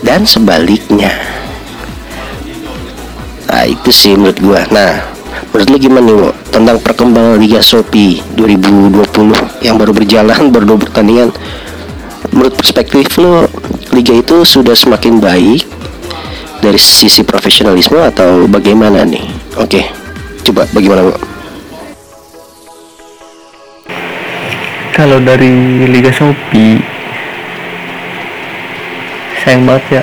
dan 0.00 0.24
sebaliknya 0.24 1.10
nah 3.50 3.66
itu 3.66 3.90
sih 3.90 4.14
menurut 4.14 4.38
gue 4.38 4.60
nah 4.70 5.04
menurut 5.50 5.68
lu 5.68 5.76
gimana 5.76 6.06
nih 6.06 6.16
Wo? 6.16 6.30
tentang 6.54 6.78
perkembangan 6.78 7.36
Liga 7.36 7.60
Shopee 7.60 8.22
2020 8.38 9.66
yang 9.66 9.76
baru 9.76 9.92
berjalan 9.92 10.54
baru 10.54 10.64
dua 10.74 10.78
pertandingan 10.78 11.34
menurut 12.30 12.54
perspektif 12.54 13.18
lo 13.18 13.50
liga 13.90 14.14
itu 14.14 14.46
sudah 14.46 14.78
semakin 14.78 15.18
baik 15.18 15.66
dari 16.60 16.76
sisi 16.76 17.24
profesionalisme 17.24 17.96
atau 17.96 18.44
bagaimana 18.44 19.02
nih? 19.02 19.24
Oke, 19.56 19.88
coba 20.44 20.68
bagaimana 20.70 21.08
bu? 21.08 21.29
Kalau 25.00 25.16
dari 25.16 25.80
Liga 25.88 26.12
Shopee, 26.12 26.76
sayang 29.40 29.64
banget 29.64 29.96
ya. 29.96 30.02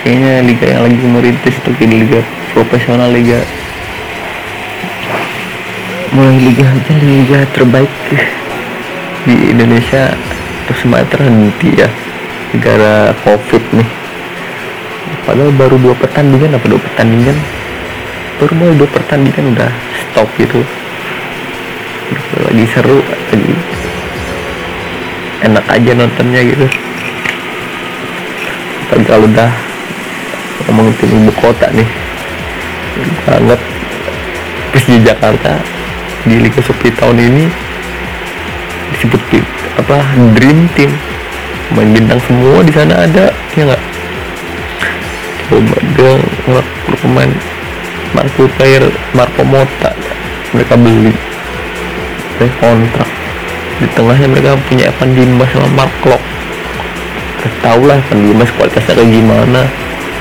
Kayaknya 0.00 0.32
liga 0.48 0.64
yang 0.64 0.82
lagi 0.88 1.04
merintis 1.04 1.60
tuh 1.60 1.76
di 1.76 1.84
liga 1.84 2.24
profesional 2.56 3.12
liga 3.12 3.36
mulai 6.16 6.40
liga 6.40 6.64
aja 6.64 6.94
liga 7.04 7.44
terbaik 7.52 7.92
di 9.28 9.52
Indonesia 9.52 10.08
terus 10.64 10.80
semuanya 10.80 11.12
terhenti 11.12 11.76
ya. 11.76 11.92
Negara 12.56 13.12
covid 13.28 13.60
nih. 13.76 13.88
Padahal 15.28 15.52
baru 15.52 15.76
dua 15.76 15.92
pertandingan 16.00 16.56
apa 16.56 16.64
dua 16.64 16.80
pertandingan? 16.80 17.36
Baru 18.40 18.56
mulai 18.56 18.72
dua 18.80 18.88
pertandingan 18.88 19.52
udah 19.52 19.68
stop 20.00 20.32
gitu 20.40 20.64
lagi 22.46 22.64
seru 22.70 22.98
lagi 23.02 23.54
enak 25.46 25.64
aja 25.68 25.90
nontonnya 25.94 26.40
gitu. 26.42 26.66
Tapi 28.86 29.02
kalau 29.02 29.26
udah 29.26 29.50
ngomong 30.66 30.94
tim 30.98 31.10
ibu 31.10 31.32
kota 31.38 31.66
nih. 31.74 31.88
Banget. 33.28 33.60
Terus 34.72 34.84
di 34.88 34.96
Jakarta 35.04 35.60
di 36.26 36.40
Liga 36.40 36.60
Super 36.64 36.90
tahun 36.96 37.18
ini 37.20 37.44
disebut 38.96 39.20
apa 39.78 40.00
Dream 40.38 40.70
Team. 40.78 40.90
Main 41.74 41.90
bintang 41.90 42.22
semua 42.30 42.62
di 42.62 42.70
sana 42.70 43.04
ada 43.04 43.34
ya 43.58 43.62
nggak? 43.66 43.82
Coba 45.50 45.76
dia 45.98 46.12
pemain 47.02 47.30
Marco 48.14 48.46
player 48.54 48.86
Marco 49.14 49.42
Mota 49.42 49.90
mereka 50.54 50.78
beli 50.78 51.10
mereka 52.36 52.56
kontrak 52.60 53.08
di 53.76 53.86
tengahnya 53.92 54.28
mereka 54.28 54.56
punya 54.68 54.88
Evan 54.88 55.10
Dimas 55.12 55.48
sama 55.52 55.68
Mark 55.76 55.92
Klok. 56.00 56.22
Kita 57.40 57.48
tahu 57.60 57.80
lah 57.88 58.00
Evan 58.08 58.20
Dimas 58.24 58.48
kualitasnya 58.56 58.92
kayak 58.96 59.10
gimana. 59.12 59.60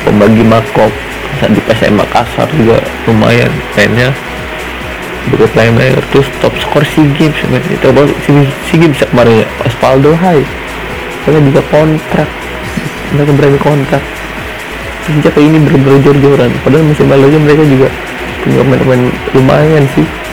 Pembagi 0.04 0.44
Mark 0.44 0.68
Klok. 0.76 0.92
Di 1.36 1.60
PSM 1.68 2.00
Makassar 2.00 2.48
juga 2.56 2.80
lumayan. 3.08 3.52
Mainnya 3.76 4.12
juga 5.32 5.50
playmaker 5.52 6.04
terus 6.12 6.28
top 6.44 6.52
skor 6.60 6.84
SEA 6.84 7.08
Games. 7.16 7.36
Itu 7.72 7.92
baru 7.96 8.12
SEA 8.24 8.76
Games 8.76 9.00
kemarin 9.08 9.44
ya. 9.44 9.48
Osvaldo 9.64 10.12
Hai. 10.20 10.44
Mereka 11.28 11.40
juga 11.52 11.62
kontrak. 11.72 12.30
Mereka 13.16 13.32
berani 13.40 13.60
kontrak. 13.60 14.04
Sejak 15.08 15.36
ini 15.40 15.64
bener-bener 15.64 16.04
jor-joran. 16.04 16.52
Padahal 16.64 16.84
musim 16.84 17.08
lalu 17.08 17.40
mereka 17.40 17.64
juga 17.64 17.88
punya 18.44 18.62
pemain-pemain 18.62 19.04
lumayan 19.32 19.84
sih 19.96 20.25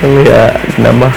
yang 0.00 0.12
ya 0.24 0.42
nambah 0.80 1.12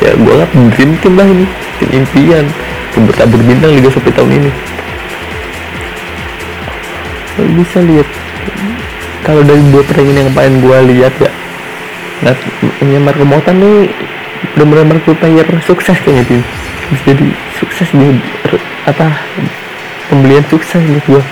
ya 0.00 0.10
gue 0.16 0.32
anggap 0.32 0.50
dream 0.74 0.90
team 1.00 1.14
lah 1.16 1.28
ini. 1.28 1.46
Tim 1.80 1.90
impian. 2.02 2.46
Tim 2.94 3.02
bertabur 3.08 3.40
bintang 3.42 3.74
Liga 3.74 3.90
sampai 3.90 4.12
tahun 4.14 4.30
ini. 4.42 4.50
Lo 7.38 7.42
bisa 7.58 7.78
lihat. 7.82 8.08
Kalau 9.24 9.40
dari 9.40 9.64
dua 9.72 9.80
pertandingan 9.88 10.20
yang 10.20 10.28
kemarin 10.36 10.54
gue 10.60 10.78
lihat 10.94 11.14
ya 11.16 11.32
nah 12.24 12.32
ini 12.80 12.96
Marco 13.02 13.26
Motan 13.26 13.60
nih 13.60 13.92
benar-benar 14.56 14.96
Marco 14.96 15.12
player 15.16 15.44
sukses 15.64 15.96
kayaknya 16.04 16.24
tim. 16.24 16.40
Bisa 16.92 17.02
jadi 17.12 17.28
sukses 17.60 17.88
dia 17.92 18.12
apa 18.84 19.16
pembelian 20.12 20.44
sukses 20.52 20.80
nih 20.80 21.00
gue 21.08 21.22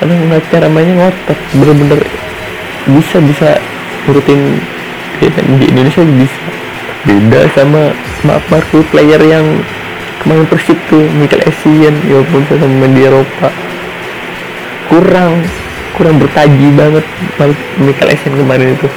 karena 0.00 0.14
ngeliat 0.20 0.44
cara 0.52 0.66
mainnya 0.68 0.94
ngotot. 1.00 1.38
Bener-bener 1.56 2.00
bisa 2.88 3.16
bisa 3.24 3.48
urutin 4.08 4.60
ya, 5.22 5.30
di 5.58 5.66
Indonesia 5.68 6.02
bisa 6.06 6.40
beda 7.06 7.40
sama 7.54 7.94
maaf 8.26 8.44
Marco 8.50 8.82
player 8.90 9.22
yang 9.22 9.46
kemarin 10.22 10.46
persib 10.50 10.76
tuh 10.90 11.06
Michael 11.16 11.46
Essien 11.46 11.94
ya 12.10 12.20
pun 12.26 12.42
sama 12.50 12.86
di 12.90 13.02
Eropa 13.06 13.48
kurang 14.88 15.44
kurang 15.94 16.16
bertaji 16.22 16.68
banget 16.74 17.04
Michael 17.82 18.12
Essien 18.14 18.34
kemarin 18.34 18.74
itu. 18.74 18.88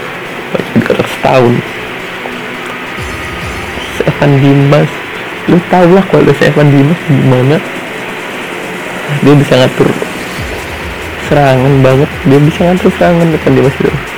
Sekitar 0.72 1.08
setahun. 1.18 1.54
Evan 4.02 4.32
Dimas 4.42 4.90
lu 5.50 5.58
tau 5.74 5.90
lah 5.90 6.06
kalau 6.10 6.30
Evan 6.30 6.68
Dimas 6.70 7.00
gimana 7.10 7.58
dia 9.26 9.34
bisa 9.36 9.54
ngatur 9.58 9.90
serangan 11.30 11.74
banget. 11.82 12.10
Dia 12.30 12.40
bisa 12.42 12.60
ngatur 12.66 12.92
serangan 12.98 13.28
Evan 13.30 13.54
Dimas 13.58 13.76
itu 13.78 14.11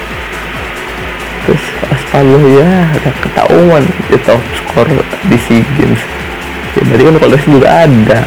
Aspalo 2.13 2.45
ya 2.45 2.93
agak 2.93 3.25
ketahuan 3.25 3.81
dia 4.05 4.21
top 4.21 4.37
skor 4.53 4.85
di 5.25 5.33
SEA 5.33 5.65
Games. 5.73 5.97
Ya 6.77 6.85
berarti 6.85 7.03
kan 7.09 7.15
kalau 7.17 7.37
juga 7.41 7.67
ada. 7.89 8.19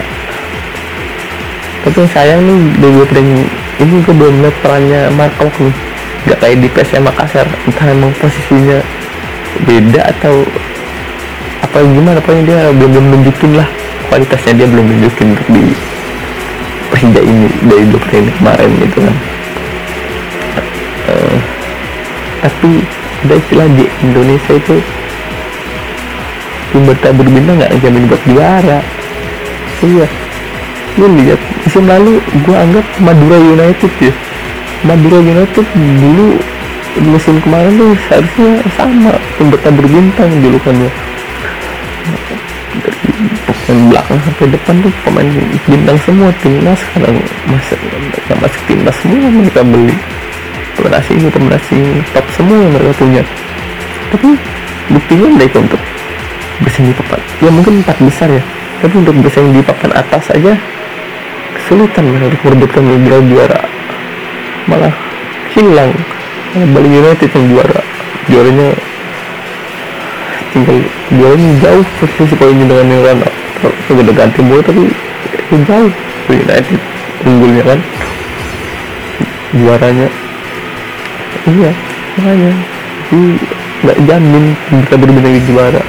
Tapi 1.87 1.95
yang 1.95 2.11
sayang 2.11 2.41
nih 2.43 2.59
dari 2.83 2.93
gue 2.99 3.07
ini 3.79 3.95
gue 4.03 4.11
belum 4.11 4.43
lihat 4.43 4.59
perannya 4.59 5.07
Markov 5.15 5.55
nih. 5.63 5.71
Gak 6.27 6.39
kayak 6.43 6.67
di 6.67 6.69
PSM 6.75 7.07
Makassar 7.07 7.47
entah 7.47 7.87
emang 7.87 8.11
posisinya 8.19 8.83
beda 9.71 10.11
atau 10.19 10.43
apa 11.63 11.87
gimana. 11.87 12.19
Pokoknya 12.19 12.43
dia 12.43 12.61
belum 12.75 12.91
belum 12.91 13.07
nunjukin 13.07 13.55
lah. 13.55 13.71
Kualitasnya 14.11 14.53
dia 14.59 14.67
belum 14.67 14.83
nunjukin 14.83 15.31
untuk 15.31 15.47
di 15.55 15.63
Persija 16.91 17.23
ini 17.23 17.47
dari 17.63 17.87
dua 17.87 18.03
pertandingan 18.03 18.35
kemarin 18.35 18.71
gitu 18.83 18.99
kan. 18.99 19.17
Uh, 21.07 21.39
tapi 22.43 22.96
ada 23.25 23.35
istilah 23.41 23.67
di 23.73 23.85
Indonesia 24.05 24.53
itu 24.53 24.77
tim 26.73 26.83
bertabur 26.85 27.25
bintang 27.25 27.57
nggak 27.57 27.73
jamin 27.81 28.05
buat 28.11 28.23
juara. 28.29 28.79
Iya. 29.81 30.07
Lu 30.97 31.07
lihat 31.13 31.41
musim 31.65 31.85
lalu 31.85 32.13
gua 32.45 32.57
anggap 32.65 32.87
Madura 33.01 33.37
United 33.41 33.93
ya. 34.01 34.13
Madura 34.85 35.19
United 35.21 35.67
dulu 35.77 36.41
musim 37.05 37.37
kemarin 37.45 37.73
tuh 37.77 37.93
seharusnya 38.09 38.53
sama 38.77 39.13
tim 39.37 39.47
bertabur 39.53 39.85
bintang 39.85 40.31
julukannya. 40.41 40.91
Dari 42.77 43.37
pemain 43.67 43.81
belakang 43.91 44.19
sampai 44.23 44.47
depan 44.53 44.75
tuh 44.85 44.93
pemain 45.05 45.29
bintang 45.67 45.99
semua 46.05 46.29
timnas 46.45 46.79
sekarang 46.79 47.17
mereka 47.19 48.33
masuk 48.39 48.63
timnas 48.69 48.97
semua 49.03 49.29
mereka 49.33 49.61
beli 49.65 49.97
pemain 50.77 51.57
asing 51.59 52.05
top 52.13 52.27
semua 52.37 52.57
yang 52.61 52.73
mereka 52.73 52.93
punya. 53.01 53.23
Tapi 54.13 54.29
buktinya 54.93 55.29
mereka 55.35 55.57
untuk 55.59 55.81
bersaing 56.63 56.89
di 56.89 56.97
papan 56.97 57.21
ya 57.43 57.51
mungkin 57.53 57.85
empat 57.85 57.97
besar 58.01 58.29
ya. 58.33 58.43
Tapi 58.81 58.95
untuk 59.01 59.15
bersaing 59.25 59.53
di 59.57 59.63
papan 59.65 59.91
atas 59.97 60.25
aja 60.33 60.53
kesulitan 61.57 62.05
mereka 62.07 62.25
untuk 62.31 62.43
merebutkan 62.47 62.83
gelar 63.03 63.23
juara. 63.27 63.61
Malah 64.71 64.95
hilang. 65.57 65.91
Malah 66.55 66.69
Bali 66.71 66.89
United 66.93 67.31
yang 67.33 67.47
juara. 67.51 67.81
Juaranya 68.27 68.69
tinggal 70.55 70.77
juaranya 71.13 71.51
jauh 71.61 71.85
posisi 72.01 72.35
poinnya 72.39 72.65
dengan 72.65 72.87
yang 72.89 73.03
run 73.05 73.21
up 73.27 73.35
udah 73.93 74.15
ganti 74.15 74.41
mulu 74.41 74.63
tapi 74.63 74.83
ya 75.51 75.59
jauh. 75.67 75.93
Bali 76.29 76.39
United 76.47 76.81
unggulnya 77.27 77.63
kan. 77.65 77.79
Juaranya 79.57 80.09
iya 81.47 81.73
makanya. 82.19 82.53
Jadi 83.07 83.23
nggak 83.87 83.99
jamin 84.09 84.45
bisa 84.83 84.95
benar-benar 84.99 85.43
juara. 85.47 85.83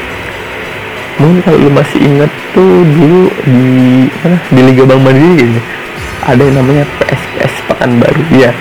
Mungkin 1.17 1.41
kalau 1.41 1.57
lu 1.57 1.69
masih 1.73 1.97
ingat 1.97 2.31
tuh 2.53 2.85
dulu 2.85 3.25
di 3.41 4.05
mana 4.21 4.37
di 4.53 4.61
Liga 4.61 4.83
Bang 4.85 5.01
Mandiri 5.01 5.49
gitu. 5.49 5.61
Ada 6.27 6.41
yang 6.45 6.55
namanya 6.61 6.83
PSPS 7.01 7.53
Pekanbaru 7.65 8.23
ya 8.37 8.51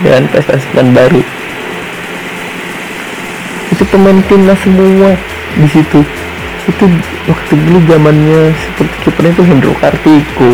dan 0.00 0.24
PSPS 0.32 0.64
Pekanbaru. 0.72 1.20
Itu 3.76 3.82
pemain 3.92 4.18
timnas 4.24 4.56
semua 4.64 5.12
di 5.60 5.68
situ. 5.68 6.00
Itu 6.64 6.84
waktu 7.28 7.52
dulu 7.66 7.78
zamannya 7.90 8.56
seperti 8.56 8.96
kipernya 9.04 9.32
itu 9.36 9.42
Hendro 9.44 9.72
Kartiko 9.76 10.50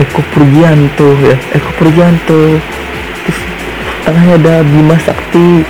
Eko 0.00 0.20
Purgianto 0.32 1.08
ya. 1.20 1.36
Eko 1.52 1.70
Purgianto 1.76 2.56
tengahnya 4.02 4.34
ada 4.38 4.54
Bima 4.66 4.98
Sakti 4.98 5.62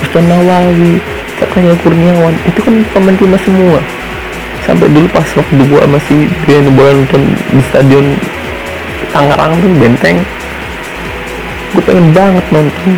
Ustaz 0.00 0.24
Nawawi 0.24 1.00
tengahnya 1.40 1.74
Kurniawan. 1.80 2.34
Itu 2.48 2.60
kan 2.64 2.74
pemain 2.92 3.16
timnas 3.16 3.42
semua. 3.44 3.80
Sampai 4.68 4.92
dulu 4.92 5.08
pas 5.08 5.24
waktu 5.24 5.62
gua 5.72 5.82
masih 5.88 6.28
dia 6.44 6.60
bola 6.68 6.92
nonton 6.92 7.22
di 7.50 7.62
stadion 7.72 8.06
Tangerang 9.10 9.58
tuh 9.58 9.70
benteng. 9.80 10.22
Gue 11.74 11.82
pengen 11.82 12.14
banget 12.14 12.44
nonton 12.54 12.88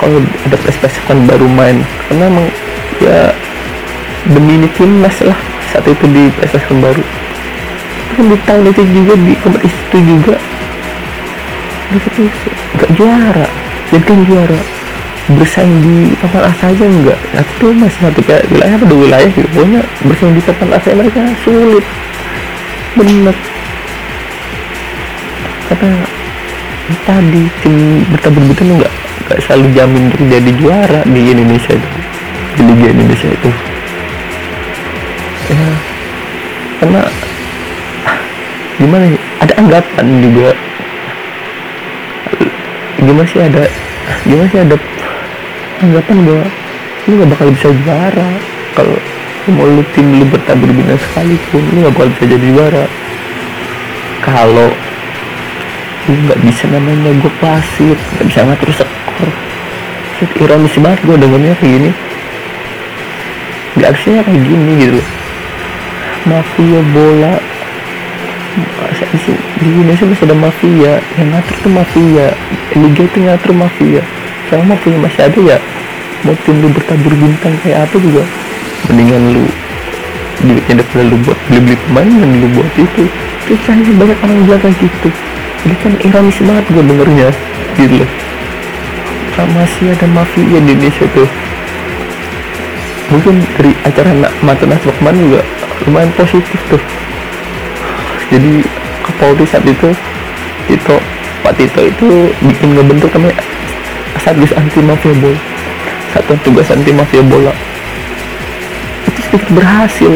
kalau 0.00 0.20
ada 0.48 0.56
prestasi 0.56 1.00
baru 1.28 1.44
main. 1.50 1.84
Karena 2.08 2.24
emang 2.30 2.46
ya 3.02 3.34
demi 4.30 4.56
ini 4.56 4.68
timnas 4.78 5.20
lah 5.20 5.36
saat 5.74 5.84
itu 5.84 6.06
di 6.08 6.32
prestasi 6.38 6.72
baru. 6.80 7.02
Kan 8.16 8.24
di 8.32 8.36
tahun 8.48 8.64
itu 8.72 8.82
juga 8.88 9.14
di 9.20 9.32
kompetisi 9.42 9.76
itu 9.90 9.98
juga. 10.00 10.36
Mereka 11.90 12.08
tuh 12.14 12.28
gak 12.78 12.90
juara 12.94 13.48
dan 13.90 14.00
kan 14.06 14.18
juara 14.26 14.60
bersaing 15.30 15.78
di 15.82 16.14
papan 16.18 16.42
atas 16.50 16.74
aja 16.74 16.84
enggak. 16.86 17.18
Nah, 17.34 17.42
itu 17.44 17.66
masih 17.74 18.00
satu 18.02 18.20
kayak 18.26 18.44
wilayah 18.50 18.74
apa 18.74 18.86
dua 18.86 18.98
wilayah 19.06 19.30
gitu. 19.30 19.48
Pokoknya 19.54 19.80
bersaing 20.06 20.34
di 20.34 20.42
papan 20.42 20.68
atas 20.74 20.94
mereka 20.94 21.22
sulit. 21.46 21.84
Bener. 22.98 23.36
Karena 25.70 25.92
tadi 27.06 27.42
tim 27.62 28.02
bertabur 28.10 28.42
betul 28.50 28.74
nggak 28.74 28.92
nggak 29.30 29.38
selalu 29.46 29.66
jamin 29.70 30.02
untuk 30.10 30.22
jadi 30.26 30.50
juara 30.58 31.00
di 31.06 31.20
Indonesia 31.30 31.72
itu. 31.78 31.88
Di 32.58 32.62
Liga 32.66 32.86
Indonesia 32.90 33.28
itu. 33.30 33.50
Ya. 35.50 35.70
Karena 36.82 37.00
gimana 38.80 39.04
ya? 39.06 39.18
Ada 39.40 39.54
anggapan 39.56 40.06
juga 40.20 40.48
gimana 43.10 43.26
sih 43.26 43.42
ada 43.42 43.66
gimana 44.22 44.46
sih 44.54 44.60
ada 44.62 44.76
anggapan 45.82 46.16
bahwa 46.22 46.46
lu 47.10 47.12
gak 47.18 47.30
bakal 47.34 47.48
bisa 47.50 47.68
juara? 47.82 48.30
Kalau 48.78 48.98
mau 49.50 49.66
lu 49.66 49.82
tim 49.98 50.06
lu 50.14 50.24
bertabur 50.30 50.70
bintang 50.70 51.00
sekalipun 51.10 51.62
lu 51.74 51.78
gak 51.90 51.94
bakal 51.98 52.08
bisa 52.14 52.24
jadi 52.30 52.46
juara. 52.54 52.84
Kalau 54.22 54.68
lu 56.06 56.14
nggak 56.30 56.38
bisa 56.38 56.64
namanya 56.70 57.10
gue 57.18 57.32
pasir 57.42 57.98
nggak 57.98 58.26
bisa 58.30 58.46
ngatur 58.46 58.70
skor. 58.78 59.30
Shit, 60.18 60.30
ironis 60.38 60.74
banget 60.78 61.00
gue 61.02 61.16
dengernya 61.18 61.54
kayak 61.58 61.72
gini. 61.82 61.90
Nggak 63.74 63.88
harusnya 63.90 64.22
kayak 64.22 64.42
gini 64.46 64.72
gitu. 64.86 65.00
Mafia 66.30 66.80
bola 66.94 67.34
di, 68.50 69.32
Indonesia 69.62 70.04
masih 70.06 70.24
ada 70.26 70.36
mafia. 70.36 70.92
Yang 71.16 71.28
ngatur 71.34 71.56
tuh 71.62 71.72
mafia. 71.72 72.26
Liga 72.74 73.02
itu 73.06 73.18
ngatur 73.22 73.52
mafia. 73.54 74.02
Sekarang 74.46 74.66
mafia 74.66 74.96
masih 74.98 75.20
ada 75.26 75.40
ya. 75.54 75.58
Mau 76.26 76.36
tim 76.44 76.56
lu 76.60 76.68
bertabur 76.68 77.12
bintang 77.16 77.54
kayak 77.62 77.86
apa 77.86 77.96
juga. 77.96 78.22
Mendingan 78.90 79.22
lu 79.34 79.44
duitnya 80.40 80.80
daripada 80.80 81.04
lu 81.04 81.16
buat 81.20 81.38
beli-beli 81.48 81.76
pemain 81.88 82.10
dan 82.10 82.30
lu 82.40 82.48
buat 82.56 82.70
itu. 82.76 83.04
Terus 83.46 83.60
saya 83.66 83.92
banyak 83.94 84.18
orang 84.24 84.38
bilang 84.46 84.62
kayak 84.62 84.76
gitu. 84.78 85.08
Jadi 85.60 85.74
kan 85.80 85.92
ironis 86.00 86.38
banget 86.40 86.64
gue 86.70 86.84
dengernya. 86.84 87.28
Gitu. 87.78 88.04
Loh 89.38 89.48
masih 89.56 89.86
ada 89.94 90.06
mafia 90.10 90.44
di 90.44 90.54
Indonesia 90.58 91.04
tuh. 91.14 91.28
Mungkin 93.10 93.42
dari 93.58 93.72
acara 93.82 94.10
nak 94.14 94.32
nasbak 94.44 94.94
kemarin 95.02 95.18
juga 95.18 95.42
lumayan 95.88 96.12
positif 96.14 96.60
tuh 96.70 96.78
jadi 98.30 98.52
Kapolri 99.02 99.44
saat 99.44 99.66
itu 99.66 99.90
Tito 100.70 100.96
Pak 101.42 101.58
Tito 101.58 101.82
itu 101.82 102.08
bikin 102.46 102.78
ngebentuk 102.78 103.10
namanya 103.16 103.42
Satgas 104.20 104.52
Anti 104.52 104.84
Mafia 104.84 105.16
Bola. 105.16 105.40
Satuan 106.12 106.38
Tugas 106.44 106.68
Anti 106.68 106.92
Mafia 106.92 107.24
Bola. 107.24 107.52
Itu 109.08 109.20
sedikit 109.24 109.50
berhasil. 109.56 110.12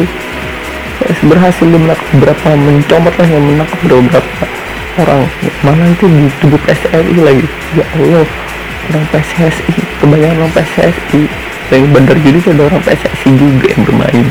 Berhasil 1.25 1.65
menangkap 1.65 2.05
beberapa 2.13 2.47
mencomot 2.53 3.13
lah 3.17 3.27
yang 3.27 3.43
menangkap 3.43 3.79
beberapa 3.83 4.45
orang. 5.01 5.25
Mana 5.65 5.83
itu 5.89 6.05
di 6.05 6.29
tubuh 6.39 6.59
PSSI 6.63 7.17
lagi? 7.19 7.45
Ya 7.73 7.85
Allah 7.97 8.25
orang 8.93 9.05
PSSI 9.09 9.81
kebanyakan 10.01 10.37
orang 10.45 10.53
PSSI 10.53 11.21
yang 11.73 11.89
bandar 11.89 12.17
judi 12.21 12.39
ada 12.45 12.63
orang 12.69 12.81
PSSI 12.85 13.29
juga 13.33 13.67
yang 13.73 13.81
bermain 13.89 14.25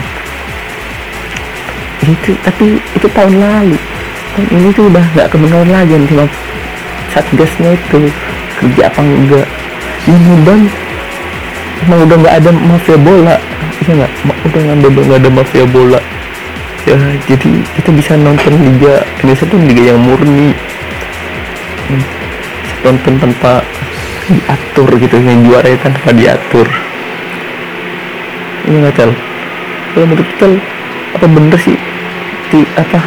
itu 2.07 2.30
tapi 2.44 2.78
itu 2.80 3.07
tahun 3.11 3.34
lalu. 3.40 3.78
Tahun 4.34 4.46
ini 4.50 4.68
tuh 4.74 4.84
udah 4.90 5.05
nggak 5.14 5.28
kebenaran 5.30 5.70
lagi 5.70 5.94
cuma 6.11 6.24
satgasnya 7.12 7.70
itu. 7.74 8.11
Kerja 8.61 8.82
apa 8.88 9.00
enggak. 9.02 9.46
Ya 10.05 10.16
mudah 10.20 10.59
emang 11.84 12.00
udah 12.09 12.16
nggak 12.20 12.34
ada 12.42 12.50
mafia 12.52 12.96
bola. 12.98 13.36
Iya 13.84 13.92
nggak? 14.05 14.12
Udah 14.50 14.61
ada 14.62 14.88
nggak 14.88 15.20
ada 15.20 15.30
mafia 15.30 15.64
bola. 15.68 16.00
Ya 16.84 16.96
jadi 17.24 17.50
kita 17.80 17.90
bisa 17.96 18.12
nonton 18.20 18.55
liga 18.61 19.00
Indonesia 19.20 19.44
tuh 19.48 19.59
liga 19.61 19.82
yang 19.94 20.00
murni. 20.05 20.52
Hmm, 21.84 22.05
nonton 22.84 23.12
tanpa 23.20 23.61
diatur 24.28 24.88
gitu 25.00 25.16
yang 25.20 25.44
juara 25.44 25.68
tanpa 25.80 26.12
diatur. 26.12 26.68
Ini 28.64 28.80
nggak 28.80 28.96
tel 28.96 29.12
kalau 29.94 30.11
menurut 30.11 30.30
tel 30.42 30.52
apa 31.14 31.26
bener 31.30 31.59
sih 31.62 31.78
di 32.55 32.62
apa? 32.78 33.02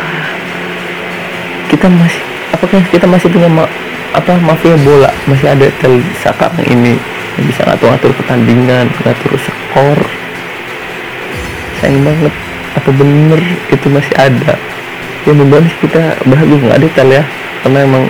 Kita 1.71 1.87
masih 1.87 2.23
apakah 2.51 2.83
kita 2.91 3.07
masih 3.07 3.31
punya 3.31 3.47
ma, 3.47 3.63
apa 4.11 4.35
mafia 4.43 4.75
bola? 4.83 5.07
Masih 5.23 5.47
ada 5.47 5.71
tel 5.79 6.03
ini 6.67 6.99
yang 7.39 7.45
bisa 7.47 7.63
ngatur-ngatur 7.63 8.11
pertandingan 8.19 8.91
ngatur 9.07 9.31
skor. 9.39 9.99
Sayang 11.79 12.03
banget 12.03 12.33
apa 12.75 12.89
bener 12.91 13.39
itu 13.71 13.87
masih 13.87 14.13
ada. 14.19 14.59
Ya 15.23 15.31
mudah 15.31 15.63
kita 15.79 16.19
bahagia. 16.27 16.57
Nggak 16.59 16.77
ada 16.83 16.87
tel 16.91 17.09
ya 17.15 17.23
karena 17.63 17.79
emang 17.87 18.03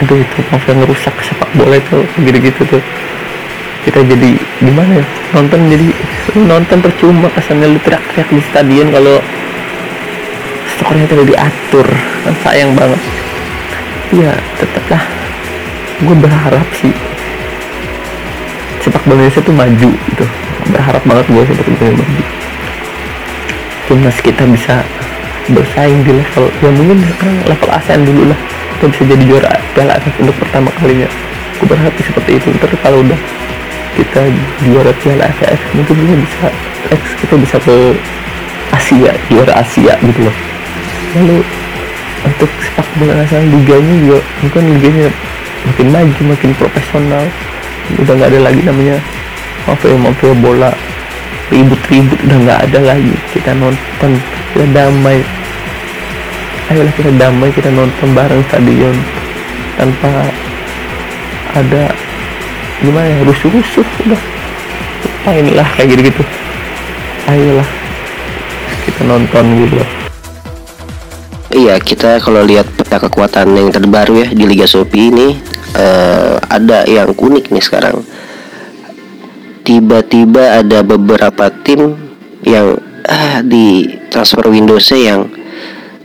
aduh 0.00 0.16
itu 0.16 0.38
mafia 0.54 0.72
ngerusak 0.78 1.14
sepak 1.26 1.50
bola 1.58 1.74
itu 1.74 1.98
gitu-gitu 2.22 2.62
tuh. 2.78 2.82
Kita 3.80 4.06
jadi 4.06 4.38
gimana 4.60 5.02
ya 5.02 5.04
nonton 5.34 5.66
jadi 5.66 5.88
nonton 6.46 6.78
percuma 6.78 7.26
kesannya 7.32 7.74
lu 7.74 7.80
teriak-teriak 7.82 8.28
di 8.28 8.42
stadion 8.52 8.92
kalau 8.92 9.18
skornya 10.80 11.06
tidak 11.06 11.26
diatur. 11.28 11.86
Kan 12.24 12.34
sayang 12.40 12.72
banget. 12.72 13.00
Ya 14.16 14.32
tetaplah. 14.56 15.04
Gue 16.00 16.16
berharap 16.16 16.64
sih 16.80 16.90
sepak 18.80 19.04
bola 19.04 19.20
Indonesia 19.20 19.40
tuh 19.44 19.52
maju 19.52 19.90
gitu. 19.92 20.24
Berharap 20.72 21.02
banget 21.04 21.26
gue 21.28 21.42
sepak 21.52 21.68
bola 21.76 21.92
maju. 22.00 22.24
Timnas 23.86 24.18
kita 24.24 24.44
bisa 24.48 24.74
bersaing 25.50 26.00
di 26.06 26.14
level 26.14 26.46
ya 26.62 26.70
mungkin 26.70 27.02
sekarang 27.04 27.36
level 27.44 27.70
ASEAN 27.70 28.00
dulu 28.08 28.22
lah. 28.32 28.38
Kita 28.80 28.84
bisa 28.88 29.02
jadi 29.12 29.24
juara 29.28 29.50
Piala 29.76 29.92
AFF 30.00 30.14
untuk 30.24 30.36
pertama 30.40 30.72
kalinya. 30.80 31.08
Gue 31.60 31.66
berharap 31.68 31.92
seperti 32.00 32.40
itu. 32.40 32.48
Ntar 32.56 32.72
kalau 32.80 33.04
udah 33.04 33.20
kita 34.00 34.22
juara 34.64 34.92
Piala 35.04 35.28
AFF 35.28 35.60
mungkin 35.76 35.94
kita 36.00 36.16
bisa 36.16 36.46
kita 37.20 37.34
bisa 37.36 37.56
ke 37.60 37.76
Asia 38.72 39.12
juara 39.28 39.52
Asia 39.60 39.94
gitu 40.00 40.20
loh 40.24 40.49
lalu 41.16 41.42
untuk 42.26 42.50
sepak 42.60 42.88
bola 43.00 43.12
nasional 43.16 43.48
liganya 43.48 43.94
juga 43.98 44.18
mungkin 44.44 44.62
liganya 44.76 45.06
makin 45.66 45.86
maju 45.90 46.22
makin 46.36 46.50
profesional. 46.56 47.24
Udah 47.98 48.12
nggak 48.14 48.30
ada 48.30 48.40
lagi 48.50 48.60
namanya 48.62 48.96
mafia 49.66 49.96
mafia 49.98 50.32
bola. 50.36 50.70
Ribut-ribut 51.50 52.18
udah 52.30 52.38
nggak 52.46 52.60
ada 52.70 52.78
lagi. 52.94 53.14
Kita 53.34 53.50
nonton 53.58 54.10
kita 54.54 54.66
damai. 54.70 55.18
Ayolah 56.70 56.94
kita 56.94 57.10
damai 57.18 57.50
kita 57.50 57.70
nonton 57.74 58.08
bareng 58.14 58.42
stadion. 58.46 58.94
Tanpa 59.74 60.30
ada 61.56 61.90
gimana 62.78 63.10
ya 63.10 63.18
rusuh-rusuh 63.26 63.86
udah. 64.06 64.22
Lupain 65.00 65.46
lah 65.52 65.68
kayak 65.76 66.00
gitu 66.00 66.02
gitu 66.08 66.22
ayolah 67.28 67.68
kita 68.88 69.04
nonton 69.04 69.44
gitu. 69.60 69.76
loh 69.78 69.99
Iya, 71.50 71.82
kita 71.82 72.22
kalau 72.22 72.46
lihat 72.46 72.70
peta 72.78 73.02
kekuatan 73.02 73.50
yang 73.58 73.74
terbaru 73.74 74.22
ya 74.22 74.28
di 74.30 74.46
Liga 74.46 74.70
Shopee 74.70 75.10
ini 75.10 75.34
eh, 75.74 76.38
ada 76.46 76.86
yang 76.86 77.10
unik 77.10 77.50
nih 77.50 77.58
sekarang. 77.58 78.06
Tiba-tiba 79.66 80.62
ada 80.62 80.86
beberapa 80.86 81.50
tim 81.66 81.98
yang 82.46 82.78
ah, 83.02 83.42
di 83.42 83.82
transfer 84.14 84.46
Windowsnya 84.46 84.98
yang 85.02 85.20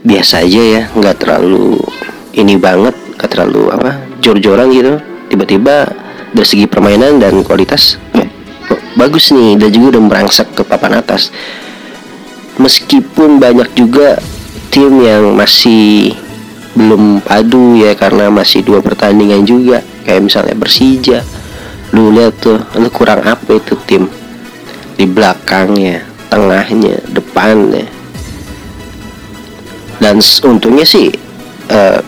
biasa 0.02 0.42
aja 0.42 0.62
ya, 0.66 0.82
nggak 0.90 1.22
terlalu 1.22 1.78
ini 2.34 2.58
banget, 2.58 2.98
nggak 3.14 3.30
terlalu 3.30 3.70
apa 3.70 4.02
jor-joran 4.18 4.66
gitu. 4.74 4.98
Tiba-tiba 5.30 5.86
dari 6.34 6.46
segi 6.46 6.66
permainan 6.66 7.22
dan 7.22 7.46
kualitas 7.46 8.02
eh, 8.18 8.26
bagus 8.98 9.30
nih, 9.30 9.62
dan 9.62 9.70
juga 9.70 9.94
udah 9.94 10.02
merangsek 10.10 10.58
ke 10.58 10.66
papan 10.66 10.98
atas. 10.98 11.30
Meskipun 12.58 13.38
banyak 13.38 13.70
juga 13.78 14.18
tim 14.76 15.00
yang 15.00 15.32
masih 15.32 16.12
belum 16.76 17.24
padu 17.24 17.80
ya 17.80 17.96
karena 17.96 18.28
masih 18.28 18.60
dua 18.60 18.84
pertandingan 18.84 19.48
juga. 19.48 19.80
Kayak 20.04 20.28
misalnya 20.28 20.52
Persija 20.52 21.24
lu 21.96 22.12
lihat 22.12 22.36
tuh 22.44 22.60
lu 22.76 22.92
kurang 22.92 23.24
apa 23.24 23.56
itu 23.56 23.72
tim 23.88 24.04
di 25.00 25.08
belakangnya 25.08 26.04
tengahnya 26.28 27.00
depannya. 27.08 27.88
Dan 29.96 30.20
untungnya 30.44 30.84
sih 30.84 31.08
eh, 31.72 32.00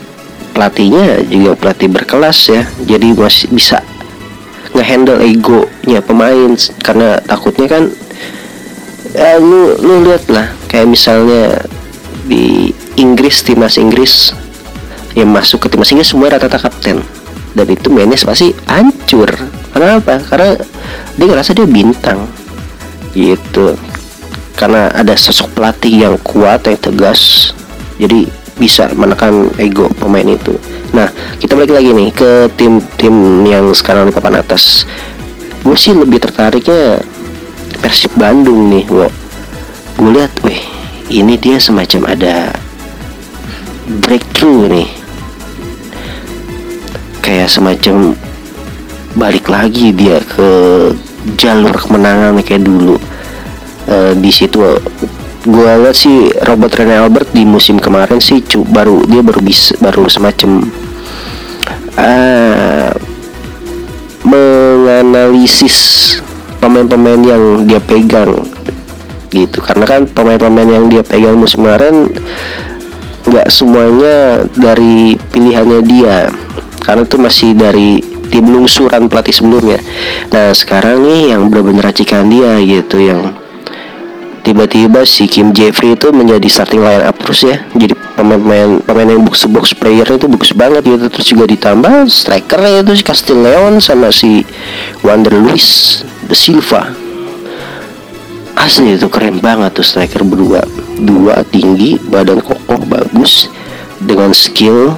pelatihnya 0.53 1.25
juga 1.25 1.57
pelatih 1.57 1.89
berkelas 1.89 2.39
ya 2.53 2.63
jadi 2.85 3.17
masih 3.17 3.49
bisa 3.49 3.81
ngehandle 4.77 5.25
egonya 5.25 6.05
pemain 6.05 6.53
karena 6.85 7.17
takutnya 7.25 7.79
kan 7.79 7.85
ya 9.17 9.41
lu 9.41 9.73
lu 9.81 10.05
lihat 10.05 10.29
lah 10.29 10.51
kayak 10.69 10.91
misalnya 10.91 11.63
di 12.29 12.71
Inggris 13.01 13.41
timnas 13.41 13.81
Inggris 13.81 14.37
yang 15.17 15.33
masuk 15.33 15.65
ke 15.65 15.73
timnas 15.73 15.91
Inggris 15.91 16.13
semua 16.13 16.29
rata-rata 16.29 16.69
kapten. 16.69 17.01
Dan 17.57 17.67
itu 17.73 17.89
mainnya 17.89 18.21
pasti 18.21 18.53
hancur. 18.69 19.33
Kenapa 19.73 20.21
karena 20.29 20.55
dia 21.17 21.27
ngerasa 21.27 21.57
dia 21.57 21.65
bintang. 21.65 22.29
Gitu. 23.17 23.75
Karena 24.55 24.93
ada 24.93 25.17
sosok 25.17 25.57
pelatih 25.57 26.07
yang 26.07 26.15
kuat 26.21 26.69
yang 26.69 26.77
tegas. 26.79 27.51
Jadi 27.97 28.29
bisa 28.61 28.91
menekan 28.93 29.49
ego 29.57 29.89
pemain 29.97 30.27
itu. 30.29 30.55
Nah 30.93 31.09
kita 31.41 31.57
balik 31.57 31.79
lagi 31.79 31.91
nih 31.95 32.11
ke 32.13 32.31
tim-tim 32.59 33.47
yang 33.49 33.73
sekarang 33.73 34.11
di 34.11 34.13
papan 34.13 34.45
atas. 34.45 34.85
Gue 35.65 35.75
sih 35.75 35.95
lebih 35.97 36.23
tertariknya 36.23 37.03
Persib 37.79 38.15
Bandung 38.19 38.71
nih 38.71 38.85
wo. 38.87 39.09
Gue 39.99 40.11
lihat 40.15 40.31
weh 40.47 40.78
ini 41.09 41.35
dia 41.41 41.57
semacam 41.57 42.13
ada 42.13 42.53
breakthrough 44.05 44.69
nih. 44.69 44.89
Kayak 47.25 47.49
semacam 47.53 48.17
balik 49.17 49.49
lagi 49.49 49.93
dia 49.93 50.21
ke 50.23 50.49
jalur 51.37 51.75
kemenangan 51.77 52.41
kayak 52.45 52.65
dulu. 52.65 52.97
Eh, 53.89 54.13
di 54.21 54.29
situ 54.29 54.61
gue 55.49 55.71
lihat 55.81 55.97
sih 55.97 56.29
Robert 56.45 56.77
Rene 56.77 57.01
Albert 57.01 57.33
di 57.33 57.49
musim 57.49 57.81
kemarin 57.81 58.21
sih 58.21 58.45
cu- 58.45 58.69
baru 58.69 59.01
dia 59.09 59.25
baru 59.25 59.41
bisa 59.41 59.73
baru 59.81 60.05
semacam 60.05 60.69
ah, 61.97 62.93
menganalisis 64.29 66.21
pemain-pemain 66.61 67.23
yang 67.25 67.65
dia 67.65 67.81
pegang 67.81 68.45
gitu. 69.33 69.61
Karena 69.61 69.85
kan 69.85 70.05
pemain-pemain 70.09 70.69
yang 70.69 70.87
dia 70.89 71.03
pegang 71.05 71.37
musim 71.37 71.65
kemarin 71.65 72.09
nggak 73.29 73.49
semuanya 73.53 74.45
dari 74.57 75.17
pilihannya 75.33 75.81
dia. 75.85 76.33
Karena 76.81 77.05
itu 77.05 77.17
masih 77.21 77.53
dari 77.53 78.01
tim 78.29 78.45
lungsuran 78.49 79.09
pelatih 79.09 79.35
sebelumnya. 79.35 79.81
Nah 80.33 80.53
sekarang 80.53 81.05
nih 81.05 81.37
yang 81.37 81.49
benar-benar 81.49 81.93
racikan 81.93 82.29
dia 82.29 82.61
gitu 82.61 83.01
yang 83.01 83.37
tiba-tiba 84.45 85.05
si 85.05 85.29
Kim 85.29 85.53
Jeffrey 85.53 85.93
itu 85.93 86.09
menjadi 86.09 86.49
starting 86.49 86.81
line 86.81 87.05
up 87.05 87.17
terus 87.21 87.45
ya. 87.45 87.61
Jadi 87.77 87.93
pemain 88.17 88.81
pemain 88.85 89.09
yang 89.09 89.25
box 89.25 89.45
box 89.49 89.77
player 89.77 90.07
itu 90.09 90.29
bagus 90.29 90.53
banget 90.57 90.85
gitu. 90.85 91.07
Terus 91.13 91.27
juga 91.29 91.45
ditambah 91.49 92.09
strikernya 92.09 92.85
itu 92.85 92.93
si 92.97 93.05
Castelleon 93.05 93.81
sama 93.81 94.09
si 94.13 94.45
Wander 95.05 95.37
Luis 95.37 96.01
de 96.29 96.37
Silva 96.37 97.08
asli 98.59 98.99
itu 98.99 99.07
keren 99.07 99.39
banget 99.39 99.71
tuh 99.79 99.87
striker 99.87 100.27
berdua. 100.27 100.63
Dua 100.99 101.47
tinggi 101.47 101.97
badan 101.99 102.43
kokoh 102.43 102.83
bagus. 102.85 103.47
Dengan 103.99 104.31
skill 104.31 104.95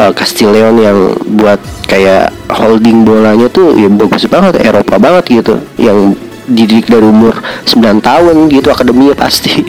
uh, 0.00 0.12
Castelleon 0.12 0.76
yang 0.80 0.98
buat 1.36 1.60
kayak 1.84 2.32
holding 2.48 3.04
bolanya 3.04 3.48
tuh 3.52 3.76
ya 3.76 3.88
bagus 3.88 4.24
banget 4.28 4.60
Eropa 4.60 5.00
banget 5.00 5.42
gitu. 5.42 5.54
Yang 5.80 6.20
dididik 6.44 6.92
dari 6.92 7.08
umur 7.08 7.40
9 7.64 8.04
tahun 8.04 8.36
gitu 8.52 8.68
akademinya 8.68 9.16
pasti. 9.16 9.64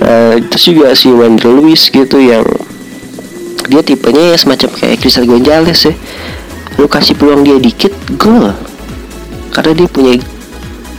Uh, 0.00 0.36
terus 0.52 0.64
juga 0.68 0.92
si 0.92 1.08
Wendell 1.08 1.64
Lewis 1.64 1.88
gitu 1.88 2.20
yang 2.20 2.44
dia 3.68 3.84
tipenya 3.84 4.32
ya 4.32 4.36
semacam 4.36 4.68
kayak 4.76 5.00
Crystal 5.00 5.24
Gonzalez 5.24 5.80
ya. 5.88 5.94
Lu 6.76 6.86
kasih 6.86 7.16
peluang 7.16 7.44
dia 7.44 7.56
dikit 7.56 7.92
gol. 8.20 8.52
Karena 9.52 9.72
dia 9.74 9.88
punya 9.88 10.12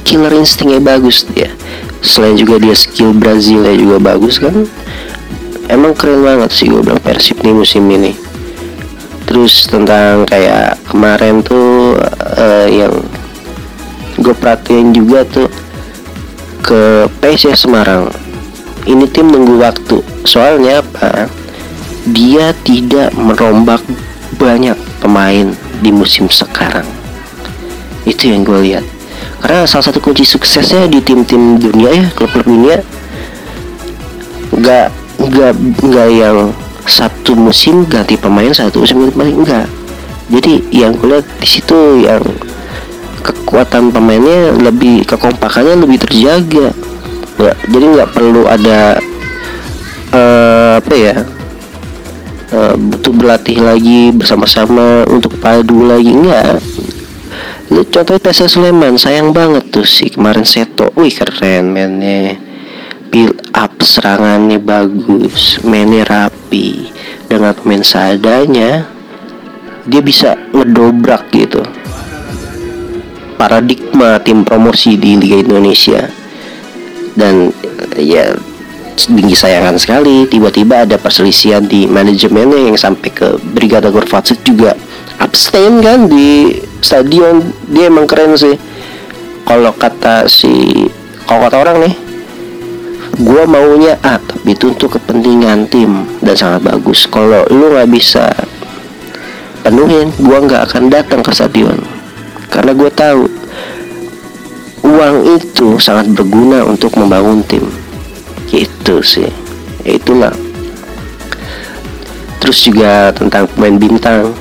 killer 0.10 0.34
instingnya 0.34 0.82
bagus 0.82 1.22
dia. 1.30 1.54
Selain 2.02 2.34
juga 2.34 2.58
dia 2.58 2.74
skill 2.74 3.14
Brazilnya 3.14 3.78
juga 3.78 4.02
bagus 4.02 4.42
kan. 4.42 4.66
Emang 5.70 5.94
keren 5.94 6.26
banget 6.26 6.50
sih 6.50 6.66
gue 6.66 6.82
bilang 6.82 6.98
Persib 6.98 7.38
nih 7.46 7.54
musim 7.54 7.86
ini. 7.94 8.18
Terus 9.30 9.70
tentang 9.70 10.26
kayak 10.26 10.82
kemarin 10.90 11.46
tuh 11.46 11.94
uh, 12.34 12.66
yang 12.66 12.98
gue 14.18 14.34
perhatiin 14.34 14.98
juga 14.98 15.22
tuh 15.30 15.46
ke 16.66 17.06
PSS 17.22 17.70
Semarang. 17.70 18.10
Ini 18.90 19.06
tim 19.14 19.30
nunggu 19.30 19.62
waktu. 19.62 20.02
Soalnya 20.26 20.82
apa? 20.82 21.30
Dia 22.10 22.50
tidak 22.66 23.14
merombak 23.14 23.86
banyak 24.42 24.74
pemain 25.06 25.54
di 25.86 25.94
musim 25.94 26.26
sekarang. 26.34 26.90
Itu 28.10 28.34
yang 28.34 28.42
gue 28.42 28.74
lihat 28.74 28.99
karena 29.40 29.64
salah 29.64 29.86
satu 29.88 30.04
kunci 30.04 30.28
suksesnya 30.28 30.88
di 30.92 31.00
tim-tim 31.00 31.60
dunia 31.60 31.90
ya 31.90 32.06
klub-klub 32.16 32.48
dunia 32.48 32.78
nggak 34.56 34.88
nggak 35.20 35.54
nggak 35.84 36.08
yang 36.12 36.52
satu 36.84 37.38
musim 37.38 37.88
ganti 37.88 38.20
pemain 38.20 38.52
satu 38.52 38.84
musim 38.84 39.04
ganti 39.04 39.14
pemain 39.16 39.36
enggak 39.36 39.68
jadi 40.30 40.54
yang 40.70 40.94
gue 40.94 41.10
lihat 41.10 41.26
di 41.42 41.48
situ 41.50 42.06
yang 42.06 42.22
kekuatan 43.26 43.90
pemainnya 43.90 44.54
lebih 44.54 45.04
kekompakannya 45.10 45.82
lebih 45.82 45.98
terjaga. 46.06 46.70
Nggak 47.42 47.56
jadi 47.66 47.86
nggak 47.98 48.10
perlu 48.14 48.44
ada 48.46 49.02
uh, 50.14 50.72
apa 50.78 50.94
ya 50.94 51.16
uh, 52.54 52.74
butuh 52.78 53.14
berlatih 53.16 53.58
lagi 53.66 54.14
bersama-sama 54.14 55.10
untuk 55.10 55.34
padu 55.42 55.82
lagi 55.88 56.14
enggak 56.14 56.62
lu 57.70 57.86
contohnya 57.86 58.18
PSS 58.18 58.58
Sleman 58.58 58.98
sayang 58.98 59.30
banget 59.30 59.70
tuh 59.70 59.86
sih 59.86 60.10
kemarin 60.10 60.46
Seto. 60.46 60.90
Wih 60.98 61.14
keren 61.14 61.70
mainnya. 61.70 62.38
Build 63.10 63.42
up 63.58 63.82
serangannya 63.82 64.62
bagus 64.62 65.62
mainnya 65.66 66.06
rapi. 66.06 66.90
Dengan 67.30 67.54
pemain 67.54 67.86
seadanya 67.86 68.90
dia 69.86 70.02
bisa 70.02 70.34
ngedobrak 70.54 71.30
gitu. 71.30 71.62
Paradigma 73.38 74.20
tim 74.20 74.42
promosi 74.42 74.98
di 74.98 75.18
Liga 75.18 75.38
Indonesia. 75.38 76.10
Dan 77.14 77.54
ya 77.98 78.34
tinggi 78.98 79.38
sayangan 79.38 79.78
sekali. 79.78 80.26
Tiba-tiba 80.26 80.90
ada 80.90 80.98
perselisihan 80.98 81.66
di 81.66 81.86
manajemennya 81.86 82.74
yang 82.74 82.78
sampai 82.78 83.10
ke 83.14 83.38
Brigada 83.54 83.94
Gorfatsit 83.94 84.42
juga 84.42 84.74
abstain 85.20 85.84
kan 85.84 86.08
di 86.08 86.60
stadion. 86.82 87.44
Dia 87.70 87.92
emang 87.92 88.08
keren 88.10 88.34
sih. 88.40 88.56
Kalau 89.46 89.76
kata 89.76 90.26
si 90.26 90.88
kalau 91.28 91.46
kata 91.46 91.58
orang 91.62 91.78
nih 91.86 91.96
gua 93.20 93.44
maunya 93.44 93.98
A 94.06 94.22
tapi 94.22 94.56
itu 94.56 94.72
untuk 94.72 94.98
kepentingan 94.98 95.70
tim 95.70 96.08
dan 96.24 96.34
sangat 96.34 96.66
bagus. 96.66 97.06
Kalau 97.06 97.46
lu 97.52 97.70
nggak 97.76 97.90
bisa 97.92 98.32
penuhin 99.62 100.10
gua 100.24 100.42
nggak 100.42 100.72
akan 100.72 100.90
datang 100.90 101.22
ke 101.22 101.32
stadion. 101.36 102.00
Karena 102.50 102.74
gue 102.74 102.90
tahu 102.90 103.30
uang 104.82 105.16
itu 105.38 105.78
sangat 105.78 106.10
berguna 106.18 106.66
untuk 106.66 106.98
membangun 106.98 107.46
tim. 107.46 107.62
Gitu 108.50 109.06
sih. 109.06 109.30
Ya 109.86 110.02
itulah. 110.02 110.34
Terus 112.42 112.58
juga 112.66 113.14
tentang 113.14 113.46
pemain 113.54 113.78
bintang 113.78 114.34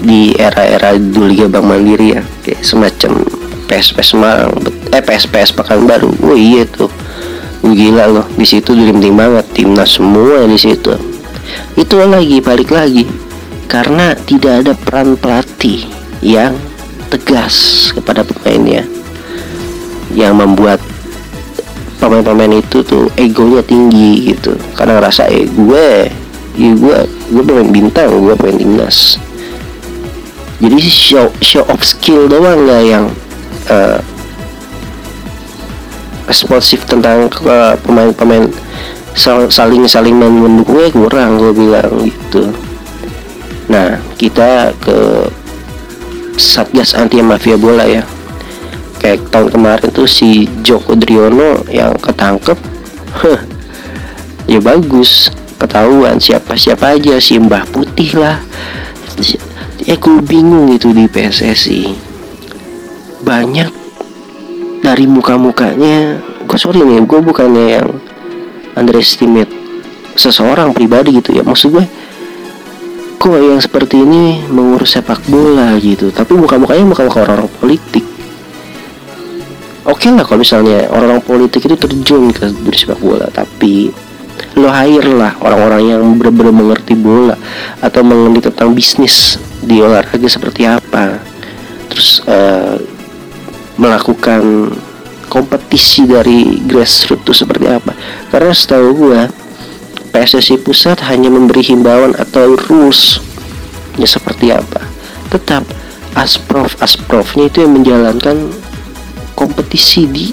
di 0.00 0.34
era-era 0.36 0.96
dulu 0.96 1.28
Liga 1.28 1.46
Bank 1.46 1.64
Mandiri 1.64 2.16
ya. 2.16 2.22
Kayak 2.42 2.60
semacam 2.64 3.12
PSPS 3.70 4.08
Semarang 4.16 4.50
eh 4.90 5.02
PSPS 5.04 5.54
Pekanbaru. 5.54 6.10
Oh 6.26 6.34
iya 6.34 6.66
tuh. 6.66 6.90
Gila 7.62 8.04
loh. 8.10 8.26
Di 8.34 8.46
situ 8.48 8.74
dream 8.74 8.98
banget. 9.14 9.46
Timnas 9.54 10.00
semua 10.00 10.48
di 10.48 10.58
situ. 10.58 10.96
Itu 11.76 12.00
lagi 12.02 12.42
balik 12.42 12.72
lagi. 12.72 13.06
Karena 13.70 14.18
tidak 14.18 14.66
ada 14.66 14.72
peran 14.74 15.14
pelatih 15.14 15.86
yang 16.24 16.58
tegas 17.12 17.88
kepada 17.94 18.26
pemainnya. 18.26 18.82
Yang 20.10 20.34
membuat 20.34 20.80
pemain-pemain 22.02 22.58
itu 22.58 22.82
tuh 22.82 23.06
egonya 23.14 23.62
tinggi 23.62 24.34
gitu. 24.34 24.58
Karena 24.74 24.98
ngerasa 24.98 25.30
eh 25.30 25.46
gue 25.46 26.10
ya 26.58 26.72
gue 26.74 26.96
gue 27.30 27.42
pemain 27.46 27.70
bintang 27.70 28.10
gue 28.10 28.34
pemain 28.34 28.58
timnas 28.58 29.22
jadi 30.60 30.78
show 30.92 31.26
show 31.40 31.64
of 31.72 31.80
skill 31.80 32.28
doang 32.28 32.68
lah 32.68 32.84
yang 32.84 33.08
uh, 33.72 33.98
responsif 36.28 36.84
tentang 36.86 37.32
pemain-pemain 37.82 38.46
saling 39.16 39.88
saling 39.88 40.14
mendukungnya 40.14 40.92
kurang 40.94 41.40
gue 41.40 41.52
bilang 41.56 41.90
gitu. 42.06 42.54
Nah 43.66 43.98
kita 44.14 44.70
ke 44.78 45.26
Satgas 46.38 46.94
Anti 46.94 47.18
Mafia 47.18 47.58
Bola 47.58 47.88
ya. 47.88 48.06
Kayak 49.00 49.32
tahun 49.32 49.48
kemarin 49.48 49.88
tuh 49.90 50.04
si 50.04 50.44
Joko 50.60 50.92
Driono 50.92 51.64
yang 51.72 51.96
ketangkep 51.96 52.58
ya 54.50 54.60
bagus 54.60 55.32
ketahuan 55.56 56.20
siapa 56.20 56.52
siapa 56.54 56.96
aja 56.96 57.16
si 57.16 57.40
Mbah 57.40 57.64
Putih 57.72 58.18
lah 58.20 58.44
gue 59.96 60.20
bingung 60.22 60.70
gitu 60.74 60.94
di 60.94 61.08
PSSI 61.10 61.82
banyak 63.24 63.70
dari 64.84 65.04
muka-mukanya 65.10 66.20
gue 66.46 66.58
sorry 66.58 66.82
nih 66.82 67.02
gue 67.04 67.20
bukannya 67.22 67.66
yang 67.80 67.88
underestimate 68.74 69.60
seseorang 70.18 70.74
pribadi 70.74 71.18
gitu 71.18 71.34
ya. 71.36 71.42
Maksud 71.46 71.68
gue 71.74 71.84
kok 73.20 73.36
yang 73.36 73.60
seperti 73.60 74.00
ini 74.00 74.44
mengurus 74.48 74.96
sepak 74.96 75.20
bola 75.28 75.76
gitu? 75.78 76.08
Tapi 76.10 76.32
muka-mukanya 76.36 76.84
muka-muka 76.88 77.24
orang-orang 77.24 77.52
politik. 77.60 78.04
Oke 79.88 80.06
okay 80.06 80.10
lah 80.12 80.24
kalau 80.28 80.44
misalnya 80.44 80.86
orang-orang 80.92 81.24
politik 81.24 81.64
itu 81.64 81.76
terjun 81.76 82.30
ke 82.30 82.52
dunia 82.52 82.78
sepak 82.78 83.00
bola 83.00 83.26
tapi 83.32 83.88
lo 84.60 84.70
hire 84.70 85.10
lah. 85.16 85.32
Orang-orang 85.40 85.82
yang 85.88 86.02
benar-benar 86.20 86.52
mengerti 86.52 86.94
bola 86.94 87.34
atau 87.80 88.04
mengerti 88.04 88.52
tentang 88.52 88.76
bisnis 88.76 89.40
di 89.64 89.80
olahraga 89.80 90.28
seperti 90.28 90.68
apa. 90.68 91.18
Terus 91.90 92.22
uh, 92.28 92.76
melakukan 93.80 94.70
kompetisi 95.30 96.04
dari 96.04 96.60
grassroots 96.66 97.24
itu 97.24 97.32
seperti 97.32 97.66
apa. 97.70 97.96
Karena 98.28 98.52
setahu 98.52 98.88
gue 98.92 99.20
PSSI 100.10 100.58
pusat 100.60 100.98
hanya 101.06 101.30
memberi 101.30 101.62
himbauan 101.62 102.18
atau 102.18 102.58
rules 102.68 103.22
ya 103.96 104.06
seperti 104.10 104.50
apa. 104.50 104.82
Tetap 105.30 105.62
asprof 106.18 106.74
asprofnya 106.82 107.46
itu 107.46 107.62
yang 107.62 107.78
menjalankan 107.78 108.50
kompetisi 109.38 110.10
di 110.10 110.26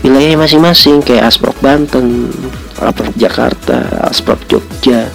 wilayah 0.00 0.36
masing-masing 0.40 1.04
kayak 1.04 1.28
asprof 1.28 1.56
Banten, 1.60 2.32
asprof 2.80 3.12
Jakarta, 3.16 4.08
asprof 4.08 4.40
Jogja. 4.48 5.08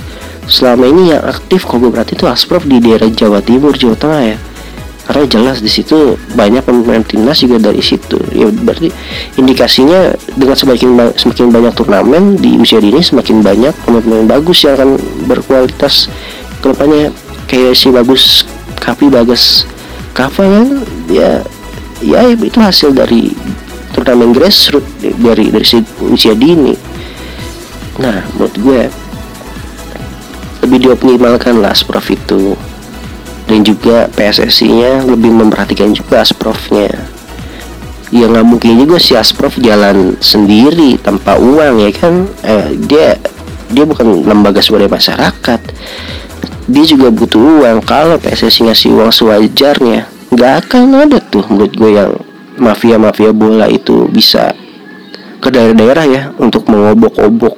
Selama 0.46 0.86
ini 0.86 1.10
yang 1.10 1.26
aktif 1.26 1.66
kalau 1.66 1.90
berarti 1.90 2.14
itu 2.14 2.30
asprof 2.30 2.70
di 2.70 2.78
daerah 2.78 3.10
Jawa 3.10 3.42
Timur, 3.42 3.74
Jawa 3.74 3.98
Tengah 3.98 4.24
ya. 4.24 4.38
karena 5.06 5.22
jelas 5.30 5.62
di 5.62 5.70
situ 5.70 6.18
banyak 6.34 6.66
pemain 6.66 7.06
timnas 7.06 7.38
juga 7.38 7.70
dari 7.70 7.78
situ 7.78 8.18
ya 8.34 8.50
berarti 8.50 8.90
indikasinya 9.38 10.18
dengan 10.34 10.58
semakin 10.58 10.90
ba- 10.98 11.14
semakin 11.14 11.54
banyak 11.54 11.74
turnamen 11.78 12.24
di 12.42 12.58
usia 12.58 12.82
dini 12.82 13.06
semakin 13.06 13.46
banyak 13.46 13.70
pemain-pemain 13.86 14.26
bagus 14.26 14.66
yang 14.66 14.74
akan 14.82 14.98
berkualitas 15.30 16.10
ke 16.58 16.74
depannya 16.74 17.14
kayak 17.46 17.78
si 17.78 17.94
bagus 17.94 18.50
Kapi 18.82 19.14
Bagas 19.14 19.70
Kava 20.18 20.42
kan 20.42 20.82
ya 21.06 21.46
ya 22.02 22.26
itu 22.34 22.58
hasil 22.58 22.98
dari 22.98 23.30
turnamen 24.06 24.38
grassroots 24.38 25.02
dari 25.02 25.50
dari 25.50 25.66
si 25.66 25.82
usia 26.06 26.38
dini. 26.38 26.78
Nah 27.98 28.22
menurut 28.38 28.56
gue 28.62 28.82
lebih 30.62 30.78
dioptimalkan 30.86 31.58
lah 31.58 31.74
Asprof 31.74 32.14
itu. 32.14 32.54
Dan 33.46 33.62
juga 33.62 34.10
PSSI-nya 34.14 35.06
lebih 35.06 35.30
memperhatikan 35.30 35.94
juga 35.94 36.22
Asprofnya 36.22 36.90
ya 38.14 38.30
nggak 38.30 38.46
mungkin 38.46 38.78
juga 38.78 39.02
si 39.02 39.18
Asprof 39.18 39.58
jalan 39.58 40.16
sendiri 40.22 41.02
tanpa 41.02 41.42
uang 41.42 41.82
ya 41.82 41.92
kan? 41.92 42.30
Eh, 42.46 42.78
dia 42.86 43.18
dia 43.74 43.84
bukan 43.84 44.22
lembaga 44.24 44.62
swadaya 44.62 44.88
masyarakat. 44.88 45.62
Dia 46.66 46.86
juga 46.86 47.10
butuh 47.10 47.42
uang. 47.42 47.82
Kalau 47.86 48.18
PSSI 48.22 48.70
ngasih 48.70 48.90
uang 48.94 49.10
sewajarnya 49.10 50.10
nggak 50.34 50.54
akan 50.66 51.06
ada 51.06 51.18
tuh 51.22 51.46
menurut 51.48 51.74
gue 51.78 51.92
yang 51.96 52.12
mafia-mafia 52.58 53.32
bola 53.36 53.68
itu 53.68 54.08
bisa 54.12 54.56
ke 55.44 55.50
daerah-daerah 55.52 56.06
ya 56.08 56.24
untuk 56.42 56.66
mengobok-obok 56.72 57.56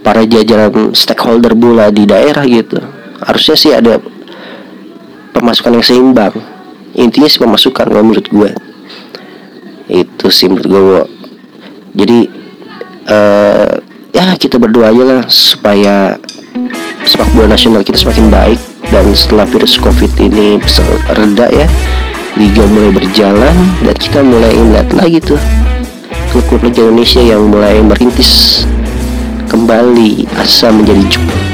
para 0.00 0.24
jajaran 0.24 0.96
stakeholder 0.96 1.52
bola 1.52 1.92
di 1.92 2.08
daerah 2.08 2.46
gitu. 2.48 2.80
Harusnya 3.20 3.56
sih 3.58 3.72
ada 3.76 4.00
pemasukan 5.36 5.76
yang 5.76 5.84
seimbang. 5.84 6.34
Intinya 6.96 7.28
sih 7.28 7.38
pemasukan 7.38 7.86
kalau 7.86 8.02
menurut 8.02 8.26
gue 8.32 8.50
itu 9.90 10.26
sih 10.30 10.46
menurut 10.46 10.66
gue 10.70 10.80
Wo. 10.80 11.02
jadi 11.98 12.18
eh 13.10 13.72
ya 14.14 14.34
kita 14.38 14.56
berdoa 14.62 14.94
aja 14.94 15.02
lah 15.02 15.22
supaya 15.26 16.14
sepak 17.02 17.26
bola 17.34 17.54
nasional 17.54 17.82
kita 17.82 17.98
semakin 17.98 18.30
baik 18.30 18.60
dan 18.90 19.06
setelah 19.14 19.46
virus 19.50 19.74
covid 19.78 20.10
ini 20.18 20.62
reda 21.10 21.46
ya 21.50 21.66
liga 22.38 22.62
mulai 22.70 22.92
berjalan 22.94 23.56
dan 23.82 23.96
kita 23.98 24.22
mulai 24.22 24.52
ingat 24.54 24.86
lagi 24.94 25.18
tuh 25.18 25.40
klub-klub 26.30 26.62
Liga 26.62 26.86
Indonesia 26.86 27.18
yang 27.18 27.50
mulai 27.50 27.82
merintis 27.82 28.62
kembali 29.50 30.30
asa 30.38 30.70
menjadi 30.70 31.02
juara 31.10 31.49